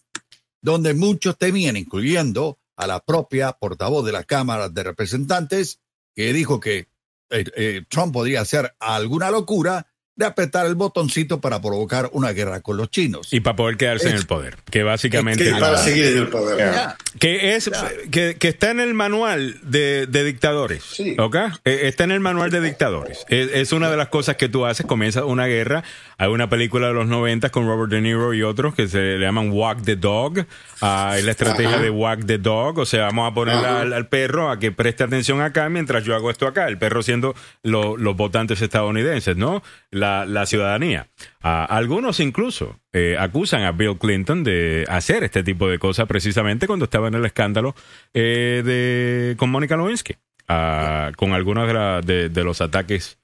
[0.65, 5.79] donde muchos temían, incluyendo a la propia portavoz de la Cámara de Representantes,
[6.15, 6.87] que dijo que
[7.29, 9.85] eh, eh, Trump podría hacer alguna locura
[10.15, 13.33] de apretar el botoncito para provocar una guerra con los chinos.
[13.33, 15.51] Y para poder quedarse en el poder, que básicamente...
[15.59, 16.73] para seguir en el poder.
[17.19, 17.69] Que, es,
[18.11, 21.17] que, está en el manual de, dictadores, sí.
[21.65, 23.25] Eh, está en el manual de dictadores.
[23.27, 25.83] Es, una de las cosas que tú haces, comienza una guerra,
[26.17, 29.19] hay una película de los 90 con Robert De Niro y otros que se le
[29.19, 30.45] llaman Walk the Dog,
[30.81, 34.49] ah, es la estrategia de Walk the Dog, o sea, vamos a poner al, perro
[34.49, 38.61] a que preste atención acá mientras yo hago esto acá, el perro siendo los votantes
[38.61, 39.61] estadounidenses, ¿no?
[39.95, 40.04] la,
[40.45, 41.07] ciudadanía.
[41.41, 46.85] algunos incluso eh, acusan a Bill Clinton de hacer este tipo de cosas precisamente cuando
[46.85, 47.75] estaba en el escándalo
[48.13, 50.15] eh, de, con Mónica Lewinsky,
[50.47, 53.17] con algunos de, de, los ataques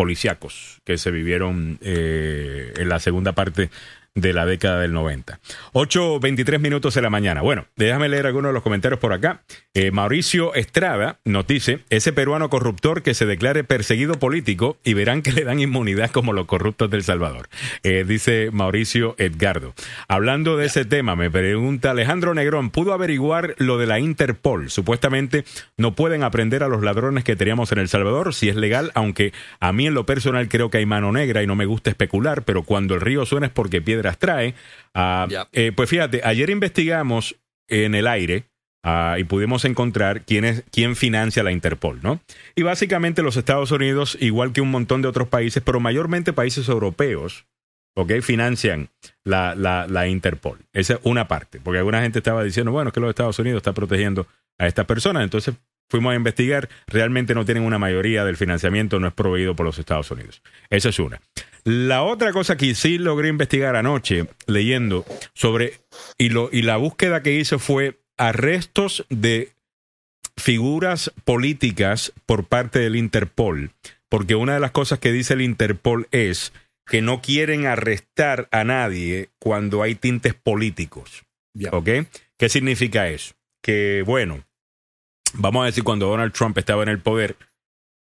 [0.00, 3.70] policíacos que se vivieron eh, en la segunda parte
[4.14, 5.38] de la década del 90.
[5.72, 7.42] 8.23 minutos de la mañana.
[7.42, 9.42] Bueno, déjame leer algunos de los comentarios por acá.
[9.72, 15.22] Eh, Mauricio Estrada nos dice, ese peruano corruptor que se declare perseguido político y verán
[15.22, 17.48] que le dan inmunidad como los corruptos del Salvador.
[17.84, 19.74] Eh, dice Mauricio Edgardo.
[20.08, 24.70] Hablando de ese tema, me pregunta Alejandro Negrón, ¿pudo averiguar lo de la Interpol?
[24.70, 25.44] Supuestamente
[25.76, 29.32] no pueden aprender a los ladrones que teníamos en El Salvador si es legal, aunque
[29.60, 32.42] a mí en lo personal creo que hay mano negra y no me gusta especular,
[32.42, 34.54] pero cuando el río suena es porque piedra trae.
[34.94, 37.36] Ah, eh, pues fíjate, ayer investigamos
[37.68, 38.44] en el aire
[38.82, 42.20] ah, y pudimos encontrar quién, es, quién financia la Interpol, ¿no?
[42.54, 46.68] Y básicamente los Estados Unidos, igual que un montón de otros países, pero mayormente países
[46.68, 47.46] europeos,
[47.96, 48.20] ¿ok?
[48.22, 48.88] Financian
[49.24, 50.58] la, la, la Interpol.
[50.72, 53.58] Esa es una parte, porque alguna gente estaba diciendo, bueno, es que los Estados Unidos
[53.58, 54.26] está protegiendo
[54.58, 55.54] a estas personas, entonces
[55.90, 59.78] fuimos a investigar, realmente no tienen una mayoría del financiamiento, no es proveído por los
[59.78, 60.42] Estados Unidos.
[60.70, 61.20] Esa es una.
[61.64, 65.04] La otra cosa que sí logré investigar anoche, leyendo
[65.34, 65.74] sobre,
[66.18, 69.52] y, lo, y la búsqueda que hice fue arrestos de
[70.36, 73.72] figuras políticas por parte del Interpol,
[74.08, 76.52] porque una de las cosas que dice el Interpol es
[76.86, 81.24] que no quieren arrestar a nadie cuando hay tintes políticos.
[81.70, 81.88] ¿Ok?
[82.36, 83.34] ¿Qué significa eso?
[83.62, 84.44] Que, bueno,
[85.34, 87.36] vamos a decir, cuando Donald Trump estaba en el poder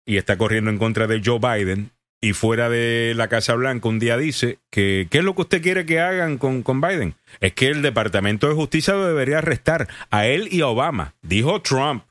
[0.06, 1.91] y está corriendo en contra de Joe Biden
[2.22, 5.62] y fuera de la Casa Blanca un día dice que ¿qué es lo que usted
[5.62, 7.16] quiere que hagan con, con Biden?
[7.40, 11.62] Es que el Departamento de Justicia lo debería arrestar a él y a Obama, dijo
[11.62, 12.04] Trump.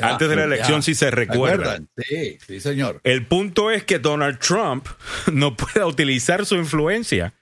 [0.00, 1.80] antes de la elección, si se recuerda.
[1.96, 3.00] Sí, sí, señor.
[3.04, 4.86] El punto es que Donald Trump
[5.32, 7.32] no pueda utilizar su influencia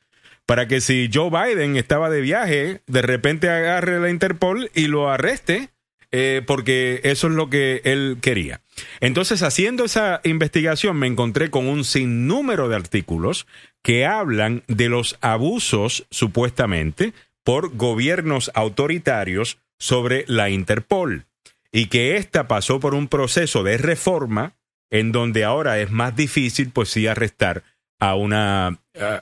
[0.47, 5.11] para que si Joe Biden estaba de viaje, de repente agarre la Interpol y lo
[5.11, 5.71] arreste
[6.13, 8.61] eh, porque eso es lo que él quería.
[9.01, 13.47] Entonces, haciendo esa investigación, me encontré con un sinnúmero de artículos
[13.83, 17.13] que hablan de los abusos, supuestamente,
[17.45, 21.27] por gobiernos autoritarios sobre la Interpol
[21.73, 24.55] y que ésta pasó por un proceso de reforma
[24.91, 27.65] en donde ahora es más difícil, pues sí, arrestar
[27.99, 28.79] a una,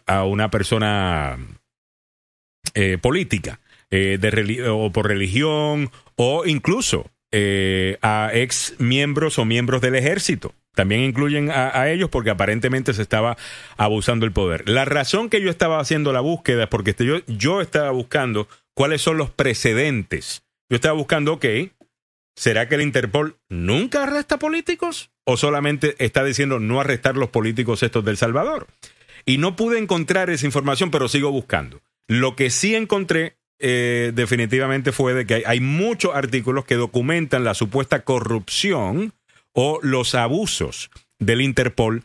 [0.07, 1.39] a una persona
[2.74, 3.61] eh, política.
[3.93, 10.55] Eh, de o por religión o incluso eh, a ex miembros o miembros del ejército.
[10.74, 13.36] También incluyen a, ellos porque aparentemente se estaba
[13.77, 14.69] abusando el poder.
[14.69, 19.02] La razón que yo estaba haciendo la búsqueda es porque yo, yo estaba buscando cuáles
[19.02, 20.44] son los precedentes.
[20.70, 21.44] Yo estaba buscando, ok,
[22.36, 25.11] ¿será que el Interpol nunca arresta políticos?
[25.24, 28.69] ¿O solamente está diciendo no arrestar los políticos estos del Salvador?
[29.27, 31.82] Y no pude encontrar esa información, pero sigo buscando.
[32.09, 37.55] Lo que sí encontré eh, definitivamente fue de que hay, muchos artículos que documentan la
[37.55, 39.12] supuesta corrupción
[39.53, 42.03] o los abusos del Interpol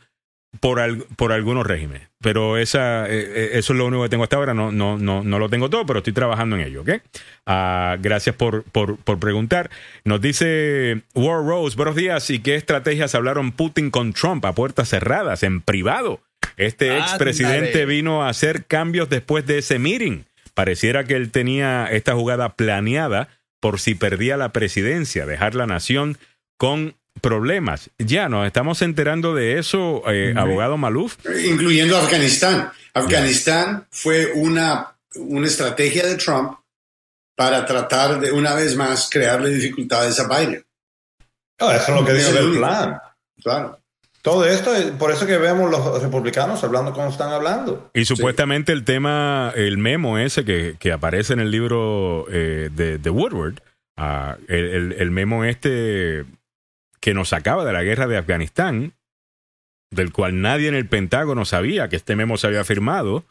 [0.59, 2.09] por, por algunos regímenes.
[2.21, 4.53] Pero esa, eh, eh, eso es lo único que tengo hasta ahora.
[4.53, 6.81] No, no, no, no lo tengo todo, pero estoy trabajando en ello.
[6.81, 7.01] ¿okay?
[7.45, 9.69] Ah, gracias por, por, por, preguntar.
[10.03, 12.29] Nos dice War Rose, buenos días.
[12.29, 16.19] ¿Y qué estrategias hablaron Putin con Trump a puertas cerradas, en privado?
[16.57, 20.23] Este expresidente vino a hacer cambios después de ese meeting.
[20.55, 23.27] Pareciera que él tenía esta jugada planeada
[23.59, 26.17] por si perdía la presidencia, dejar la nación
[26.57, 27.91] con problemas.
[27.97, 31.17] Ya nos estamos enterando de eso, eh, abogado Maluf.
[31.45, 32.71] Incluyendo Afganistán.
[32.93, 36.57] Afganistán fue una, una estrategia de Trump
[37.35, 40.65] para tratar de una vez más crearle dificultades a Biden.
[41.59, 42.99] eso es lo que dice el plan.
[43.41, 43.79] Claro.
[44.25, 47.91] Todo esto, por eso que vemos los republicanos hablando como están hablando.
[47.93, 52.97] Y supuestamente el tema, el memo ese que, que aparece en el libro eh, de,
[52.97, 53.61] de, Woodward,
[53.99, 56.25] uh, el, el, memo este
[56.99, 58.95] que nos sacaba de la guerra de Afganistán,
[59.91, 63.25] del cual nadie en el Pentágono sabía que este memo se había firmado.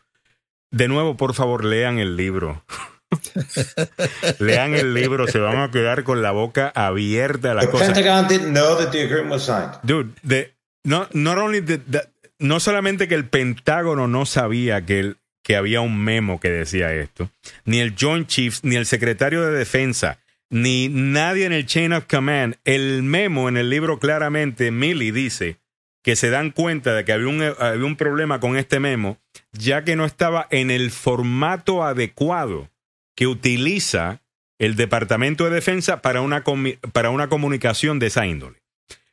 [0.70, 2.64] De nuevo, por favor, lean el libro.
[4.38, 7.88] lean el libro, se van a quedar con la boca abierta a las cosas.
[7.88, 9.72] Pentagon didn't know that the agreement was signed.
[9.82, 10.53] Dude, the,
[10.84, 16.94] no, no solamente que el Pentágono no sabía que, que había un memo que decía
[16.94, 17.30] esto,
[17.64, 20.18] ni el Joint Chiefs, ni el secretario de Defensa,
[20.50, 22.56] ni nadie en el Chain of Command.
[22.64, 25.58] El memo en el libro claramente, Milley dice
[26.02, 29.18] que se dan cuenta de que había un, había un problema con este memo,
[29.52, 32.70] ya que no estaba en el formato adecuado
[33.16, 34.20] que utiliza
[34.58, 36.44] el Departamento de Defensa para una,
[36.92, 38.62] para una comunicación de esa índole.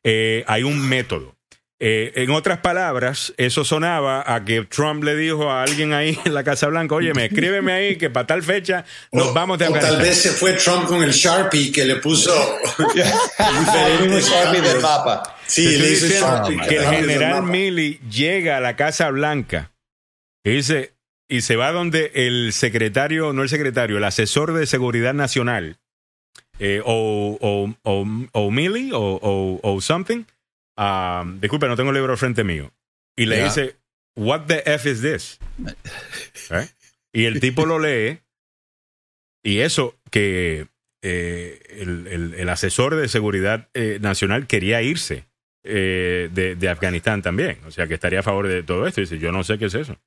[0.03, 1.37] Eh, hay un método.
[1.83, 6.35] Eh, en otras palabras, eso sonaba a que Trump le dijo a alguien ahí en
[6.35, 9.95] la Casa Blanca, oye, me escríbeme ahí que para tal fecha nos vamos de Afganistán.
[9.95, 12.31] Tal vez se fue Trump con el Sharpie que le puso
[12.77, 15.35] diferente Sharpie del Papa.
[15.47, 16.59] Sí, le hizo Sharpie.
[16.69, 19.71] Que el general Milley llega a la Casa Blanca
[20.43, 20.93] y dice,
[21.27, 25.79] y se va donde el secretario, no el secretario, el asesor de seguridad nacional,
[26.59, 30.25] eh, o, o, o, o Milley, o, o something,
[30.81, 32.71] Um, disculpe, no tengo el libro frente mío.
[33.15, 33.75] Y le dice,
[34.15, 35.39] What the F is this?
[36.49, 36.67] ¿Eh?
[37.13, 38.19] Y el tipo lo lee.
[39.43, 40.67] Y eso que
[41.01, 45.25] eh, el, asesor de seguridad eh, nacional quería irse
[45.63, 47.59] de, Afganistán también.
[47.65, 49.01] O sea, que estaría a favor de todo esto.
[49.01, 49.97] Y dice, yo no sé qué es eso.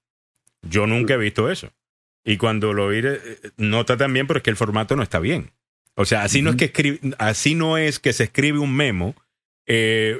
[0.62, 1.72] Yo nunca he visto eso.
[2.24, 3.02] Y cuando lo oí,
[3.58, 5.52] nota también, pero es que el formato no está bien.
[5.94, 9.14] O sea, así, no es que así no es que se escribe un memo
[9.66, 10.18] eh,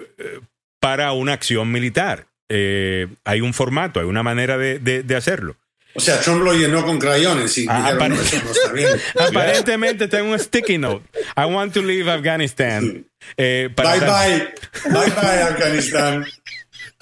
[0.81, 2.27] para una acción militar.
[2.49, 5.57] Eh, hay un formato, hay una manera de, de, hacerlo.
[5.95, 7.97] O sea, Trump lo llenó con crayones y ah,
[9.29, 11.07] Aparentemente tengo un sticky note.
[11.37, 13.07] I want to leave Afghanistan.
[13.37, 14.55] Eh, bye bye.
[14.93, 16.27] bye bye Afghanistan.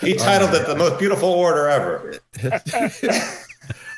[0.01, 2.20] He titled it the most beautiful order ever.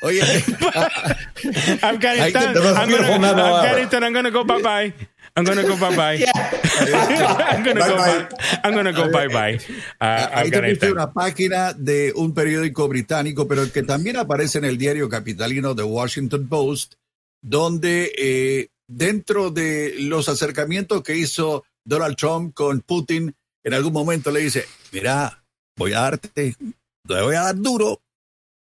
[0.01, 0.21] Oye,
[1.81, 4.93] Afghanistan, I'm gonna, Afghanistan, I'm gonna go bye bye.
[5.37, 6.25] I'm gonna go bye bye.
[6.79, 8.27] I'm gonna go bye.
[8.63, 9.59] I'm gonna go bye bye.
[9.99, 14.77] Uh, Ahí te una página de un periódico británico, pero que también aparece en el
[14.77, 16.93] diario capitalino The Washington Post,
[17.41, 23.35] donde eh, dentro de los acercamientos que hizo Donald Trump con Putin,
[23.65, 25.43] en algún momento le dice, mira,
[25.77, 28.01] voy a darte, te voy a dar duro,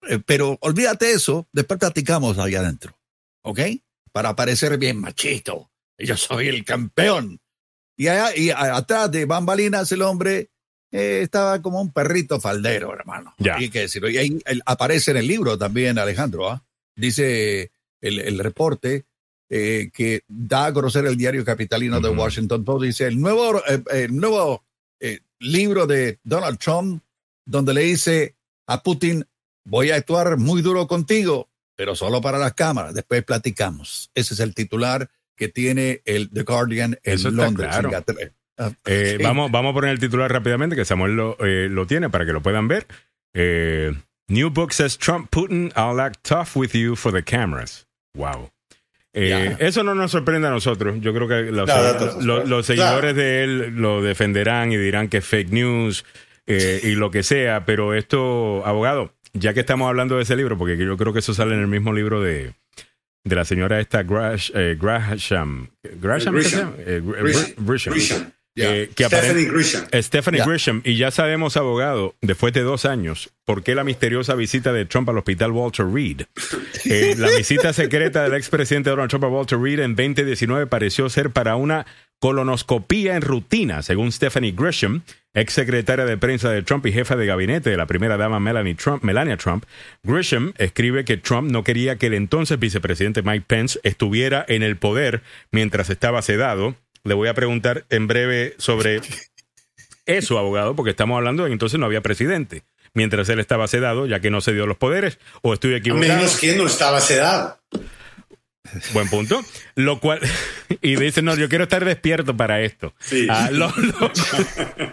[0.10, 2.98] eh, pero olvídate eso, después platicamos allá adentro,
[3.44, 3.60] ¿ok?
[4.12, 5.70] Para parecer bien machito
[6.06, 7.40] yo soy el campeón.
[7.96, 10.50] Y, allá, y atrás de bambalinas el hombre
[10.94, 13.34] eh, estaba como un perrito faldero, hermano.
[13.40, 13.60] Ya.
[13.60, 14.10] Y, que decirlo.
[14.10, 16.50] y ahí aparece en el libro también, Alejandro.
[16.50, 16.64] ¿ah?
[16.96, 19.06] Dice el, reporte
[19.50, 22.86] eh, que da a conocer el diario capitalino de Washington Post.
[22.86, 24.64] Dice el nuevo, eh, el nuevo
[25.40, 27.04] libro de Donald Trump,
[27.44, 28.36] donde le dice
[28.68, 29.26] a Putin:
[29.66, 32.94] Voy a actuar muy duro contigo, pero solo para las cámaras.
[32.94, 34.12] Después platicamos.
[34.14, 37.70] Ese es el titular que tiene el The Guardian en Eso Londres.
[37.70, 37.92] Claro.
[38.58, 42.10] Ah, eh, vamos, vamos a poner el titular rápidamente, que Samuel lo, eh, lo tiene
[42.10, 42.86] para que lo puedan ver.
[43.34, 43.94] Eh,
[44.28, 47.88] New book says Trump Putin, I'll act tough with you for the cameras.
[48.16, 48.52] Wow.
[49.16, 50.98] Eh, eso no nos sorprende a nosotros.
[51.02, 56.06] Yo creo que los, seguidores de él lo defenderán y dirán que es fake news
[56.46, 60.78] y lo que sea, pero esto, abogado, ya que estamos hablando de ese libro, porque
[60.78, 62.54] yo creo que eso sale en el mismo libro de,
[63.24, 65.70] de la señora esta Grash, eh, Grasham.
[66.00, 66.74] Grasham, Grisham.
[68.56, 69.88] Eh, Stephanie Grisham.
[69.94, 70.82] Stephanie Grisham.
[70.84, 75.10] Y ya sabemos, abogado, después de dos años, por qué la misteriosa visita de Trump
[75.10, 76.24] al hospital Walter Reed.
[76.86, 81.32] Eh, la visita secreta del expresidente Donald Trump a Walter Reed en 2019 pareció ser
[81.32, 81.86] para una
[82.24, 85.02] colonoscopía en rutina, según Stephanie Grisham,
[85.34, 88.76] ex secretaria de prensa de Trump y jefa de gabinete de la primera dama Melanie
[88.76, 89.66] Trump, Melania Trump.
[90.04, 94.78] Grisham escribe que Trump no quería que el entonces vicepresidente Mike Pence estuviera en el
[94.78, 95.22] poder
[95.52, 99.02] mientras estaba sedado le voy a preguntar en breve sobre
[100.06, 102.64] eso, abogado, porque estamos hablando de que entonces no había presidente
[102.94, 106.14] mientras él estaba sedado, ya que no se dio los poderes, o estoy equivocado.
[106.14, 107.60] menos que no estaba sedado.
[108.94, 109.44] Buen punto.
[109.76, 110.20] Lo cual,
[110.82, 112.94] y dice, no, yo quiero estar despierto para esto.
[113.00, 113.28] Sí.
[113.30, 113.50] Ah,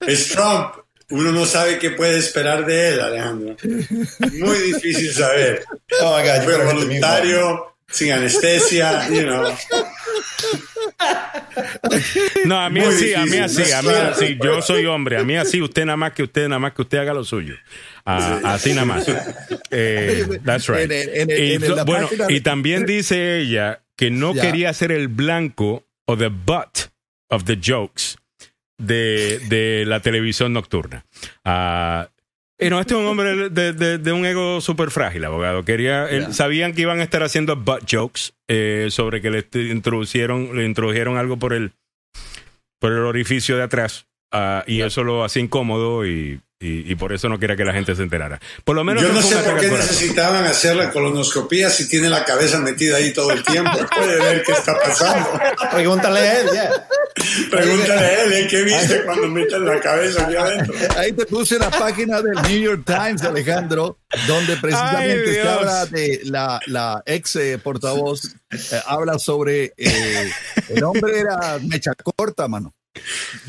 [0.00, 0.74] es Trump.
[1.10, 3.56] Uno no sabe qué puede esperar de él, Alejandro.
[4.32, 5.64] Muy difícil saber.
[6.02, 9.56] Oh Fue voluntario, sin anestesia, you know.
[12.44, 14.38] No, a mí así, a mí así, a mí así.
[14.42, 16.98] Yo soy hombre, a mí así, usted nada más que usted, nada más que usted
[16.98, 17.54] haga lo suyo.
[18.04, 19.06] Ah, así nada más.
[19.70, 20.90] Eh, that's right.
[20.90, 26.90] y, bueno, y también dice ella que no quería ser el blanco o the butt
[27.28, 28.16] of the jokes
[28.78, 31.04] de, de la televisión nocturna.
[31.44, 32.06] Uh,
[32.60, 35.64] no, este es un hombre de, un ego súper frágil, abogado.
[35.64, 40.64] Quería, sabían que iban a estar haciendo butt jokes eh, sobre que le introducieron, le
[40.64, 41.72] introdujeron algo por el,
[42.80, 44.06] por el orificio de atrás.
[44.32, 47.94] Ah, y eso lo hacía incómodo y y, por eso no quería que la gente
[47.94, 48.40] se enterara.
[48.64, 52.24] Por lo menos Yo no, sé por qué necesitaban hacer la colonoscopía si tiene la
[52.24, 53.78] cabeza metida ahí todo el tiempo.
[53.96, 55.40] Puede ver qué está pasando.
[55.70, 56.86] Pregúntale a él, ya.
[57.48, 58.46] Pregúntale a él, ¿eh?
[58.50, 60.74] ¿qué viste cuando meten la cabeza aquí adentro?
[60.96, 66.20] Ahí te puse la página del New York Times, Alejandro, donde precisamente se habla de
[66.24, 72.74] la, la ex eh, portavoz, eh, habla sobre el hombre era mecha corta, mano.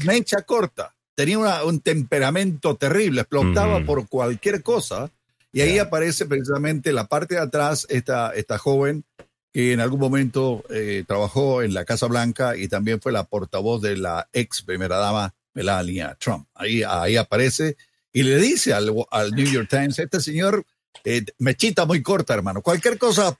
[0.03, 5.11] Mecha corta tenía un temperamento terrible, explotaba por cualquier cosa.
[5.51, 9.03] Y ahí aparece precisamente la parte de atrás esta, esta joven
[9.51, 13.81] que en algún momento eh, trabajó en la Casa Blanca y también fue la portavoz
[13.81, 16.47] de la ex primera dama Melania Trump.
[16.53, 17.75] Ahí, ahí aparece
[18.13, 20.63] y le dice al, al New York Times, este señor
[21.03, 22.61] eh, mechita muy corta, hermano.
[22.61, 23.37] Cualquier cosa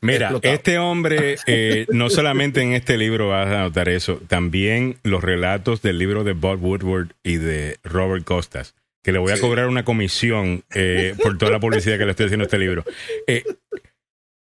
[0.00, 5.22] Mira, este hombre, eh, no solamente en este libro vas a notar eso, también los
[5.22, 9.68] relatos del libro de Bob Woodward y de Robert Costas, que le voy a cobrar
[9.68, 12.84] una comisión eh, por toda la publicidad que le estoy haciendo a este libro.
[13.26, 13.44] Eh,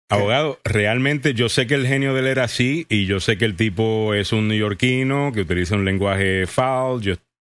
[0.09, 3.45] abogado, realmente yo sé que el genio de él era así y yo sé que
[3.45, 7.01] el tipo es un neoyorquino que utiliza un lenguaje foul.
[7.01, 7.15] Yo,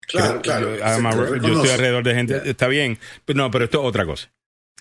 [0.06, 0.76] claro, claro.
[0.76, 4.30] Yo, estoy alrededor de gente, está bien, pero no, pero esto es otra cosa.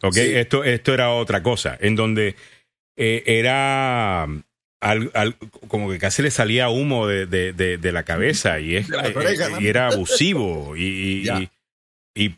[0.04, 0.18] ¿Ok?
[0.18, 2.36] Esto, esto era otra cosa, en donde
[2.96, 4.28] eh, era
[5.68, 9.14] como que casi le salía humo de, de, la cabeza y, es, eh,
[9.60, 11.50] y era abusivo y, y,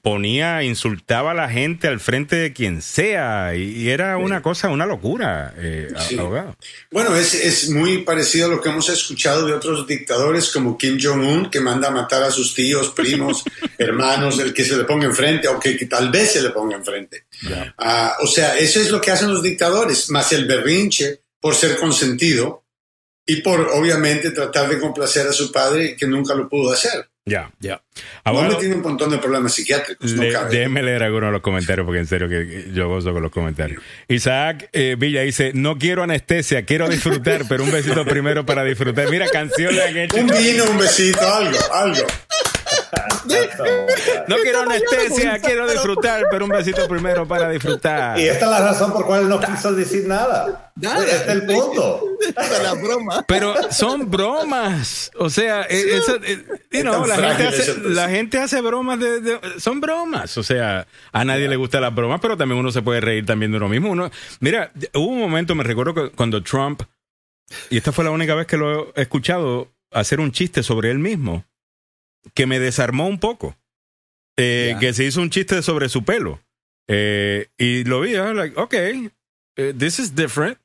[0.01, 4.85] ponía, insultaba a la gente al frente de quien sea y, era una cosa, una
[4.85, 6.55] locura, eh, abogado.
[6.91, 10.99] Bueno, es, es, muy parecido a lo que hemos escuchado de otros dictadores como Kim
[11.01, 13.43] Jong-un, que manda a matar a sus tíos, primos,
[13.79, 17.25] hermanos, el que se le ponga enfrente o que, tal vez se le ponga enfrente.
[17.77, 21.77] Ah, o sea, eso es lo que hacen los dictadores, más el berrinche por ser
[21.77, 22.63] consentido
[23.25, 27.09] y por obviamente tratar de complacer a su padre que nunca lo pudo hacer.
[27.25, 27.81] Ya, ya.
[28.25, 30.11] Ahora tiene un montón de problemas psiquiátricos.
[30.11, 33.31] Le, déjeme leer algunos de los comentarios porque en serio que yo gozo con los
[33.31, 33.81] comentarios.
[34.09, 39.09] Isaac eh, Villa dice, no quiero anestesia, quiero disfrutar, pero un besito primero para disfrutar.
[39.09, 39.79] Mira, canciones
[40.13, 42.05] Un vino, un besito, algo, algo.
[44.27, 48.19] No quiero anestesia, quiero disfrutar, pero un besito primero para disfrutar.
[48.19, 50.71] Y esta es la razón por cual no quiso decir nada.
[50.75, 51.03] Nada.
[51.03, 52.01] Este es el punto.
[52.63, 53.25] la broma.
[53.27, 55.11] Pero son bromas.
[55.17, 55.99] O sea, eh,
[56.71, 60.37] eh, la, gente hace, bromas de, son bromas.
[60.37, 63.51] O sea, a nadie le gusta las bromas, pero también uno se puede reír también
[63.51, 63.91] de uno mismo.
[63.91, 64.09] Uno,
[64.39, 66.81] mira, hubo un momento, me recuerdo que cuando Trump,
[67.69, 70.99] y esta fue la única vez que lo he escuchado hacer un chiste sobre él
[70.99, 71.45] mismo
[72.33, 73.57] que me desarmó un poco.
[74.37, 76.41] Eh, que se hizo un chiste sobre su pelo.
[76.87, 80.57] Eh, y lo vi, like, ok, eh, this is different.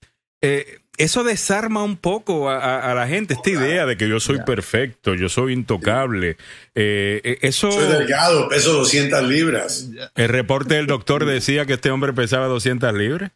[0.96, 5.28] eso desarma un poco a, la gente, esta idea de que yo soy perfecto, yo
[5.28, 6.36] soy intocable.
[6.74, 9.90] eso, soy delgado, peso 200 libras.
[10.14, 13.32] El reporte del doctor decía que este hombre pesaba 200 libras.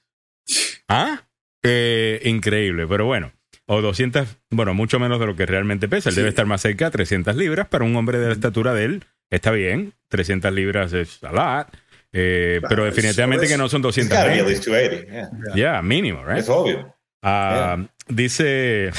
[0.88, 1.28] ¿Ah?
[1.62, 3.32] Eh, increíble, pero bueno.
[3.66, 6.10] O 200, bueno, mucho menos de lo que realmente pesa.
[6.10, 7.68] Él debe estar más cerca de 300 libras.
[7.68, 9.94] Para un hombre de la estatura de él, está bien.
[10.08, 11.68] 300 libras es a lot.
[12.12, 15.06] Eh, pero definitivamente que no son 220.
[15.48, 15.82] Ya, yeah.
[15.82, 16.38] mínimo, right?
[16.38, 16.94] Es obvio.
[17.22, 18.90] Ah, dice.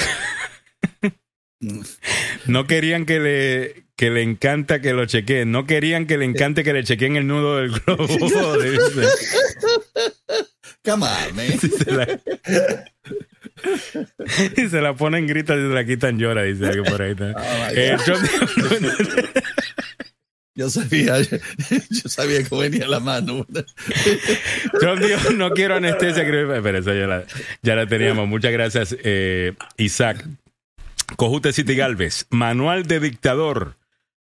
[2.48, 5.52] no querían que le, que le encanta que lo chequeen.
[5.52, 8.08] No querían que le encante que le chequeen el nudo del globo.
[10.84, 11.46] Come on, man.
[14.58, 17.16] y se la ponen grita y se la quitan llora, dice algo por ahí.
[17.20, 17.34] Oh
[17.76, 17.98] eh,
[20.56, 23.46] yo sabía, yo sabía que venía la mano.
[24.82, 27.24] John dijo, no quiero anestesia, pero eso ya la,
[27.62, 28.28] ya la teníamos.
[28.28, 30.26] Muchas gracias, eh, Isaac.
[31.16, 33.76] Cojute City Galvez, manual de dictador,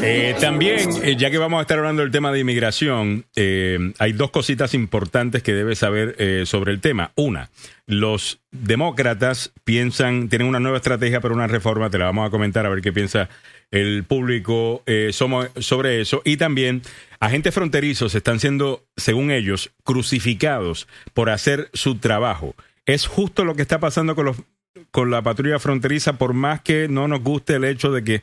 [0.00, 4.12] Eh, también, eh, ya que vamos a estar hablando del tema de inmigración, eh, hay
[4.12, 7.10] dos cositas importantes que debes saber sobre el tema.
[7.16, 7.50] Una,
[7.86, 12.64] los demócratas piensan, tienen una nueva estrategia para una reforma, te la vamos a comentar
[12.66, 13.28] a ver qué piensa
[13.70, 16.22] el público eh, sobre eso.
[16.24, 16.82] Y también
[17.20, 22.54] agentes fronterizos están siendo, según ellos, crucificados por hacer su trabajo.
[22.86, 24.36] Es justo lo que está pasando con, los,
[24.90, 28.22] con la patrulla fronteriza, por más que no nos guste el hecho de que,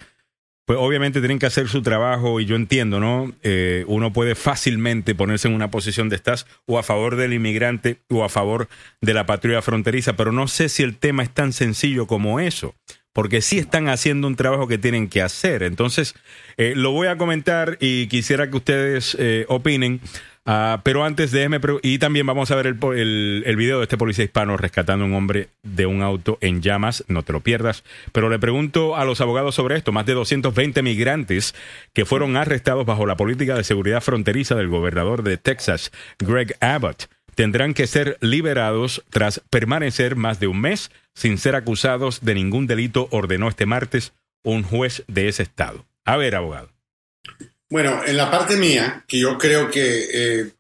[0.66, 3.34] pues obviamente tienen que hacer su trabajo y yo entiendo, ¿no?
[3.42, 7.98] Eh, uno puede fácilmente ponerse en una posición de estás o a favor del inmigrante
[8.10, 8.70] o a favor
[9.02, 12.76] de la patrulla fronteriza, pero no sé si el tema es tan sencillo como eso
[13.14, 15.64] porque sí están haciendo un trabajo que tienen que hacer.
[15.64, 16.16] Entonces,
[16.58, 20.02] eh, lo voy a comentar y quisiera que ustedes eh, opinen.
[20.44, 24.26] Ah, pero antes déjeme, y también vamos a ver el, el, video de este policía
[24.26, 27.84] hispano rescatando a un hombre de un auto en llamas, no te lo pierdas.
[28.12, 31.54] Pero le pregunto a los abogados sobre esto, más de 220 migrantes
[31.94, 37.08] que fueron arrestados bajo la política de seguridad fronteriza del gobernador de Texas, Greg Abbott
[37.36, 42.68] tendrán que ser liberados tras permanecer más de un mes sin ser acusados de ningún
[42.68, 44.14] delito, ordenó este martes
[44.44, 45.86] un juez de ese estado.
[46.06, 46.70] A ver, abogado.
[47.70, 50.52] Bueno, en la parte mía, que yo creo que eh,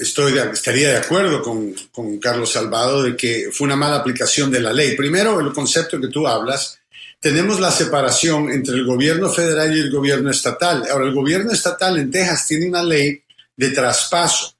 [0.00, 4.60] estoy estaría de acuerdo con, con, Carlos Salvado de que fue una mala aplicación de
[4.60, 4.96] la ley.
[4.96, 6.78] Primero, el concepto que tú hablas,
[7.20, 10.84] tenemos la separación entre el gobierno federal y el gobierno estatal.
[10.90, 13.22] Ahora, el gobierno estatal en Texas tiene una ley
[13.56, 14.56] de traspaso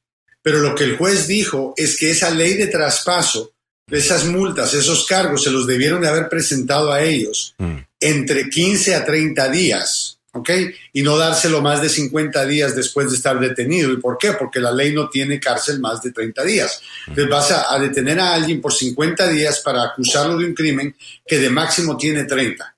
[0.46, 3.54] pero lo que el juez dijo es que esa ley de traspaso,
[3.90, 7.76] esas multas, esos cargos, se los debieron de haber presentado a ellos mm.
[8.00, 10.50] entre 15 a 30 días, ¿ok?
[10.92, 13.92] Y no dárselo más de 50 días después de estar detenido.
[13.92, 14.32] ¿Y por qué?
[14.32, 16.80] Porque la ley no tiene cárcel más de 30 días.
[17.06, 21.38] Entonces vas a, detener a alguien por 50 días para acusarlo de un crimen que
[21.38, 22.76] de máximo tiene 30.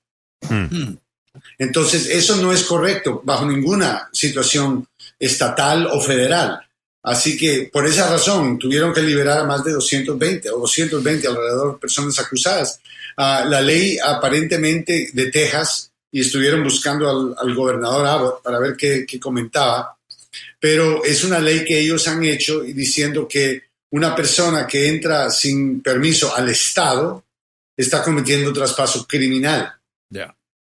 [0.50, 0.94] Mm.
[1.58, 4.86] Entonces, eso no es correcto bajo ninguna situación
[5.18, 6.60] estatal o federal.
[7.08, 11.72] Así que por esa razón tuvieron que liberar a más de 220 o 220 alrededor
[11.72, 12.80] de personas acusadas.
[13.16, 19.06] Ah, la ley aparentemente de Texas, y estuvieron buscando al, gobernador Abbott para ver qué,
[19.18, 19.96] comentaba,
[20.60, 25.80] pero es una ley que ellos han hecho diciendo que una persona que entra sin
[25.80, 27.24] permiso al Estado
[27.74, 29.72] está cometiendo traspaso criminal.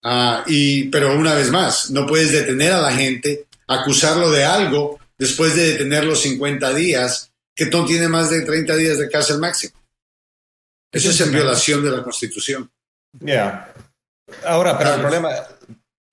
[0.03, 4.99] Ah, y, pero una vez más, no puedes detener a la gente, acusarlo de algo
[5.25, 9.73] después de detenerlo 50 días, que no tiene más de 30 días de cárcel máximo.
[10.93, 12.71] Eso es en violación de la Constitución.
[13.21, 13.73] Ya.
[14.45, 15.31] Ahora, pero el problema,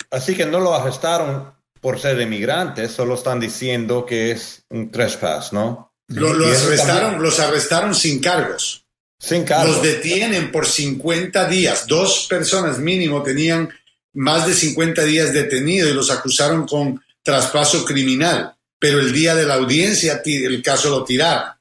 [0.10, 5.52] así que no lo arrestaron por ser inmigrante, solo están diciendo que es un trespass,
[5.52, 5.94] ¿no?
[6.08, 8.86] Lo, arrestaron, los arrestaron sin cargos.
[9.20, 9.76] Sin cargos.
[9.76, 11.86] Los detienen por 50 días.
[11.86, 13.70] Dos personas mínimo tenían
[14.14, 19.46] más de 50 días detenidos y los acusaron con traspaso criminal, pero el día de
[19.46, 21.52] la audiencia el caso lo tiraron.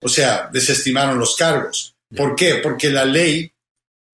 [0.00, 1.94] O sea, desestimaron los cargos.
[2.16, 2.56] ¿Por qué?
[2.56, 3.52] Porque la ley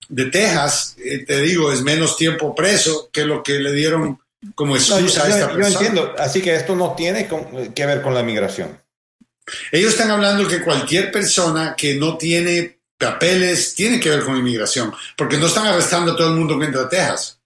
[0.08, 4.18] de Texas, eh, te digo, es menos tiempo preso que lo que le dieron
[4.56, 5.68] como excusa a esta persona.
[5.68, 7.28] Yo entiendo, así que esto no tiene
[7.72, 8.82] que ver con la migración.
[9.70, 14.92] Ellos están hablando que cualquier persona que no tiene papeles tiene que ver con inmigración,
[15.16, 17.37] porque no están arrestando a todo el mundo que entra a Texas.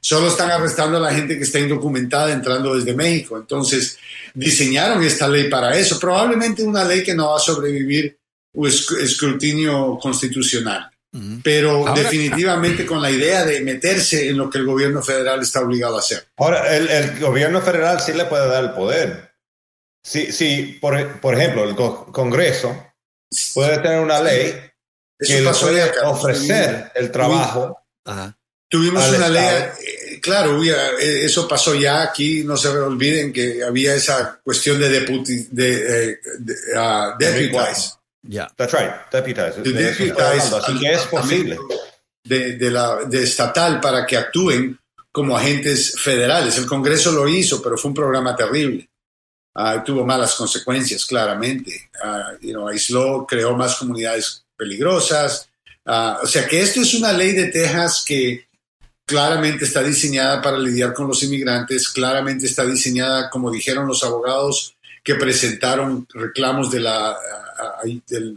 [0.00, 3.36] Solo están arrestando a la gente que está indocumentada entrando desde México.
[3.36, 3.98] Entonces,
[4.34, 5.98] diseñaron esta ley para eso.
[5.98, 8.18] Probablemente una ley que no va a sobrevivir
[8.54, 10.90] un escrutinio constitucional.
[11.42, 15.96] Pero definitivamente con la idea de meterse en lo que el gobierno federal está obligado
[15.96, 16.26] a hacer.
[16.36, 19.32] Ahora, el, gobierno federal sí le puede dar el poder.
[20.04, 22.92] Sí, sí por, por ejemplo, el Congreso
[23.54, 24.54] puede tener una ley
[25.18, 27.78] que le puede ofrecer el trabajo
[28.76, 33.94] Tuvimos una ley, eh, claro, eh, eso pasó ya aquí, no se olviden que había
[33.94, 36.20] esa cuestión de, deputy, de, eh,
[36.76, 37.94] uh, deputize.
[38.28, 38.52] Yeah.
[38.54, 39.62] That's right, deputize.
[40.54, 41.58] así que es posible.
[42.22, 44.78] De, de, la, de estatal para que actúen
[45.10, 46.58] como agentes federales.
[46.58, 48.90] El Congreso lo hizo, pero fue un programa terrible.
[49.54, 51.88] Uh, tuvo malas consecuencias, claramente.
[52.04, 55.48] Uh, you know, aisló, creó más comunidades peligrosas.
[55.86, 58.45] o sea que esto es una ley de Texas que
[59.06, 64.76] claramente está diseñada para lidiar con los inmigrantes, claramente está diseñada, como dijeron los abogados
[65.04, 67.16] que presentaron reclamos de, la,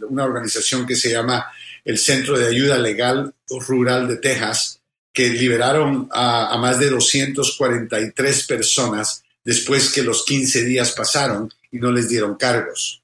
[0.07, 1.51] una organización que se llama
[1.83, 4.79] el Centro de Ayuda Legal Rural de Texas,
[5.11, 11.91] que liberaron a, más de 243 personas después que los 15 días pasaron y no
[11.91, 13.01] les dieron cargos.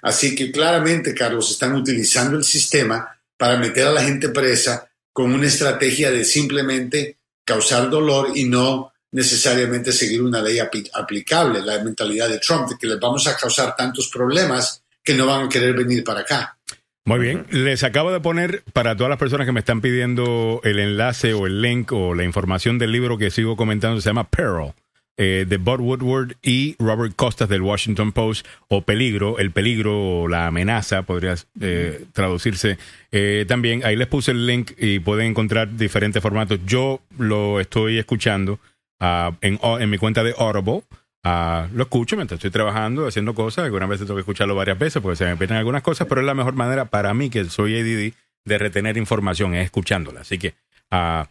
[0.00, 4.87] Así que claramente, Carlos, están utilizando el sistema para meter a la gente presa
[5.18, 11.82] con una estrategia de simplemente causar dolor y no necesariamente seguir una ley aplicable, la
[11.82, 15.48] mentalidad de Trump, de que les vamos a causar tantos problemas que no van a
[15.48, 16.56] querer venir para acá.
[17.04, 20.78] Muy bien, les acabo de poner para todas las personas que me están pidiendo el
[20.78, 24.72] enlace o el link o la información del libro que sigo comentando, se llama Peril
[25.20, 30.28] eh, de Bob Woodward y Robert Costas del Washington Post, o Peligro, el peligro o
[30.28, 32.78] la amenaza, podría eh, traducirse
[33.10, 33.84] eh, también.
[33.84, 36.60] Ahí les puse el link y pueden encontrar diferentes formatos.
[36.64, 38.60] Yo lo estoy escuchando
[39.00, 40.84] uh, en, en, mi cuenta de Audible.
[41.24, 43.64] Uh, lo escucho mientras estoy trabajando, haciendo cosas.
[43.64, 46.26] Algunas veces tengo que escucharlo varias veces porque se me pierden algunas cosas, pero es
[46.28, 48.14] la mejor manera para mí, que soy ADD,
[48.44, 50.20] de retener información, es escuchándola.
[50.20, 50.54] Así que
[50.92, 51.24] uh,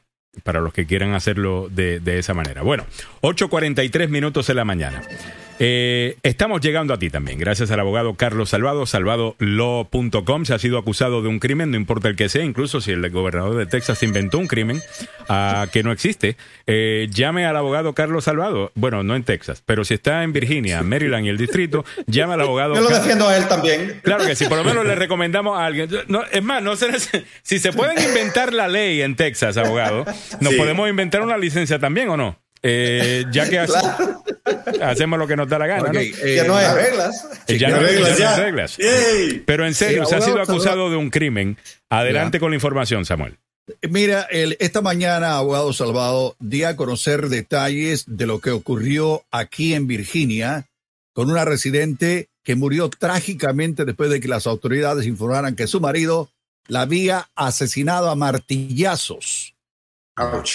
[0.43, 2.61] para los que quieran hacerlo de, de esa manera.
[2.61, 2.85] Bueno,
[3.21, 5.01] 8.43 minutos en la mañana.
[5.59, 10.45] Eh, estamos llegando a ti también, gracias al abogado Carlos Salvado, salvadolaw.com.
[10.45, 13.09] Se ha sido acusado de un crimen, no importa el que sea, incluso si el
[13.09, 14.81] gobernador de Texas inventó un crimen
[15.29, 16.37] uh, que no existe.
[16.67, 18.71] Eh, llame al abogado Carlos Salvado.
[18.75, 22.41] Bueno, no en Texas, pero si está en Virginia, Maryland y el distrito, llame al
[22.41, 22.75] abogado.
[22.75, 23.99] Yo lo defiendo a él también.
[24.03, 25.89] Claro que sí, por lo menos le recomendamos a alguien.
[26.07, 26.75] No, es más, no
[27.41, 30.05] si se pueden inventar la ley en Texas, abogado,
[30.39, 32.46] ¿nos podemos inventar una licencia también o no?
[32.63, 33.59] Eh, ya que
[34.81, 35.91] hacemos lo que nos da la gana.
[35.91, 35.99] ¿no?
[35.99, 37.27] Eh, no hay reglas.
[37.47, 37.97] ya no, hay
[38.37, 38.77] reglas.
[39.45, 41.57] Pero en serio, se ha sido acusado de un crimen.
[41.89, 43.37] Adelante con la información, Samuel.
[43.89, 49.73] Mira, el, esta mañana, abogado Salvado, di a conocer detalles de lo que ocurrió aquí
[49.73, 50.65] en Virginia
[51.13, 56.29] con una residente que murió trágicamente después de que las autoridades informaran que su marido
[56.67, 59.53] la había asesinado a martillazos.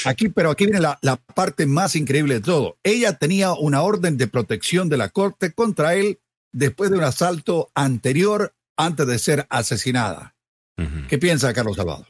[0.07, 2.77] Aquí, pero aquí viene la, parte más increíble de todo.
[2.83, 6.19] Ella tenía una orden de protección de la corte contra él
[6.53, 10.35] después de un asalto anterior antes de ser asesinada.
[11.09, 12.07] ¿Qué piensa Carlos Salvador?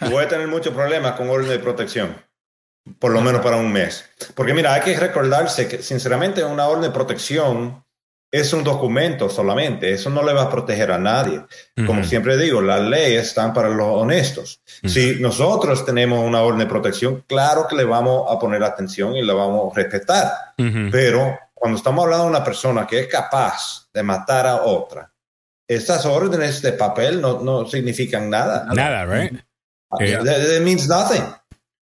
[0.00, 2.16] Voy a tener muchos problemas con orden de protección,
[2.98, 4.10] por lo menos para un mes.
[4.34, 7.83] Porque mira, hay que recordarse que sinceramente una orden de protección
[8.34, 11.40] es un documento solamente, eso no le va a proteger a nadie.
[11.86, 14.60] Como siempre digo, las leyes están para los honestos.
[14.82, 19.22] Si nosotros tenemos una orden de protección, claro que le vamos a poner atención y
[19.22, 20.32] le vamos a respetar.
[20.90, 25.12] Pero cuando estamos hablando de una persona que es capaz de matar a otra,
[25.68, 28.66] estas órdenes de papel no, no significan nada.
[28.74, 29.32] Nada, right?
[30.00, 31.22] It, means nothing.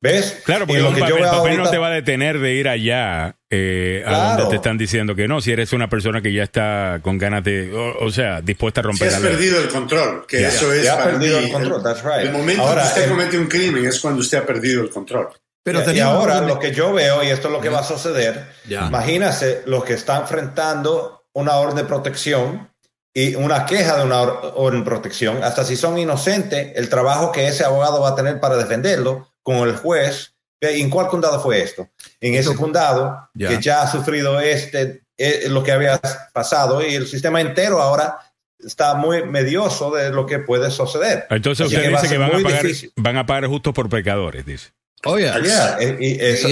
[0.05, 0.43] ¿Ves?
[0.45, 3.37] Claro, porque lo que yo el papel no te va a detener de ir allá
[3.49, 7.01] eh, a donde te están diciendo que no, si eres una persona que ya está
[7.01, 10.71] con ganas de, o, sea, dispuesta a romper si has perdido el control, que eso
[10.75, 12.27] es ha perdido el control, that's right.
[12.27, 15.29] El momento ahora, que usted comete un crimen es cuando usted ha perdido el control.
[15.63, 18.45] Pero y ahora lo que yo veo, y esto es lo que va a suceder,
[18.69, 22.69] imagínese los que están enfrentando una orden de protección
[23.15, 27.49] y una queja de una orden de protección, hasta si son inocentes, el trabajo que
[27.49, 30.33] ese abogado va a tener para defenderlo con el juez.
[30.61, 31.91] ¿En cuál condado fue esto?
[32.21, 36.01] En ese condado que ya ha sufrido este, eh, lo que había
[36.33, 38.19] pasado y el sistema entero ahora
[38.59, 41.27] está muy medioso de lo que puede suceder.
[41.31, 42.67] Entonces usted dice que van a, pagar,
[42.97, 44.71] van a pagar justo por pecadores, dice.
[45.05, 45.31] Oye,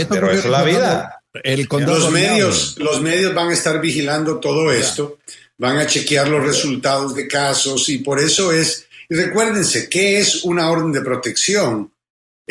[0.09, 1.23] pero eso es la vida.
[1.43, 5.19] El los medios, los medios van a estar vigilando todo esto,
[5.57, 10.71] van a chequear los resultados de casos y por eso es, recuérdense, ¿qué es una
[10.71, 11.92] orden de protección?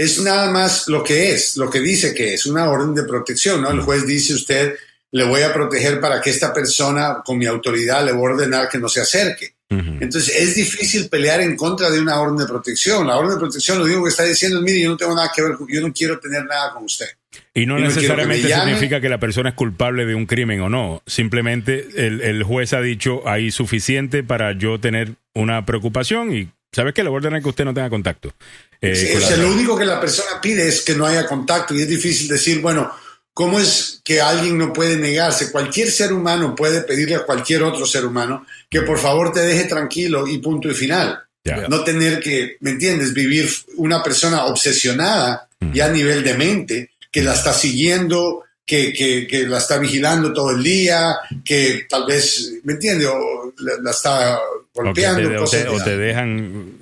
[0.03, 3.61] Es nada más lo que es, lo que dice que es, una orden de protección,
[3.61, 3.69] ¿no?
[3.69, 4.75] El juez dice usted,
[5.11, 8.69] le voy a proteger para que esta persona con mi autoridad le voy a ordenar
[8.69, 9.53] que no se acerque.
[9.69, 13.07] Entonces es difícil pelear en contra de una orden de protección.
[13.07, 15.31] La orden de protección lo único que está diciendo es, mire, yo no tengo nada
[15.33, 17.05] que ver, yo no quiero tener nada con usted.
[17.53, 21.01] Y no, necesariamente significa que la persona es culpable de un crimen o no.
[21.05, 26.93] Simplemente el, el juez ha dicho ahí suficiente para yo tener una preocupación y ¿sabes
[26.93, 27.03] qué?
[27.03, 28.33] Le voy a ordenar que usted no tenga contacto.
[28.81, 32.27] Eh, lo único que la persona pide es que no haya contacto y es difícil
[32.27, 32.91] decir, bueno,
[33.31, 35.51] ¿cómo es que alguien no puede negarse?
[35.51, 39.65] Cualquier ser humano puede pedirle a cualquier otro ser humano que por favor te deje
[39.65, 41.21] tranquilo y punto y final.
[41.69, 43.13] No tener que, ¿me entiendes?
[43.13, 49.47] Vivir una persona obsesionada ya a nivel de mente, que la está siguiendo, que, que,
[49.47, 53.07] la está vigilando todo el día, que tal vez, ¿me entiendes?
[53.07, 54.39] O la está
[54.73, 55.43] golpeando.
[55.43, 56.77] O te, dejan,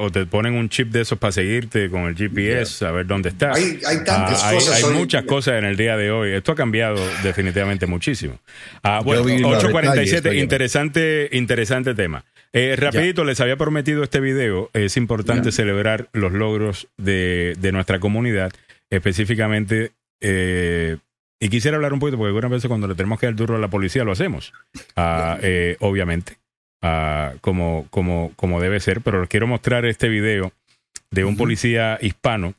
[0.00, 3.28] o te, ponen un chip de esos para seguirte con el GPS, a ver dónde
[3.28, 3.56] estás.
[3.56, 4.82] Hay, tantas ah, cosas.
[4.82, 6.32] Hay, muchas cosas en el día de hoy.
[6.32, 8.40] Esto ha cambiado definitivamente muchísimo.
[8.82, 12.24] Ah, bueno, 847, interesante, interesante tema.
[12.52, 14.70] Eh, rapidito, les había prometido este video.
[14.72, 18.52] Es importante celebrar los logros de, de nuestra comunidad,
[18.90, 19.92] específicamente.
[20.20, 20.96] Eh,
[21.42, 23.58] y quisiera hablar un poquito, porque algunas veces cuando le tenemos que dar duro a
[23.58, 24.52] la policía lo hacemos,
[24.94, 26.38] ah, eh, obviamente.
[26.80, 30.52] Ah, como, como, como debe ser, pero les quiero mostrar este video
[31.10, 32.54] de un policía hispano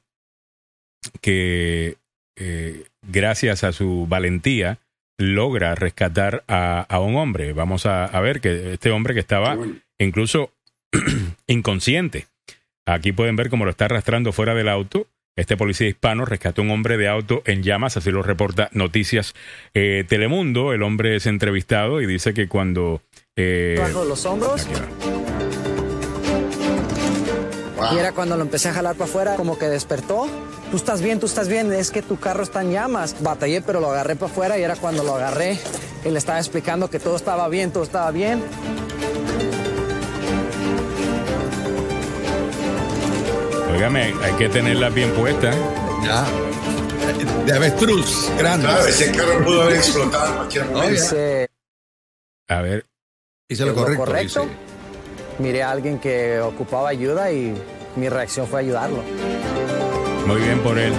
[1.22, 1.96] que
[2.36, 4.80] eh, gracias a su valentía
[5.18, 7.54] logra rescatar a, a un hombre.
[7.54, 9.58] Vamos a, a, ver que este hombre que estaba
[9.98, 10.52] incluso
[11.48, 12.28] inconsciente.
[12.86, 15.08] Aquí pueden ver cómo lo está arrastrando fuera del auto.
[15.36, 19.34] Este policía hispano rescató a un hombre de auto en llamas, así lo reporta Noticias
[19.74, 20.74] eh, Telemundo.
[20.74, 23.02] El hombre es entrevistado y dice que cuando
[23.36, 24.68] eh, Bajo los hombros.
[27.92, 30.28] Y era cuando lo empecé a jalar para afuera, como que despertó.
[30.70, 33.16] Tú estás bien, tú estás bien, es que tu carro está en llamas.
[33.22, 35.60] Batallé, pero lo agarré para afuera y era cuando lo agarré
[36.12, 38.44] le estaba explicando que todo estaba bien, todo estaba bien.
[43.76, 45.52] Óigame, hay que tenerla bien puesta.
[46.04, 46.26] Ya.
[47.46, 48.68] De avestruz, grande.
[48.68, 51.16] Claro, ese carro pudo haber explotado en cualquier momento.
[52.48, 52.86] A ver,
[53.50, 54.06] Hice lo correcto.
[54.06, 54.48] correcto.
[55.40, 57.54] Miré a alguien que ocupaba ayuda y
[57.96, 59.04] mi reacción fue ayudarlo.
[60.28, 60.94] Muy bien por él.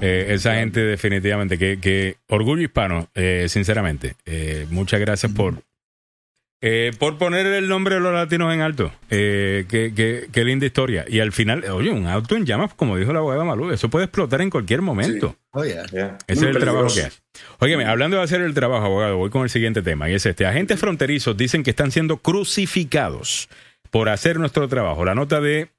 [0.00, 4.16] Eh, esa gente definitivamente, que, orgullo hispano, eh, sinceramente.
[4.24, 5.62] Eh, muchas gracias por,
[6.62, 8.92] eh, por poner el nombre de los latinos en alto.
[9.08, 11.06] Eh, qué, linda historia.
[11.08, 14.04] Y al final, oye, un auto en llamas, como dijo la abogada Malú, eso puede
[14.04, 15.36] explotar en cualquier momento.
[15.52, 17.18] Oh, Ese es el trabajo que hace.
[17.60, 20.10] Óyeme, hablando de hacer el trabajo, abogado, voy con el siguiente tema.
[20.10, 20.46] Y es este.
[20.46, 23.48] Agentes fronterizos dicen que están siendo crucificados
[23.90, 25.04] por hacer nuestro trabajo.
[25.04, 25.70] La nota de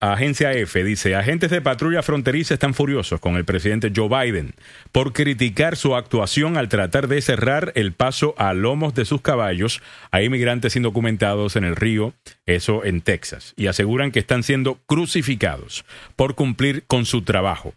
[0.00, 4.54] Agencia F dice, agentes de patrulla fronteriza están furiosos con el presidente Joe Biden
[4.92, 9.82] por criticar su actuación al tratar de cerrar el paso a lomos de sus caballos
[10.12, 12.14] a inmigrantes indocumentados en el río,
[12.46, 15.84] eso en Texas, y aseguran que están siendo crucificados
[16.14, 17.74] por cumplir con su trabajo.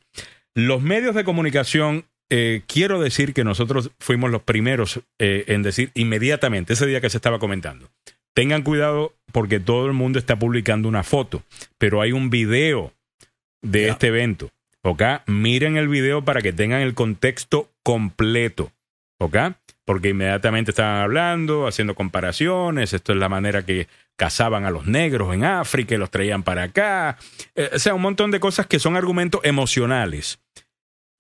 [0.54, 5.90] Los medios de comunicación, eh, quiero decir que nosotros fuimos los primeros eh, en decir
[5.96, 7.90] inmediatamente, ese día que se estaba comentando,
[8.34, 11.44] Tengan cuidado porque todo el mundo está publicando una foto,
[11.78, 12.94] pero hay un video
[13.62, 14.50] de este evento.
[14.84, 15.04] ¿Ok?
[15.28, 18.72] Miren el video para que tengan el contexto completo.
[19.20, 19.38] ¿Ok?
[19.86, 22.94] Porque inmediatamente estaban hablando, haciendo comparaciones.
[22.94, 26.64] Esto es la manera que cazaban a los negros en África y los traían para
[26.64, 27.18] acá.
[27.54, 30.40] Eh, o sea, un montón de cosas que son argumentos emocionales.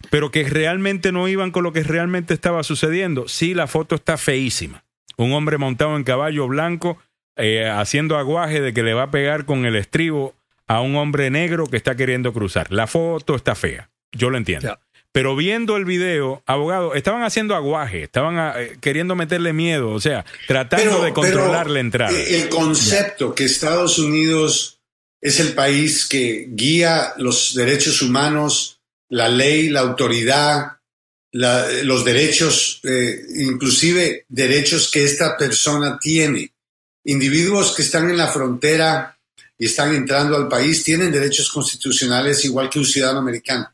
[0.10, 3.28] Pero que realmente no iban con lo que realmente estaba sucediendo.
[3.28, 4.84] Sí, la foto está feísima
[5.22, 6.98] un hombre montado en caballo blanco
[7.42, 10.36] eh, haciendo aguaje de que le va a pegar con el estribo
[10.68, 12.72] a un hombre negro que está queriendo cruzar.
[12.72, 13.90] La foto está fea.
[14.12, 14.80] yo lo entiendo.
[15.12, 20.00] Pero viendo el video, abogado, estaban haciendo aguaje, estaban ah, eh, queriendo meterle miedo, o
[20.00, 22.18] sea, tratando de controlar la entrada.
[22.18, 24.80] El concepto que Estados Unidos
[25.20, 30.78] es el país que guía los derechos humanos, la ley, la autoridad,
[31.34, 36.52] los derechos, eh, inclusive derechos que esta persona tiene.
[37.04, 39.18] Individuos que están en la frontera
[39.58, 43.72] y están entrando al país tienen derechos constitucionales igual que un ciudadano americano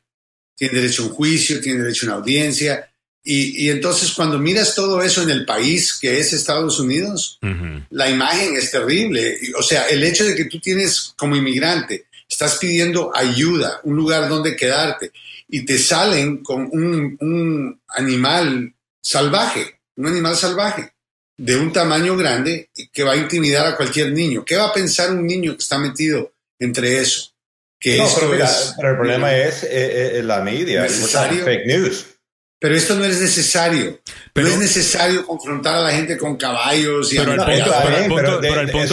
[0.55, 2.89] tiene derecho a un juicio, tiene derecho a una audiencia.
[3.23, 7.39] Y, entonces cuando miras todo eso en el país que es Estados Unidos,
[7.89, 9.37] la imagen es terrible.
[9.57, 14.27] O sea, el hecho de que tú tienes como inmigrante, estás pidiendo ayuda, un lugar
[14.27, 15.11] donde quedarte,
[15.47, 20.93] y te salen con un, un animal salvaje, un animal salvaje
[21.37, 24.43] de un tamaño grande que va a intimidar a cualquier niño.
[24.43, 27.31] ¿Qué va a pensar un niño que está metido entre eso?
[27.85, 32.05] no, pero, el problema es eh, eh, la media, fake news.
[32.59, 33.99] Pero esto no es necesario.
[34.33, 38.39] no es necesario confrontar a la gente con caballos y pero al punto,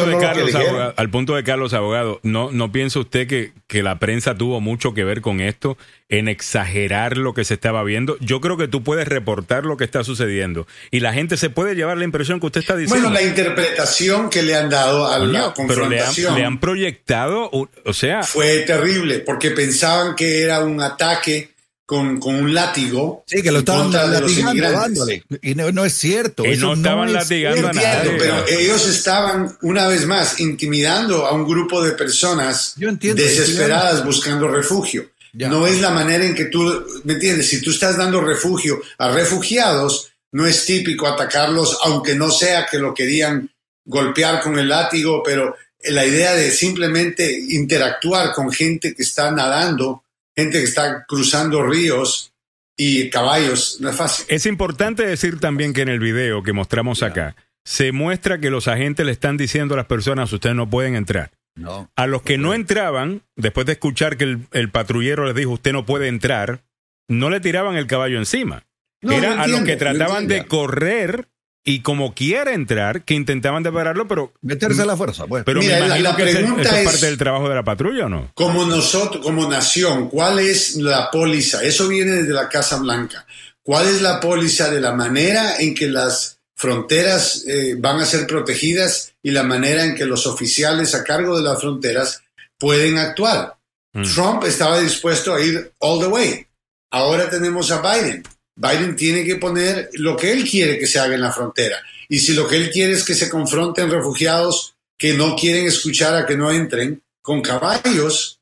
[0.06, 3.98] de, Carlos, abogado, al punto de Carlos Abogado, ¿no, no piensa usted que, que la
[3.98, 5.78] prensa tuvo mucho que ver con esto,
[6.10, 8.18] en exagerar lo que se estaba viendo?
[8.20, 11.74] Yo creo que tú puedes reportar lo que está sucediendo y la gente se puede
[11.74, 13.08] llevar la impresión que usted está diciendo.
[13.08, 16.34] Bueno, la interpretación que le han dado a la confrontación.
[16.34, 18.24] Pero le han, proyectado, o sea...
[18.24, 21.53] Fue terrible, porque pensaban que era un ataque
[21.86, 23.24] con, con, un látigo.
[23.26, 25.06] Sí, que lo estaban latigando,
[25.42, 26.44] Y no, es cierto.
[26.44, 28.16] Y no estaban latigando a nadie.
[28.18, 35.10] Pero ellos estaban, una vez más, intimidando a un grupo de personas desesperadas buscando refugio.
[35.34, 37.48] No es la manera en que tú, ¿me entiendes?
[37.48, 42.78] Si tú estás dando refugio a refugiados, no es típico atacarlos, aunque no sea que
[42.78, 43.50] lo querían
[43.84, 50.03] golpear con el látigo, pero la idea de simplemente interactuar con gente que está nadando
[50.36, 52.32] gente que está cruzando ríos
[52.76, 54.26] y caballos, no es fácil.
[54.28, 58.68] Es importante decir también que en el video que mostramos acá, se muestra que los
[58.68, 61.30] agentes le están diciendo a las personas, ustedes no pueden entrar.
[61.56, 61.90] No.
[61.94, 65.86] A los que no entraban, después de escuchar que el, patrullero les dijo, usted no
[65.86, 66.64] puede entrar,
[67.08, 68.66] no le tiraban el caballo encima.
[69.00, 71.28] Era a los que trataban de correr
[71.64, 74.34] y como quiere entrar, que intentaban depararlo, pero...
[74.42, 75.44] Meterse a la fuerza, pues.
[75.44, 78.30] Pero Mira, la, pregunta es, parte del trabajo de la patrulla o no?
[78.34, 81.64] Como nosotros, como nación, ¿cuál es la póliza?
[81.64, 83.26] Eso viene desde la Casa Blanca.
[83.62, 88.26] ¿Cuál es la póliza de la manera en que las fronteras eh, van a ser
[88.26, 92.22] protegidas y la manera en que los oficiales a cargo de las fronteras
[92.58, 93.56] pueden actuar?
[93.94, 94.02] Mm.
[94.02, 96.46] Trump estaba dispuesto a ir all the way.
[96.90, 98.22] Ahora tenemos a Biden.
[98.56, 101.76] Biden tiene que poner lo que él quiere que se haga en la frontera.
[102.08, 106.14] Y si lo que él quiere es que se confronten refugiados que no quieren escuchar
[106.14, 108.40] a que no entren con caballos,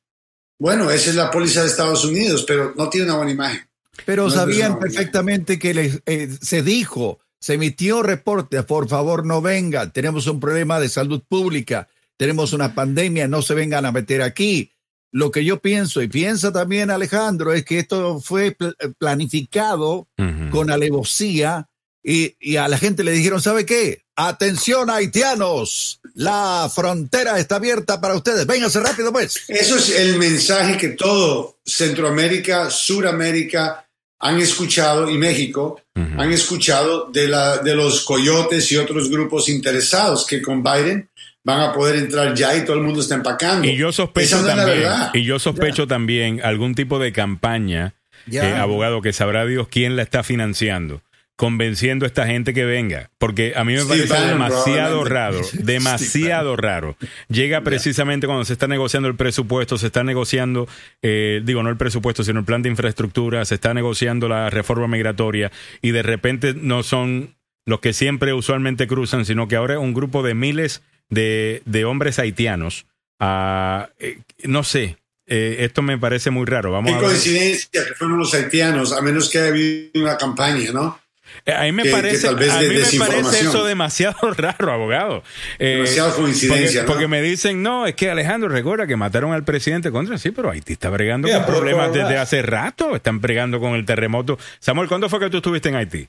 [0.58, 3.66] bueno, esa es la póliza de Estados Unidos, pero no tiene una buena imagen.
[4.04, 10.26] Pero sabían perfectamente que eh, se dijo, se emitió reporte, por favor no vengan, tenemos
[10.26, 14.71] un problema de salud pública, tenemos una pandemia, no se vengan a meter aquí
[15.12, 18.56] lo que yo pienso y piensa también Alejandro es que esto fue
[18.98, 20.08] planificado
[20.50, 21.68] con alevosía
[22.02, 24.02] y, y, a la gente le dijeron, ¿sabe qué?
[24.16, 29.44] Atención haitianos, la frontera está abierta para ustedes, vénganse rápido pues.
[29.46, 33.86] Eso es el mensaje que todo Centroamérica, Suramérica
[34.18, 40.26] han escuchado y México han escuchado de, la, de los coyotes y otros grupos interesados
[40.26, 41.10] que con Biden
[41.44, 43.66] van a poder entrar ya y todo el mundo está empacando.
[43.66, 47.94] Y yo sospecho también, y yo sospecho también algún tipo de campaña,
[48.30, 51.02] eh, abogado, que sabrá Dios quién la está financiando
[51.42, 56.96] convenciendo a esta gente que venga, porque a mí me parece demasiado raro, demasiado raro.
[57.28, 60.68] Llega precisamente cuando se está negociando el presupuesto, se está negociando,
[61.02, 64.86] eh, digo, no el presupuesto, sino el plan de infraestructura, se está negociando la reforma
[64.86, 65.50] migratoria
[65.80, 67.34] y de repente no son
[67.66, 70.82] los que siempre usualmente cruzan, sino que ahora es un grupo de miles
[71.12, 72.86] de, hombres haitianos.
[73.20, 76.72] a eh, no sé, eh, esto me parece muy raro.
[76.72, 81.00] Vamos Qué coincidencia que fueron los haitianos, a menos que haya habido una campaña, ¿no?
[81.46, 85.22] Eh, a mí me parece, a mí me parece eso demasiado raro, abogado.
[85.58, 86.84] demasiado coincidencia.
[86.84, 90.50] Porque, me dicen, no, es que Alejandro, recuerda que mataron al presidente contra sí, pero
[90.50, 92.94] Haití está bregando con problemas desde hace rato.
[92.96, 94.38] Están bregando con el terremoto.
[94.60, 96.08] Samuel, ¿cuándo fue que tú estuviste en Haití?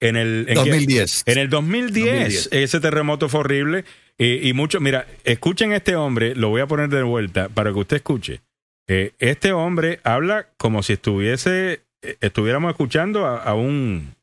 [0.00, 1.22] En el 2010.
[1.26, 3.84] en el 2010, ese terremoto fue horrible.
[4.16, 7.78] Y, mucho, mira, escuchen a este hombre, lo voy a poner de vuelta para que
[7.80, 8.42] usted escuche.
[8.86, 14.14] Eh, este hombre habla como si estuviese, eh, estuviéramos escuchando a, un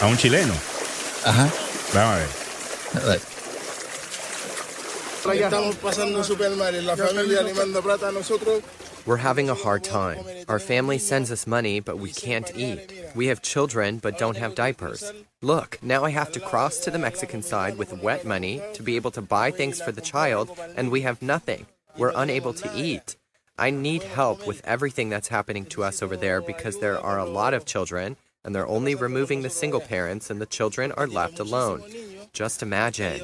[0.00, 0.52] a un chileno.
[1.24, 1.48] Ajá.
[1.94, 3.20] Vamos a ver.
[5.40, 8.60] Estamos pasando super mal, la familia le manda plata a nosotros
[9.06, 10.24] We're having a hard time.
[10.48, 12.90] Our family sends us money, but we can't eat.
[13.14, 15.12] We have children, but don't have diapers.
[15.42, 18.96] Look, now I have to cross to the Mexican side with wet money to be
[18.96, 21.66] able to buy things for the child, and we have nothing.
[21.98, 23.16] We're unable to eat.
[23.58, 27.26] I need help with everything that's happening to us over there because there are a
[27.26, 31.38] lot of children, and they're only removing the single parents, and the children are left
[31.38, 31.82] alone.
[32.32, 33.20] Just imagine.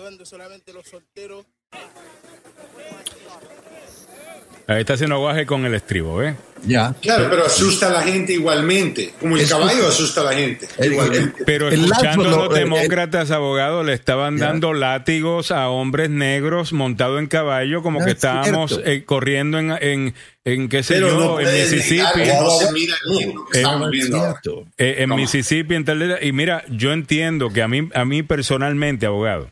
[4.66, 6.36] Ahí está haciendo aguaje con el estribo, ¿eh?
[6.64, 6.94] Ya.
[7.00, 9.12] Claro, pero asusta a la gente igualmente.
[9.18, 10.68] Como el caballo asusta a la gente.
[10.82, 11.42] igualmente.
[11.46, 17.26] pero escuchando a los demócratas abogados le estaban dando látigos a hombres negros montados en
[17.26, 20.14] caballo, como que estábamos eh, corriendo en, en,
[20.44, 22.22] en, qué sé yo, en Mississippi.
[24.76, 25.84] en Mississippi, en
[26.22, 29.50] Y mira, yo entiendo que a mí, a mí personalmente, abogado,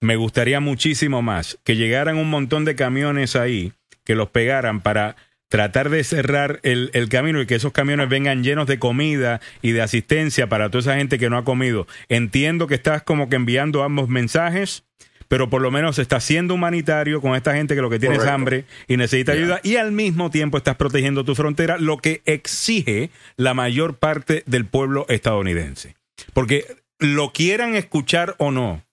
[0.00, 3.72] me gustaría muchísimo más que llegaran un montón de camiones ahí
[4.06, 5.16] que los pegaran para
[5.48, 9.82] tratar de cerrar el, camino y que esos camiones vengan llenos de comida y de
[9.82, 11.86] asistencia para toda esa gente que no ha comido.
[12.08, 14.84] Entiendo que estás como que enviando ambos mensajes,
[15.28, 18.26] pero por lo menos estás siendo humanitario con esta gente que lo que tiene es
[18.26, 23.10] hambre y necesita ayuda y al mismo tiempo estás protegiendo tu frontera, lo que exige
[23.36, 25.96] la mayor parte del pueblo estadounidense.
[26.32, 26.64] Porque
[26.98, 28.84] lo quieran escuchar o no,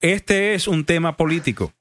[0.00, 1.72] este es un tema político.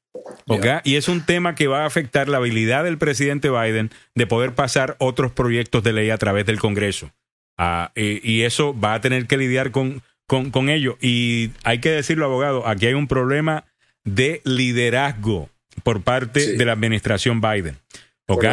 [0.83, 4.53] Y es un tema que va a afectar la habilidad del presidente Biden de poder
[4.53, 7.11] pasar otros proyectos de ley a través del Congreso.
[7.57, 10.97] Ah, y, eso va a tener que lidiar con, con, ello.
[11.01, 13.65] Y hay que decirlo, abogado, aquí hay un problema
[14.03, 15.49] de liderazgo
[15.83, 17.77] por parte de la administración Biden.
[18.27, 18.45] ¿Ok?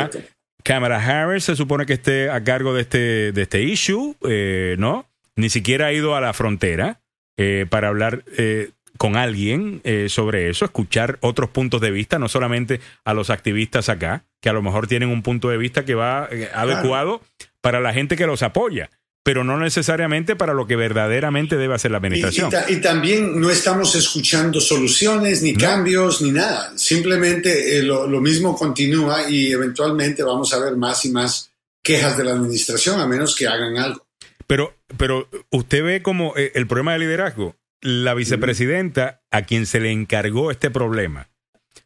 [0.62, 5.09] Kamala Harris se supone que esté a cargo de este, de este issue, eh, ¿no?
[5.34, 7.01] Ni siquiera ha ido a la frontera
[7.36, 12.28] eh, para hablar eh, con alguien eh, sobre eso, escuchar otros puntos de vista, no
[12.28, 15.94] solamente a los activistas acá, que a lo mejor tienen un punto de vista que
[15.94, 17.20] va eh, adecuado
[17.60, 18.90] para la gente que los apoya,
[19.24, 22.51] pero no necesariamente para lo que verdaderamente debe hacer la administración.
[22.69, 26.73] Y, también no estamos escuchando soluciones, ni cambios, ni nada.
[26.77, 31.51] Simplemente eh, lo, mismo continúa y eventualmente vamos a ver más y más
[31.82, 34.06] quejas de la administración, a menos que hagan algo.
[34.47, 39.90] Pero, pero usted ve como el problema de liderazgo la vicepresidenta a quien se le
[39.90, 41.28] encargó este problema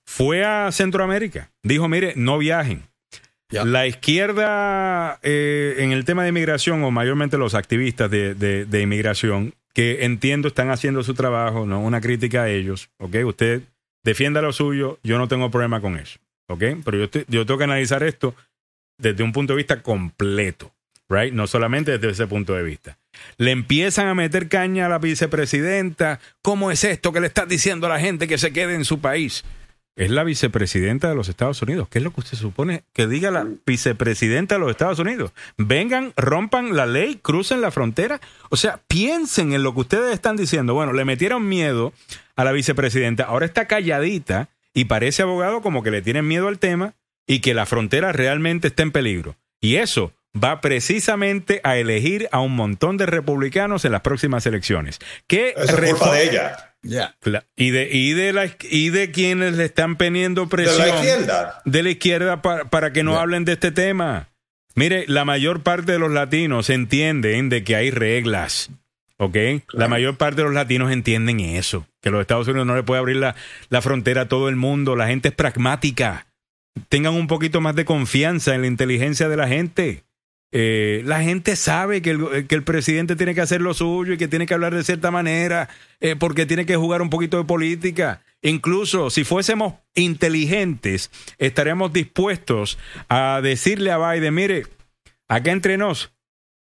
[0.05, 1.51] fue a Centroamérica.
[1.63, 2.85] Dijo, mire, no viajen.
[3.51, 10.05] La izquierda eh, en el tema de inmigración, o mayormente los activistas de, inmigración, que
[10.05, 13.17] entiendo están haciendo su trabajo, no una crítica a ellos, ¿ok?
[13.25, 13.63] Usted
[14.03, 16.19] defienda lo suyo, yo no tengo problema con eso,
[16.49, 16.65] ¿ok?
[16.85, 18.35] Pero yo, yo tengo que analizar esto
[18.99, 20.73] desde un punto de vista completo,
[21.09, 21.33] ¿right?
[21.33, 22.99] No solamente desde ese punto de vista.
[23.39, 26.21] Le empiezan a meter caña a la vicepresidenta.
[26.43, 29.01] ¿Cómo es esto que le estás diciendo a la gente que se quede en su
[29.01, 29.45] país?
[29.97, 31.89] Es la vicepresidenta de los Estados Unidos.
[31.89, 35.33] ¿Qué es lo que usted supone que diga la vicepresidenta de los Estados Unidos?
[35.57, 38.21] Vengan, rompan la ley, crucen la frontera.
[38.51, 40.75] O sea, piensen en lo que ustedes están diciendo.
[40.75, 41.95] Bueno, le metieron miedo
[42.37, 43.25] a la vicepresidenta.
[43.25, 46.93] Ahora está calladita y parece abogado como que le tienen miedo al tema
[47.27, 49.37] y que la frontera realmente está en peligro.
[49.63, 54.99] Y eso va precisamente a elegir a un montón de republicanos en las próximas elecciones.
[55.27, 56.77] ¿Qué es culpa de ella.
[57.57, 61.63] Y de, y de la y de quienes le están poniendo presión de la izquierda,
[61.65, 64.29] de la izquierda para, que no hablen de este tema.
[64.75, 68.71] Mire, la mayor parte de los latinos entienden de que hay reglas.
[69.19, 69.37] ¿Ok?
[69.73, 71.87] La mayor parte de los latinos entienden eso.
[72.03, 73.35] Que los Estados Unidos no le puede abrir la,
[73.71, 74.95] la frontera a todo el mundo.
[74.95, 76.27] La gente es pragmática.
[76.91, 80.05] Tengan un poquito más de confianza en la inteligencia de la gente.
[80.53, 84.47] Eh, la gente sabe que el, presidente tiene que hacer lo suyo y que tiene
[84.47, 85.69] que hablar de cierta manera,
[86.01, 88.23] eh, porque tiene que jugar un poquito de política.
[88.43, 92.79] Incluso si fuésemos inteligentes, estaríamos dispuestos
[93.09, 94.67] a decirle a Biden, mire,
[95.29, 96.13] acá entre nos,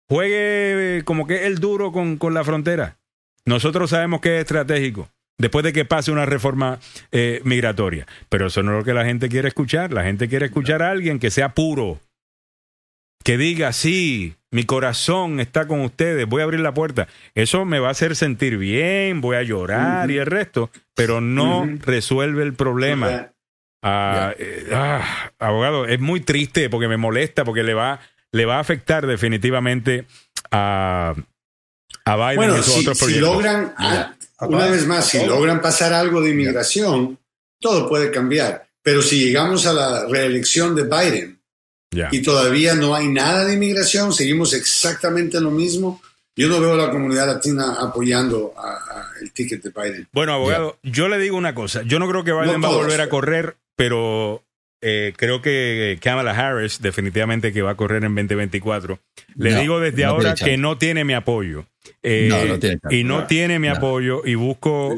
[0.09, 2.99] juegue como que el duro con, con la frontera.
[3.45, 6.79] Nosotros sabemos que es estratégico después de que pase una reforma
[7.13, 8.07] eh, migratoria.
[8.29, 9.93] Pero eso no es lo que la gente quiere escuchar.
[9.93, 12.01] La gente quiere escuchar a alguien que sea puro,
[13.25, 17.09] que diga, sí, mi corazón está con ustedes, voy a abrir la puerta.
[17.35, 21.67] Eso me va a hacer sentir bien, voy a llorar y el resto, pero no
[21.81, 23.33] resuelve el problema.
[23.83, 27.99] Ah, eh, ah, abogado, es muy triste porque me molesta, porque le va,
[28.31, 30.07] le va a afectar definitivamente
[30.51, 31.15] a,
[32.05, 36.31] a Biden bueno, si, si logran, ah, una vez más, si logran pasar algo de
[36.31, 37.19] inmigración,
[37.59, 38.67] todo puede cambiar.
[38.83, 41.34] Pero si llegamos a la reelección de Biden,
[42.11, 46.01] y todavía no hay nada de inmigración, seguimos exactamente lo mismo.
[46.37, 50.09] Yo no veo a la comunidad latina apoyando a, el ticket de Biden.
[50.13, 51.83] Bueno, abogado, yo le digo una cosa.
[51.83, 54.43] Yo no creo que Biden va a volver a correr, pero
[54.83, 58.99] eh, creo que Kamala Harris definitivamente que va a correr en 2024.
[59.37, 61.67] Le digo desde ahora que no tiene mi apoyo.
[62.03, 62.59] Eh,
[62.91, 64.97] y no tiene mi apoyo y busco,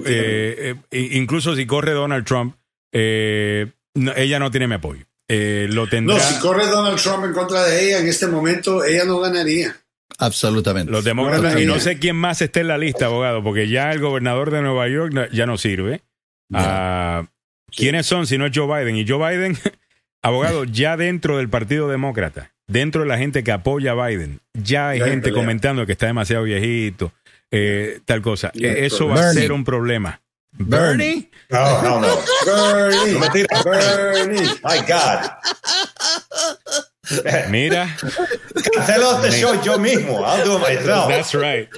[0.90, 2.56] incluso si corre Donald Trump,
[2.92, 5.05] ella no tiene mi apoyo.
[5.28, 6.16] Lo tendrá...
[6.16, 9.76] No, si corre Donald Trump en contra de ella en este momento, ella no ganaría.
[10.18, 10.90] Absolutamente.
[10.90, 14.00] Los demócratas, y no sé quién más esté en la lista, abogado, porque ya el
[14.00, 16.02] gobernador de Nueva York ya no sirve.
[16.52, 17.26] Ah,
[17.70, 18.96] ¿Quiénes son si no es Joe Biden?
[18.96, 19.58] Y Joe Biden,
[20.22, 24.90] abogado, ya dentro del Partido Demócrata, dentro de la gente que apoya a Biden, ya
[24.90, 27.12] hay gente comentando que está demasiado viejito,
[27.50, 28.50] eh, tal cosa.
[28.54, 30.22] Eso va a ser un problema.
[30.58, 31.30] Bernie?
[31.50, 32.18] No, no, no.
[32.44, 33.46] Bernie.
[33.64, 34.48] Bernie.
[34.64, 35.30] My God.
[37.50, 37.86] Mira.
[38.74, 40.24] Cancelo este show yo mismo.
[40.26, 41.08] I'll do it myself.
[41.08, 41.68] That's right.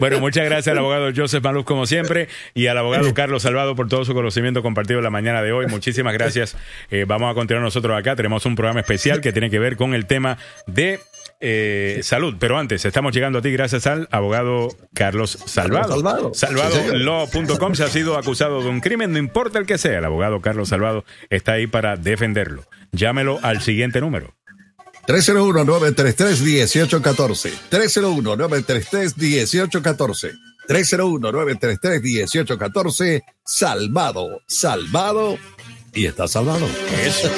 [0.00, 3.88] bueno, muchas gracias al abogado Joseph Maluz, como siempre, y al abogado Carlos Salvado por
[3.88, 5.66] todo su conocimiento compartido en la mañana de hoy.
[5.66, 6.56] Muchísimas gracias.
[6.90, 8.16] Eh, vamos a continuar nosotros acá.
[8.16, 11.00] Tenemos un programa especial que tiene que ver con el tema de
[11.44, 12.36] eh, salud.
[12.38, 15.92] Pero antes, estamos llegando a ti gracias al abogado Carlos Salvado.
[15.92, 16.32] Salvado.
[16.32, 19.98] Salvadolaw.com se ha sido acusado de un crimen, no importa el que sea.
[19.98, 22.62] El abogado Carlos Salvado está ahí para defenderlo.
[22.92, 24.36] Llámelo al siguiente número.
[25.08, 27.50] 301-933-1814.
[27.70, 30.38] 301-933-1814.
[30.68, 33.24] 301-933-1814.
[33.44, 35.36] Salvado, salvado
[35.92, 36.68] y está salvado.
[37.04, 37.28] Eso.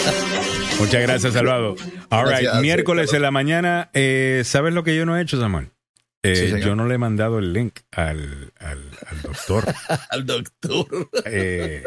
[0.78, 1.76] Muchas gracias, Salvado.
[2.10, 3.90] All right, miércoles en la mañana.
[3.94, 5.70] Eh, ¿Sabes lo que yo no he hecho, Samuel?
[6.22, 8.90] Eh, yo no le he mandado el link al, al,
[9.22, 9.64] doctor.
[10.10, 11.10] al doctor.
[11.26, 11.84] Eh,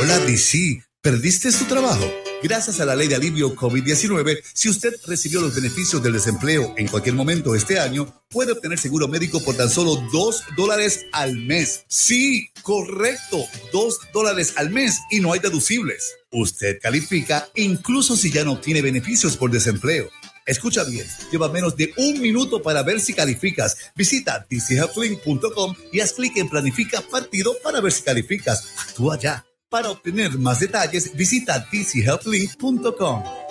[0.00, 0.82] Hola, DC.
[1.04, 2.02] ¿Perdiste tu trabajo?
[2.42, 6.88] Gracias a la ley de alivio COVID-19, si usted recibió los beneficios del desempleo en
[6.88, 11.84] cualquier momento este año, puede obtener seguro médico por tan solo dos dólares al mes.
[11.88, 16.14] Sí, correcto, dos dólares al mes y no hay deducibles.
[16.30, 20.08] Usted califica incluso si ya no obtiene beneficios por desempleo.
[20.46, 23.76] Escucha bien, lleva menos de un minuto para ver si calificas.
[23.94, 28.64] Visita dchealthlink.com y haz clic en Planifica Partido para ver si calificas.
[28.78, 29.44] Actúa ya.
[29.74, 33.43] Para obtener más detalles, visita dchealthlink.com.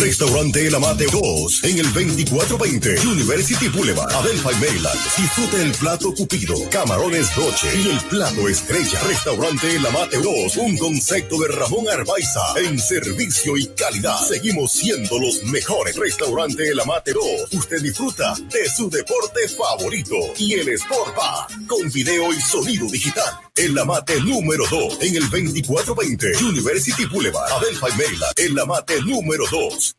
[0.00, 4.98] Restaurante El Amate 2 en el 2420 University Boulevard, Adelphi, Maryland.
[5.18, 8.98] Disfrute el plato cupido, camarones noche y el plato estrella.
[9.06, 14.18] Restaurante El Amate 2, un concepto de Ramón Arbaiza en servicio y calidad.
[14.26, 15.94] Seguimos siendo los mejores.
[15.96, 17.24] Restaurante El Amate 2.
[17.52, 23.34] Usted disfruta de su deporte favorito y el Sport Bar con video y sonido digital.
[23.54, 28.32] El Amate número 2 en el 2420 University Boulevard, Adelphi, Maryland.
[28.38, 29.89] El Amate número 2.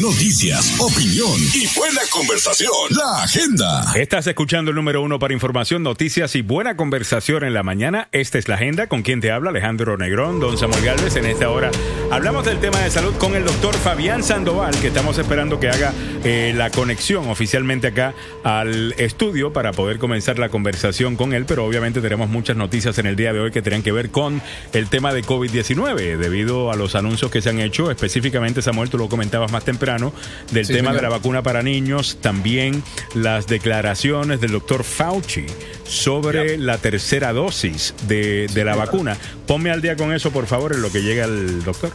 [0.00, 2.70] Noticias, opinión y buena conversación.
[2.90, 3.92] La agenda.
[3.94, 8.08] Estás escuchando el número uno para información, noticias y buena conversación en la mañana.
[8.12, 8.88] Esta es la agenda.
[8.88, 9.50] ¿Con quien te habla?
[9.50, 11.16] Alejandro Negrón, don Samuel Galvez.
[11.16, 11.70] En esta hora
[12.10, 15.94] hablamos del tema de salud con el doctor Fabián Sandoval, que estamos esperando que haga
[16.24, 21.46] eh, la conexión oficialmente acá al estudio para poder comenzar la conversación con él.
[21.46, 24.42] Pero obviamente tenemos muchas noticias en el día de hoy que tienen que ver con
[24.72, 27.90] el tema de COVID-19, debido a los anuncios que se han hecho.
[27.90, 30.14] Específicamente, Samuel, tú lo comentabas más temprano,
[30.52, 32.82] del tema de la vacuna para niños, también
[33.14, 35.44] las declaraciones del doctor Fauci
[35.84, 39.18] sobre la tercera dosis de, de la vacuna.
[39.46, 41.92] Ponme al día con eso, por favor, en lo que llega el doctor.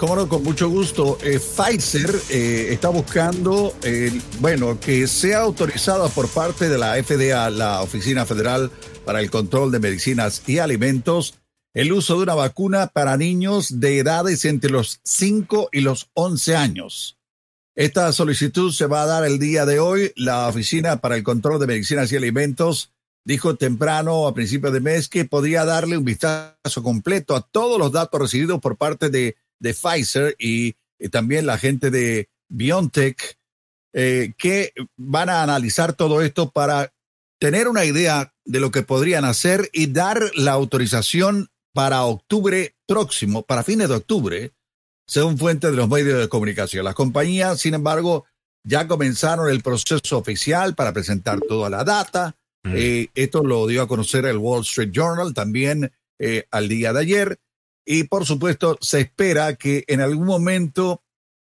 [0.00, 1.18] Cómo no, con mucho gusto.
[1.22, 7.50] Eh, Pfizer eh, está buscando, eh, bueno, que sea autorizada por parte de la FDA,
[7.50, 8.70] la Oficina Federal
[9.04, 11.34] para el Control de Medicinas y Alimentos,
[11.74, 16.56] el uso de una vacuna para niños de edades entre los 5 y los 11
[16.56, 17.18] años.
[17.76, 20.12] Esta solicitud se va a dar el día de hoy.
[20.16, 22.92] La Oficina para el Control de Medicinas y Alimentos
[23.24, 27.92] dijo temprano a principios de mes que podría darle un vistazo completo a todos los
[27.92, 33.38] datos recibidos por parte de, Pfizer y, y, también la gente de BioNTech,
[33.92, 36.92] eh, que van a analizar todo esto para
[37.38, 43.42] tener una idea de lo que podrían hacer y dar la autorización para octubre próximo,
[43.42, 44.52] para fines de octubre,
[45.06, 46.84] según fuentes de los medios de comunicación.
[46.84, 48.26] Las compañías, sin embargo,
[48.64, 52.36] ya comenzaron el proceso oficial para presentar toda la data.
[52.62, 52.72] Mm.
[52.76, 57.00] Eh, esto lo dio a conocer el Wall Street Journal también eh, al día de
[57.00, 57.40] ayer.
[57.86, 61.02] Y por supuesto, se espera que en algún momento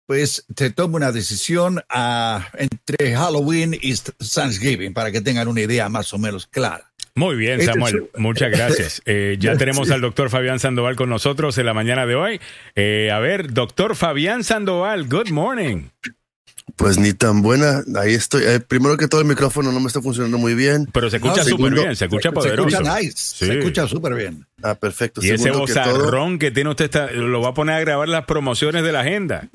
[0.06, 5.88] pues se tome una decisión ah, entre Halloween y Thanksgiving para que tengan una idea
[5.88, 6.92] más o menos clara.
[7.16, 8.10] Muy bien, este Samuel.
[8.16, 9.02] Muchas gracias.
[9.06, 12.40] Eh, ya tenemos al doctor Fabián Sandoval con nosotros en la mañana de hoy.
[12.74, 15.88] Eh, a ver, doctor Fabián Sandoval, good morning.
[16.76, 17.82] Pues ni tan buena.
[17.96, 18.42] Ahí estoy.
[18.44, 20.88] Eh, primero que todo, el micrófono no me está funcionando muy bien.
[20.92, 22.70] Pero se escucha súper bien, se escucha poderoso.
[22.70, 24.46] Se escucha nice, se escucha súper bien.
[24.62, 25.20] Ah, perfecto.
[25.22, 28.82] Y ese vozarrón que, tiene usted, está, lo va a poner a grabar las promociones
[28.82, 29.48] de la agenda.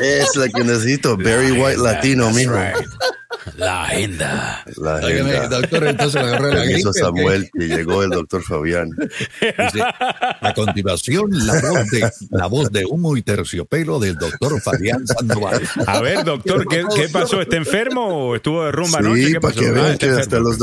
[0.00, 1.16] Es la que necesito.
[1.16, 2.54] Barry White Latino, mijo.
[3.56, 4.64] La agenda.
[4.76, 5.48] La agenda.
[5.48, 6.92] doctor, entonces le agarré la gripe.
[6.92, 8.90] Samuel que llegó el doctor Fabián.
[10.40, 15.62] A continuación, la voz, de, la voz de humo y terciopelo del doctor Fabián Sandoval.
[15.86, 17.40] A ver, doctor, ¿qué, qué pasó?
[17.40, 19.32] ¿Está enfermo o estuvo de rumba sí, anoche?
[19.32, 19.60] ¿Qué pasó?
[19.60, 20.58] Que vean que hasta los,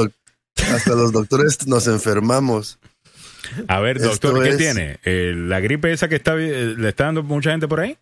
[0.55, 2.79] hasta los doctores nos enfermamos.
[3.67, 4.57] A ver, doctor, Esto ¿qué es...
[4.57, 4.99] tiene?
[5.03, 7.97] Eh, ¿La gripe esa que está, eh, le está dando mucha gente por ahí?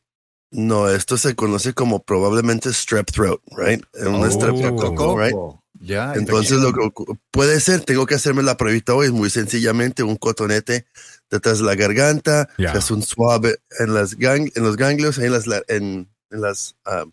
[0.51, 3.83] No, esto se conoce como probablemente strep throat, right?
[4.05, 5.35] Un oh, streptococo, right?
[5.81, 6.89] Ya, Entonces, lo que
[7.31, 10.85] puede ser, tengo que hacerme la pruebita hoy, muy sencillamente un cotonete
[11.29, 12.73] detrás de la garganta, Ya.
[12.73, 17.11] es un suave en, las gang, en los ganglios, en las, en, en las um,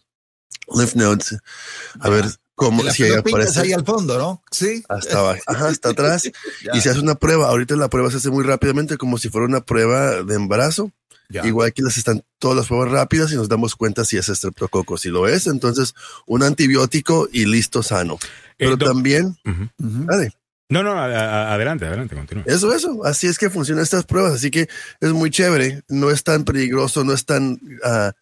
[0.76, 1.36] lymph nodes,
[2.00, 2.24] a ver
[2.56, 3.60] cómo, si ahí aparece.
[3.60, 4.42] ahí al fondo, ¿no?
[4.50, 4.82] Sí.
[4.88, 6.24] Hasta abajo, ajá, hasta atrás.
[6.74, 7.48] Y se hace una prueba.
[7.48, 10.90] Ahorita la prueba se hace muy rápidamente, como si fuera una prueba de embarazo.
[11.28, 14.96] Igual que las están todas las pruebas rápidas y nos damos cuenta si es estreptococo.
[14.98, 15.94] Si lo es, entonces
[16.26, 18.18] un antibiótico y listo, sano.
[18.56, 19.36] Pero Eh, también,
[19.78, 20.32] dale,
[20.68, 22.42] No, no, a- a- adelante, adelante, continúa.
[22.48, 23.04] eso, eso.
[23.04, 24.32] Así es que funcionan estas pruebas.
[24.34, 24.68] Así que
[25.00, 25.82] es muy chévere.
[25.88, 28.12] No es tan peligroso, no es tan, ah,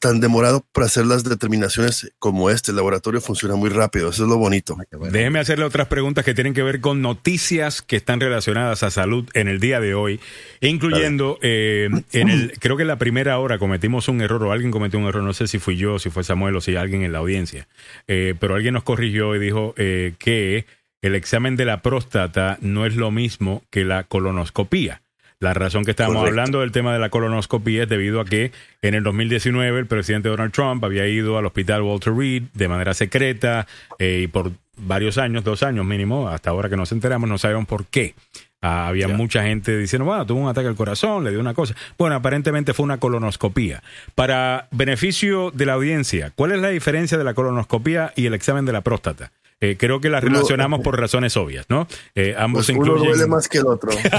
[0.00, 2.72] tan demorado para hacer las determinaciones como este.
[2.72, 4.10] El laboratorio funciona muy rápido.
[4.10, 4.76] Eso es lo bonito.
[5.10, 9.28] Déjeme hacerle otras preguntas que tienen que ver con noticias que están relacionadas a salud
[9.34, 10.20] en el día de hoy,
[10.60, 14.70] incluyendo eh, en el, creo que en la primera hora cometimos un error o alguien
[14.70, 17.12] cometió un error, no sé si fui yo, si fue Samuel o si alguien en
[17.12, 17.68] la audiencia,
[18.08, 20.66] eh, pero alguien nos corrigió y dijo eh, que
[21.02, 25.02] el examen de la próstata no es lo mismo que la colonoscopía.
[25.38, 28.94] La razón que estábamos hablando del tema de la colonoscopía es debido a que en
[28.94, 33.66] el 2019 el presidente Donald Trump había ido al hospital Walter Reed de manera secreta
[33.98, 37.66] eh, y por varios años, dos años mínimo, hasta ahora que nos enteramos, no sabemos
[37.66, 38.14] por qué.
[38.62, 41.74] Ah, había mucha gente diciendo, bueno, tuvo un ataque al corazón, le dio una cosa.
[41.98, 43.82] Bueno, aparentemente fue una colonoscopía.
[44.14, 48.64] Para beneficio de la audiencia, ¿cuál es la diferencia de la colonoscopía y el examen
[48.64, 49.30] de la próstata?
[49.60, 51.88] Eh, creo que las relacionamos por razones obvias, ¿no?
[52.14, 53.00] Eh, ambos pues incluyen...
[53.00, 53.90] Uno duele más que el otro.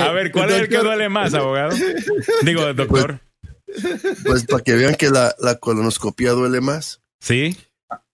[0.00, 1.74] A ver, ¿cuál es el que duele más, abogado?
[2.42, 3.20] Digo, pues, doctor.
[4.24, 7.00] Pues, para que vean que la, colonoscopía duele más.
[7.20, 7.56] Sí.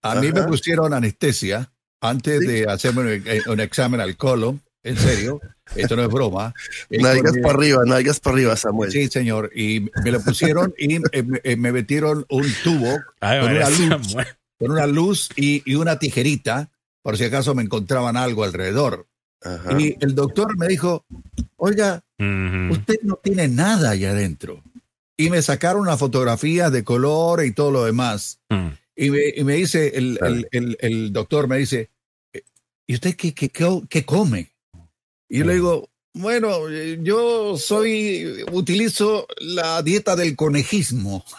[0.02, 5.40] A, mí me pusieron anestesia antes de hacerme un, examen al colon, en serio.
[5.74, 6.54] Esto no es broma.
[6.90, 8.90] Nalgas para arriba, nalgas para arriba, Samuel.
[8.90, 9.50] Sí, señor.
[9.54, 14.16] Y me lo pusieron y eh, eh, me, metieron un tubo con, una luz,
[14.58, 16.70] con, una luz, y, una tijerita,
[17.02, 19.06] por si acaso me encontraban algo alrededor.
[19.78, 21.06] Y el doctor me dijo,
[21.56, 24.62] oiga, usted no tiene nada allá adentro.
[25.16, 28.40] Y me sacaron una fotografía de color y todo lo demás.
[28.48, 28.68] Mm.
[28.96, 29.10] y,
[29.44, 30.18] me, dice, el,
[30.50, 31.90] el, doctor me dice,
[32.86, 34.50] ¿y usted qué, qué, qué come?
[35.30, 36.68] Y yo le digo, bueno,
[37.02, 41.24] yo soy, utilizo la dieta del conejismo.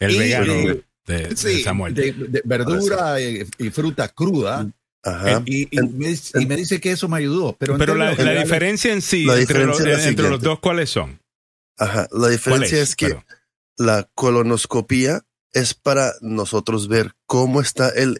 [0.00, 1.94] El vegano de, Samuel.
[1.94, 4.68] De, verdura y, fruta cruda.
[5.04, 5.42] Ajá.
[5.46, 7.56] Y, me, dice que eso me ayudó.
[7.56, 11.20] Pero, pero la, diferencia en sí entre, los, dos, ¿cuáles son?
[11.78, 13.16] Ajá, la diferencia es, que
[13.76, 15.22] la colonoscopía
[15.52, 18.18] es para nosotros ver cómo está el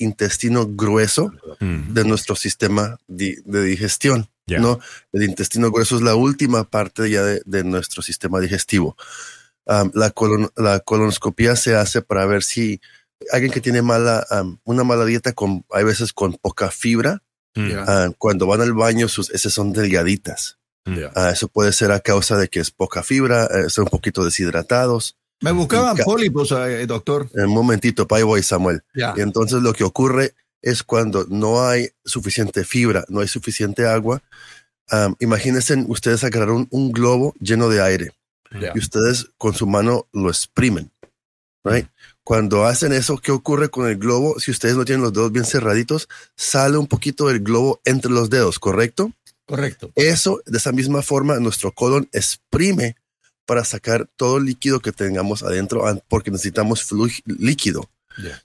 [0.00, 1.92] intestino grueso mm.
[1.94, 4.28] de nuestro sistema de, digestión.
[4.46, 4.80] ¿no?
[5.12, 8.96] El intestino grueso es la última parte ya de, nuestro sistema digestivo.
[9.64, 10.10] la,
[10.80, 12.80] colonoscopia se hace para ver si
[13.30, 14.26] alguien que tiene mala,
[14.64, 17.22] una mala dieta, con, hay veces con poca fibra,
[17.54, 18.12] mm.
[18.18, 20.58] cuando van al baño, sus heces son delgaditas.
[21.14, 24.24] Ah, eso puede ser a causa de que es poca fibra, eh, son un poquito
[24.24, 25.16] deshidratados.
[25.40, 27.28] Me buscaban pólipos, eh, doctor.
[27.32, 28.82] Un momentito, pa' voy, Samuel.
[28.94, 34.22] Y entonces lo que ocurre es cuando no hay suficiente fibra, no hay suficiente agua.
[35.18, 38.12] imagínense ustedes agarrar un, globo lleno de aire
[38.52, 40.90] y ustedes con su mano lo exprimen.
[42.22, 44.38] Cuando hacen eso, ¿qué ocurre con el globo?
[44.38, 48.30] Si ustedes no tienen los dedos bien cerraditos, sale un poquito del globo entre los
[48.30, 49.12] dedos, ¿correcto?
[49.46, 49.90] Correcto.
[49.96, 52.94] Eso, de esa misma forma, nuestro colon exprime
[53.50, 56.86] para sacar todo el líquido que tengamos adentro porque necesitamos
[57.26, 57.90] líquido.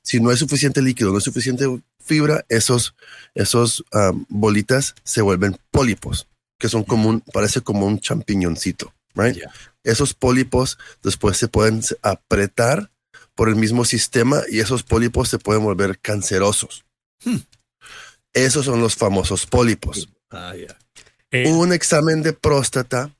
[0.02, 1.68] Si no hay suficiente líquido, no hay suficiente
[2.03, 2.95] fibra, esos,
[3.36, 3.86] esos
[4.30, 6.27] bolitas se vuelven pólipos,
[6.57, 9.38] que son como un, parece como un champiñoncito, right?
[9.84, 12.90] Esos pólipos después se pueden apretar
[13.36, 16.84] por el mismo sistema y esos pólipos se pueden volver cancerosos.
[17.23, 17.41] Hmm.
[18.34, 20.10] Esos son los famosos pólipos.
[20.32, 20.56] Ah,
[21.30, 23.11] eh, un examen de próstata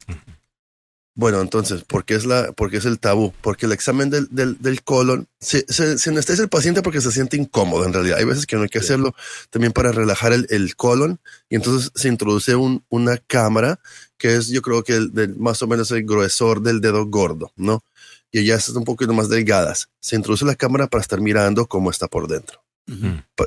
[1.18, 3.34] bueno, entonces, ¿por qué es, la, porque es el tabú?
[3.42, 7.38] Porque el examen del, del, colon se, se, se, anestesia el paciente porque se siente
[7.38, 8.18] incómodo en realidad.
[8.18, 9.16] Hay veces que no hay que hacerlo
[9.50, 13.80] también para relajar el, el colon y entonces se introduce un, una cámara
[14.18, 17.82] que es yo creo que el, más o menos el gruesor del dedo gordo, ¿no?
[18.30, 19.88] Y ellas están un poquito más delgadas.
[20.02, 22.62] Se introduce la cámara para estar mirando cómo está por dentro.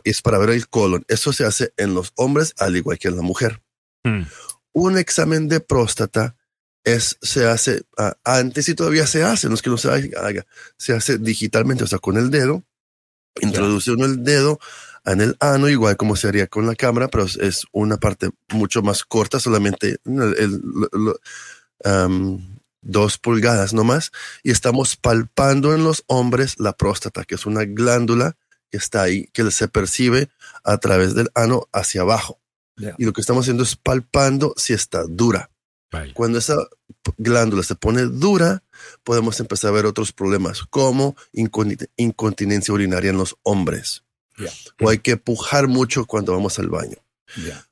[0.05, 1.05] Es para ver el colon.
[1.07, 3.61] Eso se hace en los hombres al igual que en la mujer.
[4.05, 4.23] Mm.
[4.73, 6.38] Un examen de próstata
[6.93, 7.82] es, se hace,
[8.24, 10.47] antes y todavía se hace, no es que no se haga,
[10.77, 12.65] se hace digitalmente, o sea, con el dedo,
[13.40, 14.59] introduce uno el dedo
[15.05, 18.82] en el ano, igual como se haría con la cámara, pero es una parte mucho
[18.82, 19.98] más corta, solamente
[22.81, 24.12] dos pulgadas nomás,
[24.43, 28.36] y estamos palpando en los hombres la próstata, que es una glándula
[28.70, 30.28] que está ahí, que se percibe
[30.62, 32.40] a través del ano hacia abajo.
[32.97, 35.51] Y lo que estamos haciendo es palpando si está dura.
[36.15, 36.56] Cuando esa
[37.16, 38.62] glándula se pone dura,
[39.05, 41.16] podemos empezar a ver otros problemas como
[41.97, 44.05] incontinencia urinaria en los hombres.
[44.81, 46.98] O hay que pujar mucho cuando vamos al baño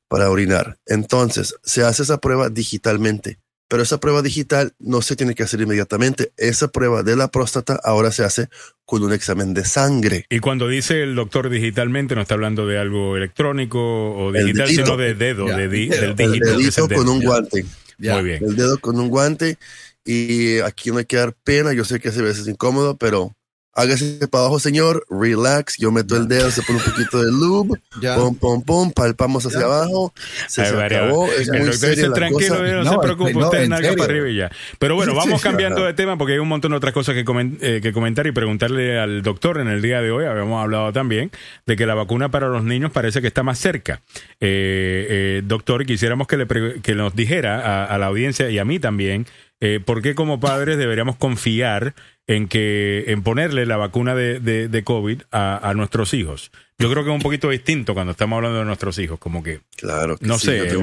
[0.09, 0.79] para orinar.
[0.87, 3.39] Entonces, se hace esa prueba digitalmente,
[3.69, 6.33] pero esa prueba digital no se tiene que hacer inmediatamente.
[6.37, 8.49] Esa prueba de la próstata ahora se hace
[8.85, 10.27] con un examen de sangre.
[10.31, 13.79] Y cuando dice el doctor digitalmente, no está hablando de algo electrónico
[14.17, 16.89] o digital, sino de dedo, de del dígito.
[16.89, 17.65] con un guante.
[17.99, 18.45] Muy bien.
[18.45, 19.59] El dedo con un guante.
[20.05, 21.73] Y aquí no hay que dar pena.
[21.73, 23.37] Yo sé que a veces es incómodo, pero
[23.77, 27.79] hágase para abajo, señor, relax, yo meto el dedo, se pone un poquito de lube,
[28.17, 30.13] pum, pum, pum, palpamos hacia abajo,
[30.49, 31.27] se, acabó.
[31.27, 34.51] Es el doctor dice, tranquilo, no, se preocupe, usted nalga para arriba y ya.
[34.79, 37.25] Pero bueno, vamos cambiando de tema porque hay un montón de otras cosas que,
[37.61, 40.25] eh, que comentar y preguntarle al doctor en el día de hoy.
[40.25, 41.31] Habíamos hablado también
[41.67, 44.01] de que la vacuna para los niños parece que está más cerca.
[44.41, 46.47] Eh, eh, doctor, quisiéramos que, le
[46.83, 49.27] que nos dijera a, la audiencia y a mí también,
[49.61, 51.95] eh, ¿por qué como padres deberíamos confiar
[52.27, 56.51] en que en ponerle la vacuna de, de, COVID a, nuestros hijos.
[56.79, 59.61] Yo creo que es un poquito distinto cuando estamos hablando de nuestros hijos, como que,
[59.77, 60.77] claro, no sé,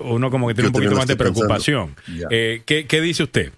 [0.00, 1.94] uno, como que tiene un poquito más de preocupación.
[2.30, 3.52] Eh, ¿qué, dice usted?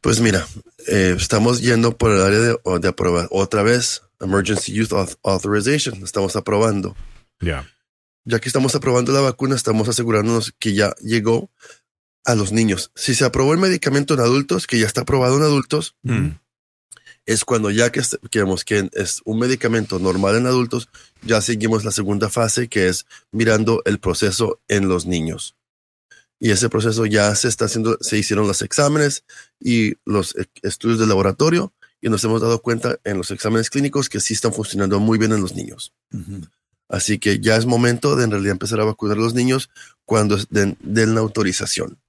[0.00, 0.44] Pues mira,
[0.88, 4.92] eh, estamos yendo por el área de, de aprobar otra vez Emergency Youth
[5.22, 6.96] Authorization, estamos aprobando.
[7.40, 7.68] Ya.
[8.24, 11.50] Ya que estamos aprobando la vacuna, estamos asegurándonos que ya llegó
[12.24, 12.92] a los niños.
[12.94, 16.28] Si se aprobó el medicamento en adultos, que ya está aprobado en adultos, mm.
[17.26, 18.02] es cuando ya que,
[18.34, 20.88] vemos que es un medicamento normal en adultos,
[21.22, 25.56] ya seguimos la segunda fase, que es mirando el proceso en los niños.
[26.38, 29.24] Y ese proceso ya se está haciendo, se hicieron los exámenes
[29.60, 34.08] y los e, estudios de laboratorio y nos hemos dado cuenta en los exámenes clínicos
[34.08, 35.92] que sí están funcionando muy bien en los niños.
[36.88, 39.70] Así que ya es momento de en realidad empezar a vacunar a los niños
[40.04, 42.01] cuando den, den la autorización.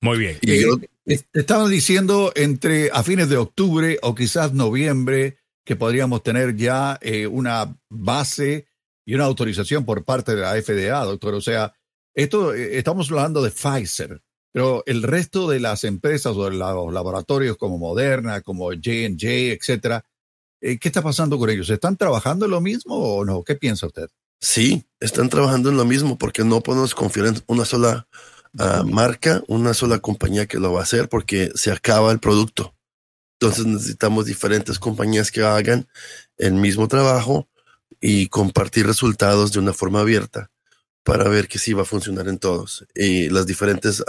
[0.00, 0.38] Muy bien.
[0.40, 6.56] Y eh, estaban diciendo entre a fines de octubre o quizás noviembre que podríamos tener
[6.56, 8.66] ya eh, una base
[9.04, 11.34] y una autorización por parte de la FDA, doctor.
[11.34, 11.74] O sea,
[12.14, 14.22] esto eh, estamos hablando de Pfizer,
[14.52, 20.04] pero el resto de las empresas o de los laboratorios como Moderna, como J&J, etcétera,
[20.60, 21.68] ¿qué está pasando con ellos?
[21.70, 23.42] ¿Están trabajando en lo mismo o no?
[23.42, 24.08] ¿Qué piensa usted?
[24.40, 28.08] Sí, están trabajando en lo mismo porque no podemos confiar en una sola
[28.84, 32.74] marca, una sola compañía que lo va a hacer porque se acaba el producto.
[33.40, 35.88] Entonces necesitamos diferentes compañías que hagan
[36.36, 37.48] el mismo trabajo
[38.00, 40.50] y compartir resultados de una forma abierta
[41.02, 42.86] para ver que sí va a funcionar en todos.
[42.94, 44.04] Y las diferentes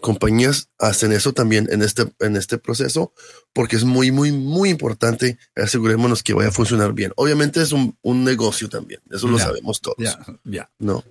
[0.00, 3.12] compañías hacen eso también en este, en este proceso
[3.52, 5.38] porque es muy, muy, muy importante.
[5.54, 7.12] Asegurémonos que vaya a funcionar bien.
[7.16, 9.98] Obviamente es un, negocio también, eso lo sabemos todos.
[10.44, 11.04] Ya, No.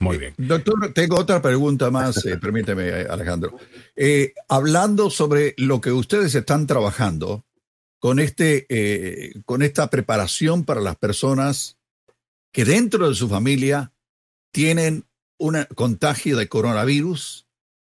[0.00, 0.34] Muy bien.
[0.38, 3.58] Doctor, tengo otra pregunta más, eh, permíteme, Alejandro.
[3.94, 7.44] Eh, hablando sobre lo que ustedes están trabajando
[7.98, 11.76] con, este, eh, con esta preparación para las personas
[12.50, 13.92] que dentro de su familia
[14.52, 15.04] tienen
[15.38, 17.46] un contagio de coronavirus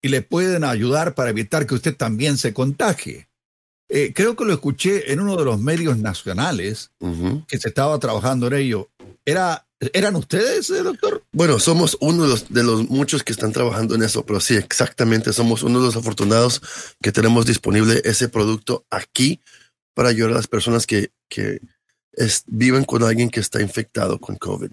[0.01, 3.29] y le pueden ayudar para evitar que usted también se contagie.
[4.13, 6.91] creo que lo escuché en uno de los medios nacionales
[7.47, 8.91] que se estaba trabajando en ello.
[9.25, 11.23] Era ¿Eran ustedes, eh, doctor?
[11.31, 15.63] Bueno, somos uno de los, muchos que están trabajando en eso, pero sí, exactamente, somos
[15.63, 16.61] uno de los afortunados
[17.01, 19.41] que tenemos disponible ese producto aquí
[19.93, 21.59] para ayudar a las personas que, que
[22.47, 24.71] viven con alguien que está infectado con COVID.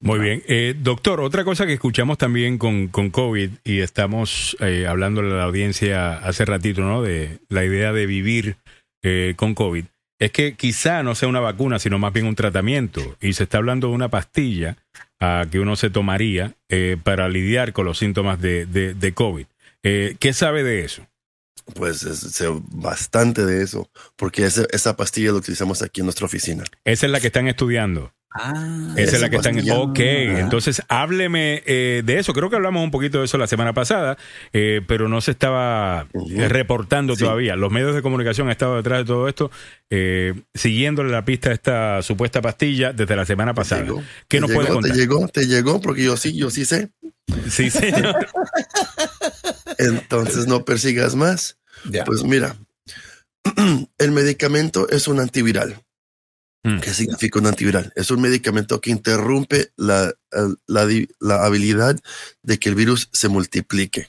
[0.00, 0.42] Muy bien.
[0.46, 5.24] Eh, doctor, otra cosa que escuchamos también con, con COVID y estamos eh, hablando a
[5.24, 7.02] la audiencia hace ratito, ¿no?
[7.02, 8.56] De la idea de vivir
[9.36, 9.84] con COVID
[10.18, 13.16] es que quizá no sea una vacuna, sino más bien un tratamiento.
[13.20, 14.76] Y se está hablando de una pastilla
[15.20, 19.46] uh, que uno se tomaría eh, para lidiar con los síntomas de, de, de COVID.
[19.82, 21.06] Eh, ¿Qué sabe de eso?
[21.74, 26.62] Pues sé bastante de eso, porque esa, esa pastilla la utilizamos aquí en nuestra oficina.
[26.84, 28.12] Esa es la que están estudiando.
[28.38, 29.58] Ah, Esa es la que están.
[29.70, 32.32] Ok, entonces hábleme eh, de eso.
[32.32, 34.18] Creo que hablamos un poquito de eso la semana pasada,
[34.52, 37.56] eh, pero no se estaba eh, reportando todavía.
[37.56, 39.50] Los medios de comunicación han estado detrás de todo esto,
[40.54, 43.86] siguiéndole la pista a esta supuesta pastilla desde la semana pasada.
[44.28, 44.92] ¿Qué nos puede contar?
[44.92, 46.90] Te llegó, te llegó, porque yo sí, yo sí sé.
[47.50, 47.78] Sí, sí.
[49.78, 51.58] entonces no persigas más.
[52.04, 52.56] Pues mira,
[53.98, 55.82] el medicamento es un antiviral.
[56.66, 56.80] Mm.
[56.80, 57.92] ¿Qué significa un antiviral?
[57.94, 60.12] Es un medicamento que interrumpe la,
[60.66, 61.96] la, habilidad
[62.42, 64.08] de que el virus se multiplique.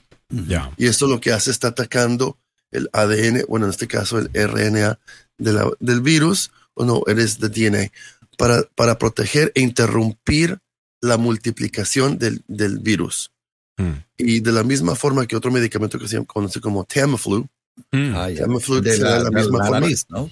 [0.76, 2.40] Y esto lo que hace está atacando
[2.72, 4.98] el ADN, bueno, en este caso el RNA
[5.38, 7.92] del virus, o no, eres de DNA,
[8.40, 10.58] para, para proteger e interrumpir
[11.00, 13.32] la multiplicación del, del virus.
[13.78, 13.92] Mm.
[14.18, 17.48] Y de la misma forma que otro medicamento que se conoce como Tamiflu,
[17.92, 18.16] mm.
[18.16, 20.32] ah, Tamiflu de la, misma forma, ¿no?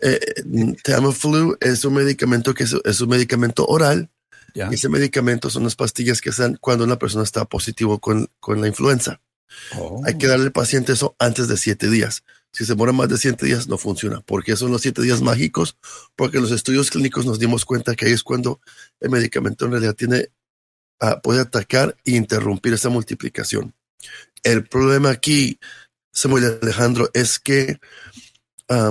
[0.00, 4.10] Eh, Tamiflu es un medicamento que es, un medicamento oral.
[4.52, 8.28] Y ese medicamento son las pastillas que se dan cuando una persona está positivo con,
[8.40, 9.20] con la influenza.
[9.78, 10.02] Oh.
[10.04, 12.24] Hay que darle al paciente eso antes de siete días.
[12.52, 14.22] Si se muere más de siete días, no funciona.
[14.22, 15.76] porque son los siete días mágicos?
[16.16, 18.60] Porque los estudios clínicos nos dimos cuenta que ahí es cuando
[18.98, 20.30] el medicamento en realidad tiene,
[21.00, 23.72] uh, puede atacar e interrumpir esa multiplicación.
[24.42, 25.60] El problema aquí,
[26.12, 27.78] Samuel Alejandro, es que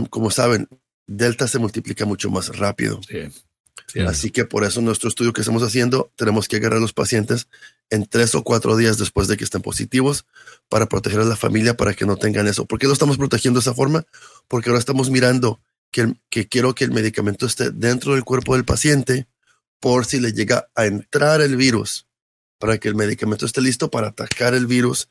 [0.09, 0.67] como saben,
[1.09, 3.01] Delta se multiplica mucho más rápido.
[4.07, 7.47] Así que por eso nuestro estudio que estamos haciendo, tenemos que agarrar a los pacientes
[7.89, 10.27] en tres o cuatro días después de que estén positivos
[10.69, 12.65] para proteger a la familia para que no tengan eso.
[12.65, 14.05] ¿Por qué lo estamos protegiendo de esa forma?
[14.47, 15.59] Porque ahora estamos mirando
[15.89, 19.27] que, que quiero que el medicamento esté dentro del cuerpo del paciente
[19.79, 22.05] por si le llega a entrar el virus,
[22.59, 25.07] para que el medicamento esté listo para atacar el virus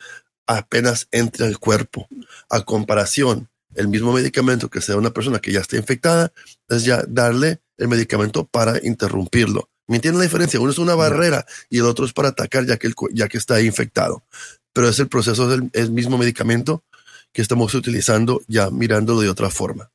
[0.47, 2.07] apenas entre al cuerpo.
[2.49, 6.33] A comparación, el mismo medicamento que sea una persona que ya está infectada,
[6.69, 9.69] es ya darle el medicamento para interrumpirlo.
[9.87, 10.61] ¿Me entienden la diferencia?
[10.61, 13.61] Uno es una barrera y el otro es para atacar ya que, ya que está
[13.61, 14.25] infectado.
[14.73, 16.85] Pero es el proceso del mismo medicamento
[17.33, 19.91] que estamos utilizando ya mirándolo de otra forma.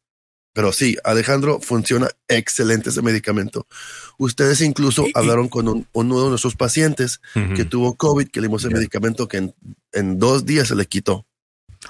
[0.54, 3.66] Pero sí, Alejandro, funciona excelente ese medicamento.
[4.20, 7.22] Ustedes incluso hablaron con un, uno de nuestros pacientes
[7.56, 9.52] que tuvo COVID, que le dimos el medicamento que
[9.92, 11.26] en, dos días se le quitó.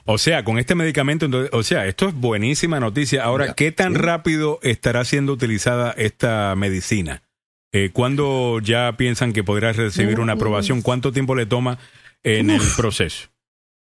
[0.06, 3.24] O sea, con este medicamento, o sea, esto es buenísima noticia.
[3.24, 7.24] Ahora, ¿qué tan rápido estará siendo utilizada esta medicina?
[7.72, 10.82] Eh, ¿Cuándo ya piensan que podrá recibir una aprobación?
[10.82, 11.80] ¿Cuánto tiempo le toma
[12.24, 13.30] en el proceso?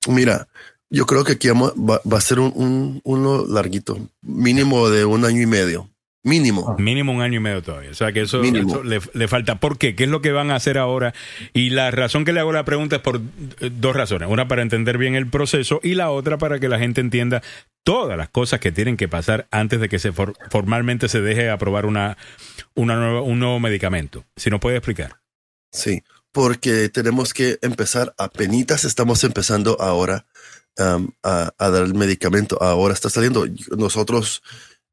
[0.08, 0.48] Mira,
[0.90, 5.46] yo creo que aquí va, a ser un, uno larguito, mínimo de un año y
[5.46, 5.88] medio.
[6.28, 6.76] Mínimo.
[6.78, 7.90] Mínimo un año y medio todavía.
[7.90, 9.58] O sea que eso, le, falta.
[9.58, 9.96] ¿Por qué?
[9.96, 11.14] ¿Qué es lo que van a hacer ahora?
[11.54, 13.16] Y la razón que le hago la pregunta es por
[13.60, 14.28] eh, dos razones.
[14.28, 17.42] Una para entender bien el proceso y la otra para que la gente entienda
[17.82, 21.86] todas las cosas que tienen que pasar antes de que se formalmente se deje aprobar
[21.86, 22.18] una,
[22.74, 24.26] una nueva, un nuevo medicamento.
[24.36, 25.20] Si nos puede explicar.
[25.72, 26.02] Sí,
[26.32, 30.26] porque tenemos que empezar, apenas estamos empezando ahora
[30.78, 32.62] um, a, dar el medicamento.
[32.62, 33.46] Ahora está saliendo.
[33.76, 34.42] Nosotros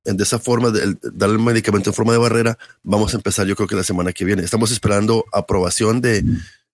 [0.05, 3.55] de esa forma, de, dar el medicamento en forma de barrera, vamos a empezar yo
[3.55, 4.43] creo que la semana que viene.
[4.43, 6.23] Estamos esperando aprobación de,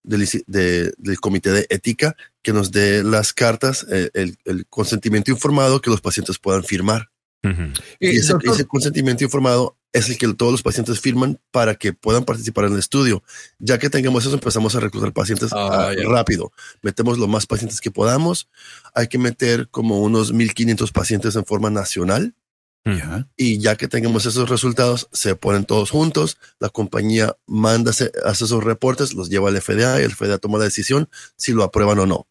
[0.03, 6.01] del comité de ética que nos dé las cartas, eh, el, consentimiento informado que los
[6.01, 7.09] pacientes puedan firmar.
[7.99, 8.35] Y ese,
[8.67, 12.79] consentimiento informado es el que todos los pacientes firman para que puedan participar en el
[12.79, 13.23] estudio.
[13.57, 16.51] Ya que tengamos eso, empezamos a reclutar pacientes ah, ah, rápido.
[16.83, 18.47] Metemos lo más pacientes que podamos.
[18.93, 22.35] Hay que meter como unos 1.500 pacientes en forma nacional
[23.37, 28.63] y ya que tengamos esos resultados, se ponen todos juntos, la compañía manda, hace esos
[28.63, 32.05] reportes, los lleva al FDA y el FDA toma la decisión si lo aprueban o
[32.05, 32.27] no.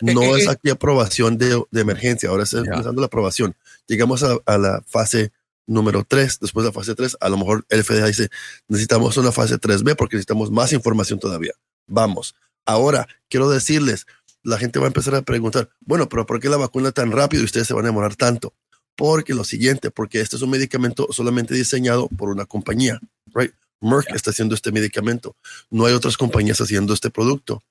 [0.00, 0.50] Eh, no eh, es eh.
[0.50, 3.56] aquí aprobación de, emergencia, ahora está empezando la aprobación.
[3.86, 5.32] Llegamos a, la fase
[5.66, 8.28] número 3, después de la fase 3, a lo mejor el FDA dice,
[8.68, 11.52] necesitamos una fase 3B porque necesitamos más información todavía.
[11.86, 12.34] Vamos.
[12.64, 14.06] Ahora, quiero decirles,
[14.42, 17.42] la gente va a empezar a preguntar, bueno, pero ¿por qué la vacuna tan rápido
[17.42, 18.54] y ustedes se van a demorar tanto?
[18.98, 22.98] Porque lo siguiente, porque este es un medicamento solamente diseñado por una compañía,
[23.32, 23.52] right?
[23.80, 25.36] Merck está haciendo este medicamento.
[25.70, 27.62] No hay otras compañías haciendo este producto.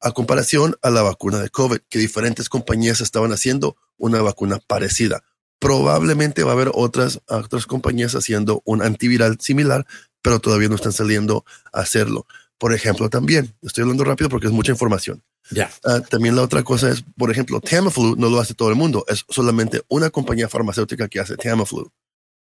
[0.00, 5.24] A comparación a la vacuna de COVID, que diferentes compañías estaban haciendo una vacuna parecida.
[5.58, 9.88] Probablemente va a haber otras, otras compañías haciendo un antiviral similar,
[10.22, 12.28] pero todavía no están saliendo a hacerlo.
[12.58, 15.20] Por ejemplo, también, estoy hablando rápido porque es mucha información.
[15.50, 15.70] Ya.
[15.84, 19.04] Ah, también la otra cosa es, por ejemplo, Tamiflu no lo hace todo el mundo,
[19.08, 21.90] es solamente una compañía farmacéutica que hace Tamiflu.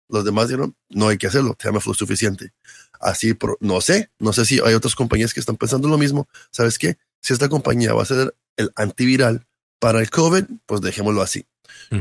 [0.08, 2.52] Los demás dijeron, no hay que hacerlo, Tamiflu es suficiente.
[3.00, 6.28] Así, no sé, no sé si hay otras compañías que están pensando lo mismo.
[6.50, 6.96] ¿Sabes qué?
[7.20, 9.46] Si esta compañía va a ser el antiviral
[9.78, 11.46] para el COVID, pues dejémoslo así.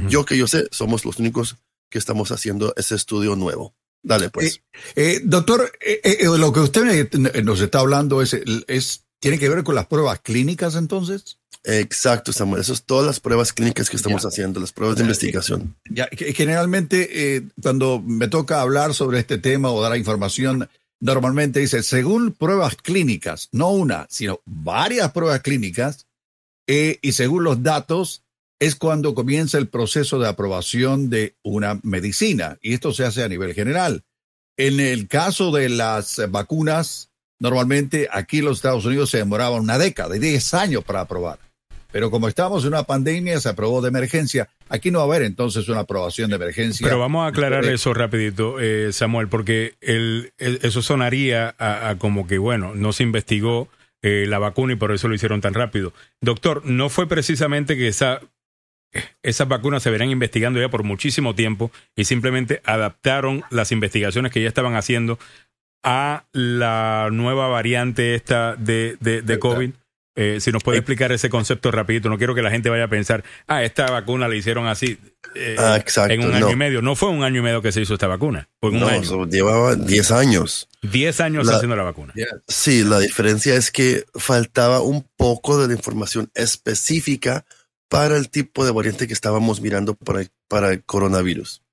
[0.07, 1.57] Yo que yo sé, somos los únicos
[1.89, 3.75] que estamos haciendo ese estudio nuevo.
[4.01, 4.55] Dale, pues.
[4.55, 4.61] Eh,
[4.95, 7.11] eh, doctor, eh, lo que usted
[7.43, 8.34] nos está hablando es,
[8.67, 11.38] es, ¿tiene que ver con las pruebas clínicas entonces?
[11.64, 12.62] Exacto, Samuel.
[12.62, 15.78] Esas son todas las pruebas clínicas que estamos haciendo, las pruebas de investigación.
[15.90, 20.70] Ya, generalmente, cuando me toca hablar sobre este tema o dar información,
[21.00, 26.06] normalmente dice, según pruebas clínicas, no una, sino varias pruebas clínicas,
[26.68, 28.24] y según los datos,
[28.60, 33.30] es cuando comienza el proceso de aprobación de una medicina y esto se hace a
[33.30, 34.04] nivel general.
[34.58, 39.77] En el caso de las vacunas, normalmente aquí en los Estados Unidos se demoraban una
[39.77, 41.39] década, 10 años para aprobar.
[41.93, 44.49] Pero como estamos en una pandemia, se aprobó de emergencia.
[44.68, 46.88] Aquí no va a haber entonces una aprobación de emergencia.
[46.88, 52.39] Pero vamos a aclarar eso rapidito, eh, Samuel, porque el, eso sonaría a, como que,
[52.39, 53.69] bueno, no se investigó
[54.01, 55.93] eh, la vacuna y por eso lo hicieron tan rápido.
[56.19, 58.22] Doctor, no fue precisamente que esa
[59.23, 64.41] esas vacunas se verán investigando ya por muchísimo tiempo y simplemente adaptaron las investigaciones que
[64.41, 65.18] ya estaban haciendo
[65.84, 69.72] a la nueva variante esta de, de, COVID.
[70.15, 72.88] Eh, si nos puede explicar ese concepto rapidito, no quiero que la gente vaya a
[72.88, 74.99] pensar, ah, esta vacuna la hicieron así
[75.34, 76.84] eh, ah, en un año y medio.
[76.84, 79.76] No fue un año y medio que se hizo esta vacuna, fue un no, llevaba
[79.76, 80.69] 10 años.
[80.84, 82.14] 10 años haciendo la vacuna.
[82.47, 87.45] Sí, la diferencia es que faltaba un poco de la información específica
[87.89, 91.64] para el tipo de variante que estábamos mirando para el, para el coronavirus.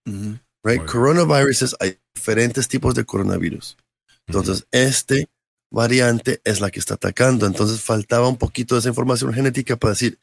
[0.64, 0.82] right?
[0.86, 3.76] Coronaviruses, hay diferentes tipos de coronavirus.
[4.30, 5.28] Entonces, este
[5.70, 7.46] variante es la que está atacando.
[7.46, 10.18] Entonces, faltaba un poquito de esa información genética para decir,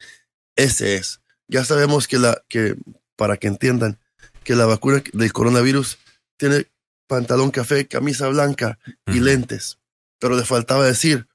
[0.56, 1.20] ese es.
[1.46, 2.76] Ya sabemos que la, que,
[3.16, 3.98] para que entiendan,
[4.44, 5.98] que la vacuna del coronavirus
[6.36, 6.66] tiene
[7.06, 9.78] pantalón café, camisa blanca y lentes.
[10.18, 11.26] Pero le faltaba decir,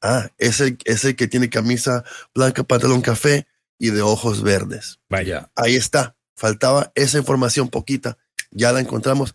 [0.00, 3.46] ah, es el, es el que tiene camisa blanca, pantalón café
[3.78, 4.98] y de ojos verdes.
[5.10, 5.50] Vaya.
[5.54, 6.16] Ahí está.
[6.36, 8.16] Faltaba esa información poquita.
[8.50, 9.34] Ya la encontramos.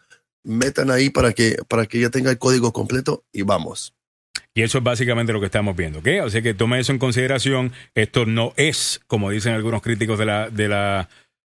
[0.50, 3.94] Metan ahí para que, para que ya tenga el código completo y vamos.
[4.54, 6.08] Y eso es básicamente lo que estamos viendo, ¿ok?
[6.24, 7.72] O sea que tome eso en consideración.
[7.94, 11.10] Esto no es, como dicen algunos críticos de la, de la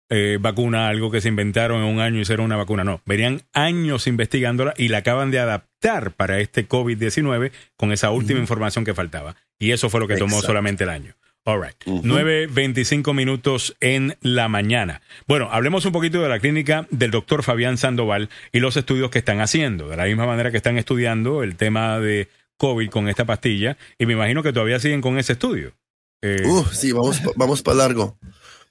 [0.10, 2.84] eh, vacuna, algo que se inventaron en un año y hicieron una vacuna.
[2.84, 8.40] No, venían años investigándola y la acaban de adaptar para este COVID-19 con esa última
[8.40, 9.36] información que faltaba.
[9.60, 11.14] Y eso fue lo que tomó solamente el año.
[11.48, 11.78] All right.
[11.86, 15.02] 9.25 minutos en la mañana.
[15.30, 19.20] Bueno, hablemos un poquito de la clínica del doctor Fabián Sandoval y los estudios que
[19.20, 19.88] están haciendo.
[19.88, 23.78] De la misma manera que están estudiando el tema de COVID con esta pastilla.
[23.98, 25.72] Y me imagino que todavía siguen con ese estudio.
[26.22, 28.18] Eh, uh, sí, vamos, vamos para largo.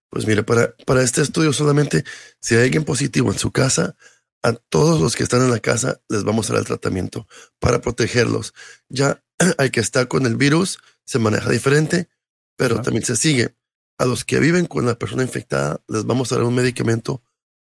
[0.09, 2.03] Pues mira, para, para este estudio solamente
[2.39, 3.95] si hay alguien positivo en su casa,
[4.41, 7.27] a todos los que están en la casa les vamos a dar el tratamiento
[7.59, 8.53] para protegerlos.
[8.87, 9.21] Ya
[9.57, 12.09] hay que estar con el virus, se maneja diferente,
[12.55, 13.53] pero también se sigue.
[13.97, 17.21] A los que viven con la persona infectada les vamos a dar un medicamento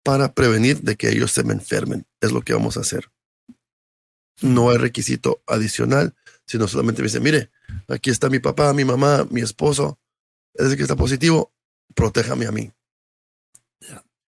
[0.03, 2.07] para prevenir de que ellos se me enfermen.
[2.19, 3.11] Es lo que vamos a hacer
[4.41, 7.49] no hay requisito adicional, sino solamente me dice, mire,
[7.87, 9.99] aquí está mi papá, mi mamá, mi esposo,
[10.53, 11.53] es el que está positivo,
[11.93, 12.71] protéjame a mí.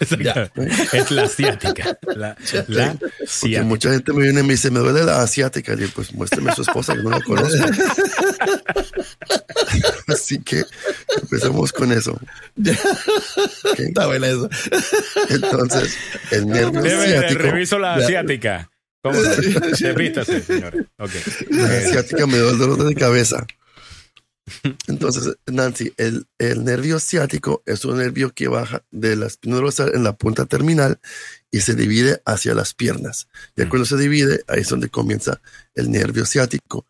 [0.93, 1.97] Es la asiática.
[2.15, 2.35] La,
[2.67, 5.73] la mucha gente me viene y me dice, me duele la asiática.
[5.73, 7.65] Y pues muéstrame a su esposa que no la conozco.
[10.07, 10.63] Así que
[11.21, 12.19] empezamos con eso.
[13.77, 14.49] Está bueno eso.
[15.29, 15.97] Entonces,
[16.31, 17.41] el nervio asiático.
[17.43, 18.69] Reviso la asiática.
[19.07, 20.85] ¿Cómo Despístase, señores.
[20.97, 21.21] Okay.
[21.49, 23.45] La asiática me da el dolor de cabeza.
[24.87, 29.91] Entonces, Nancy, el, el, nervio ciático es un nervio que baja de la espina dorsal
[29.93, 30.99] en la punta terminal
[31.51, 33.27] y se divide hacia las piernas.
[33.55, 33.69] Y mm.
[33.69, 35.41] cuando se divide, ahí es donde comienza
[35.75, 36.85] el nervio ciático.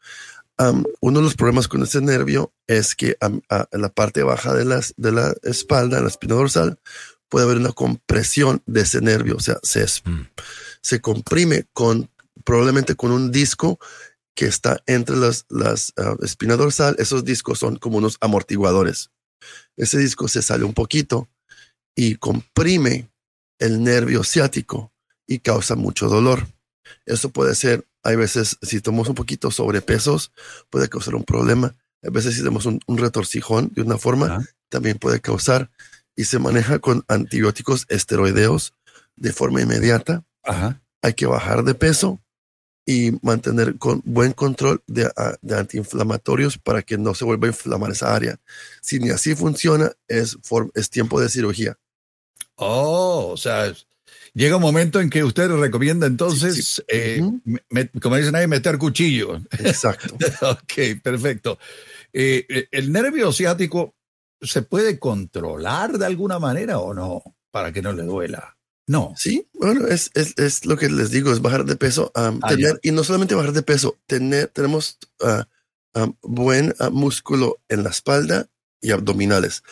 [1.00, 4.94] uno de los problemas con ese nervio es que en la parte baja de, las,
[4.98, 6.80] de la espalda, en la espina dorsal,
[7.30, 10.28] puede haber una compresión de ese nervio, o sea, se, mm.
[10.88, 12.10] Se comprime con
[12.46, 13.78] probablemente con un disco
[14.34, 16.96] que está entre las, las uh, espina dorsal.
[16.98, 19.12] Esos discos son como unos amortiguadores.
[19.76, 21.28] Ese disco se sale un poquito
[21.94, 23.12] y comprime
[23.60, 24.94] el nervio ciático
[25.28, 26.48] y causa mucho dolor.
[27.06, 30.32] Eso puede ser, hay veces, si tomamos un poquito sobrepesos,
[30.70, 31.76] puede causar un problema.
[32.02, 35.70] A veces si tenemos un, retorcijón de una forma, también puede causar
[36.16, 38.74] y se maneja con antibióticos esteroideos
[39.18, 40.24] de forma inmediata.
[41.02, 42.22] Hay que bajar de peso
[42.86, 45.12] y mantener con buen control de,
[45.42, 48.40] de, antiinflamatorios para que no se vuelva a inflamar esa área.
[48.82, 50.38] Si ni así funciona, es,
[50.74, 51.78] es tiempo de cirugía.
[52.56, 53.74] Oh, o sea,
[54.34, 57.22] llega un momento en que usted recomienda entonces, eh,
[58.02, 59.42] como dicen ahí, meter cuchillo.
[59.60, 60.16] Exacto.
[60.42, 61.60] ok, perfecto.
[62.14, 63.96] Eh, eh, ¿El nervio ciático
[64.42, 68.57] se puede controlar de alguna manera o no para que no le duela?
[68.88, 69.14] No.
[69.18, 72.12] Sí, bueno, es, es, lo que les digo, es bajar de peso.
[72.16, 75.44] Ah, tener, y no solamente bajar de peso, tener, tenemos uh,
[76.22, 78.48] buen músculo en la espalda
[78.80, 79.64] y abdominales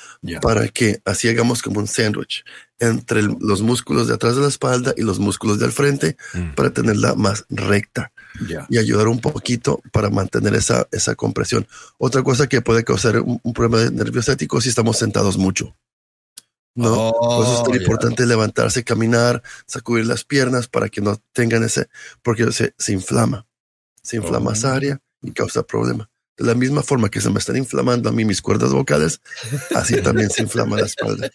[0.41, 2.43] para que así hagamos como un sándwich
[2.79, 6.55] entre los músculos de atrás de la espalda y los músculos del frente mm.
[6.55, 8.11] para tenerla más recta
[8.69, 11.67] y ayudar un poquito para mantener esa, esa compresión.
[11.97, 15.75] Otra cosa que puede causar un, problema de nervios ciáticos si estamos sentados mucho.
[16.75, 17.13] ¿No?
[17.13, 21.63] Por eso es tan oh, importante levantarse, caminar, sacudir las piernas para que no tengan
[21.63, 21.87] ese,
[22.21, 23.47] porque se, se inflama,
[24.03, 24.75] se inflama esa oh.
[24.75, 26.09] área y causa problema.
[26.37, 29.21] De la misma forma que se me están inflamando a mí mis cuerdas vocales,
[29.73, 31.29] así también se inflama la espalda.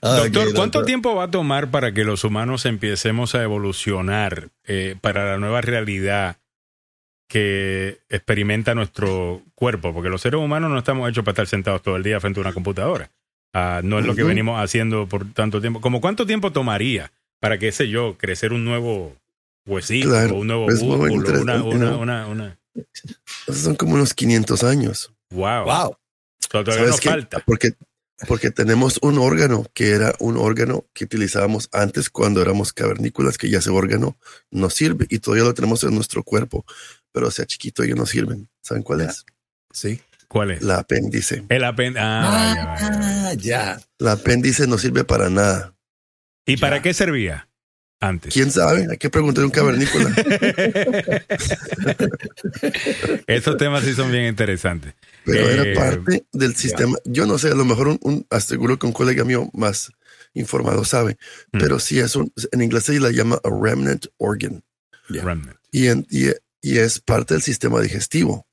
[0.00, 4.96] Ah, doctor, ¿cuánto tiempo va a tomar para que los humanos empecemos a evolucionar eh,
[4.98, 6.38] para la nueva realidad
[7.28, 9.92] que experimenta nuestro cuerpo?
[9.92, 12.42] Porque los seres humanos no estamos hechos para estar sentados todo el día frente a
[12.42, 13.10] una computadora.
[13.52, 15.80] No es lo que venimos haciendo por tanto tiempo.
[15.80, 19.16] ¿Cómo cuánto tiempo tomaría para, qué sé yo, crecer un nuevo
[19.66, 22.58] huesito o un nuevo músculo, una, una
[23.52, 25.12] son como unos 500 años.
[25.30, 25.64] Wow.
[25.64, 25.96] Wow.
[26.48, 27.42] Todavía nos falta.
[27.44, 27.74] Porque,
[28.28, 33.50] porque tenemos un órgano que era un órgano que utilizábamos antes cuando éramos cavernícolas, que
[33.50, 34.16] ya ese órgano
[34.50, 36.64] no sirve y todavía lo tenemos en nuestro cuerpo,
[37.12, 38.48] pero sea chiquito y no sirven.
[38.62, 39.24] ¿Saben cuál es?
[39.72, 40.00] Sí.
[40.28, 40.62] ¿Cuál es?
[40.62, 41.44] La apéndice.
[41.48, 42.00] El apéndice.
[42.02, 45.74] Ah, ah ya, La apéndice no sirve para nada.
[46.46, 47.48] ¿Y para qué servía?
[48.00, 48.32] antes.
[48.32, 48.86] ¿Quién sabe?
[48.90, 50.10] Hay que preguntar a un cavernícola.
[53.26, 54.94] Estos temas sí son bien interesantes.
[55.24, 56.96] Pero era eh, parte del sistema.
[57.04, 59.90] Yo no sé, a lo mejor un, aseguro que un colega mío más
[60.34, 61.16] informado sabe,
[61.52, 61.58] mm.
[61.58, 64.62] pero sí es un, en inglés se la llama a remnant organ.
[65.08, 65.56] Remnant.
[65.72, 66.32] Y, y,
[66.62, 68.46] es parte del sistema digestivo.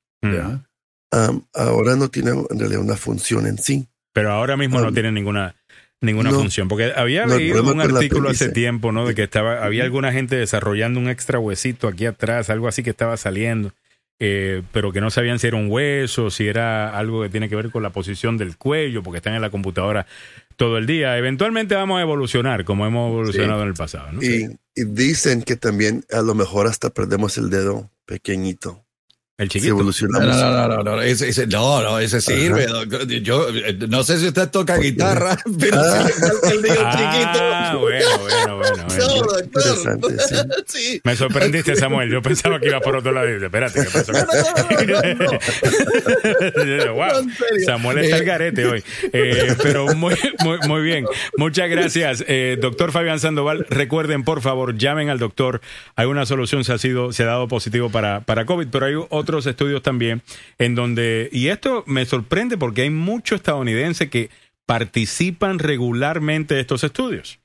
[1.53, 3.87] Ahora no tiene en realidad una función en sí.
[4.13, 5.55] Pero ahora mismo no tiene ninguna
[6.03, 6.67] ninguna función.
[6.67, 9.07] Porque había leído un artículo hace tiempo, ¿no?
[9.07, 12.89] De que estaba, había alguna gente desarrollando un extra huesito aquí atrás, algo así que
[12.89, 13.73] estaba saliendo,
[14.19, 17.55] eh, pero que no sabían si era un hueso, si era algo que tiene que
[17.55, 20.05] ver con la posición del cuello, porque están en la computadora
[20.55, 21.17] todo el día.
[21.17, 24.11] Eventualmente vamos a evolucionar, como hemos evolucionado en el pasado.
[24.11, 24.21] ¿no?
[24.21, 28.82] y dicen que también a lo mejor hasta perdemos el dedo pequeñito.
[29.35, 29.73] El chiquito.
[29.73, 32.67] No, no, no, no, ese, ese, no, no, ese sirve.
[33.23, 33.47] Yo
[33.89, 36.07] no sé si usted toca guitarra, pero ah.
[36.51, 37.39] el niño ah, chiquito.
[37.41, 38.85] Ah, bueno, bueno, bueno.
[39.99, 40.53] bueno.
[40.67, 41.01] sí.
[41.03, 42.11] Me sorprendiste, Samuel.
[42.11, 43.27] Yo pensaba que iba por otro lado.
[43.27, 44.13] Espérate, ¿qué pasó?
[46.93, 47.27] wow,
[47.65, 48.83] Samuel está el garete hoy.
[49.13, 50.13] Eh, pero muy,
[50.43, 51.07] muy, muy bien.
[51.37, 53.65] Muchas gracias, eh, doctor Fabián Sandoval.
[53.67, 55.61] Recuerden, por favor, llamen al doctor.
[55.95, 58.93] Hay una solución, se ha, sido, se ha dado positivo para, para COVID, pero hay
[59.09, 60.21] otro otros estudios también
[60.57, 64.29] en donde, y esto me sorprende porque hay muchos estadounidenses que
[64.65, 67.39] participan regularmente de estos estudios.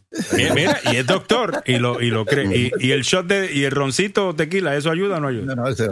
[0.55, 2.73] Mira, y es doctor y lo, y lo cree.
[2.79, 5.55] Y, el shot de, y el roncito tequila, ¿eso ayuda o no ayuda?
[5.55, 5.87] No, no, ese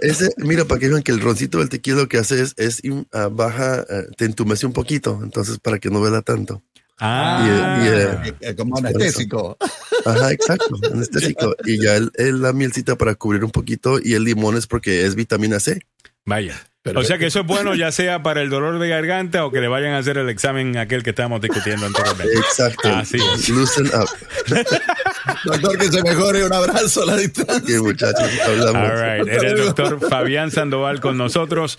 [0.00, 2.82] ese, mira, para que vean que el roncito del tequila lo que hace es, es
[2.84, 6.62] uh, baja, uh, te entumece un poquito, entonces para que no vela tanto.
[7.00, 7.82] Ah,
[8.22, 9.56] y, y, como anestésico.
[10.04, 11.56] Ajá, exacto, anestésico.
[11.64, 15.14] Y ya el, la mielcita para cubrir un poquito y el limón es porque es
[15.16, 15.80] vitamina C.
[16.26, 16.54] Vaya.
[16.94, 19.60] o sea que eso es bueno ya sea para el dolor de garganta o que
[19.60, 22.38] le vayan a hacer el examen aquel que estábamos discutiendo anteriormente.
[22.38, 22.88] Exacto.
[22.88, 23.48] Así es.
[23.48, 24.08] Loosen up.
[25.44, 26.44] doctor, que se mejore.
[26.44, 27.82] Un abrazo a la distancia.
[27.82, 28.90] muchachos, hablamos.
[28.90, 29.28] All right.
[29.28, 31.78] Era el doctor Fabián Sandoval con nosotros.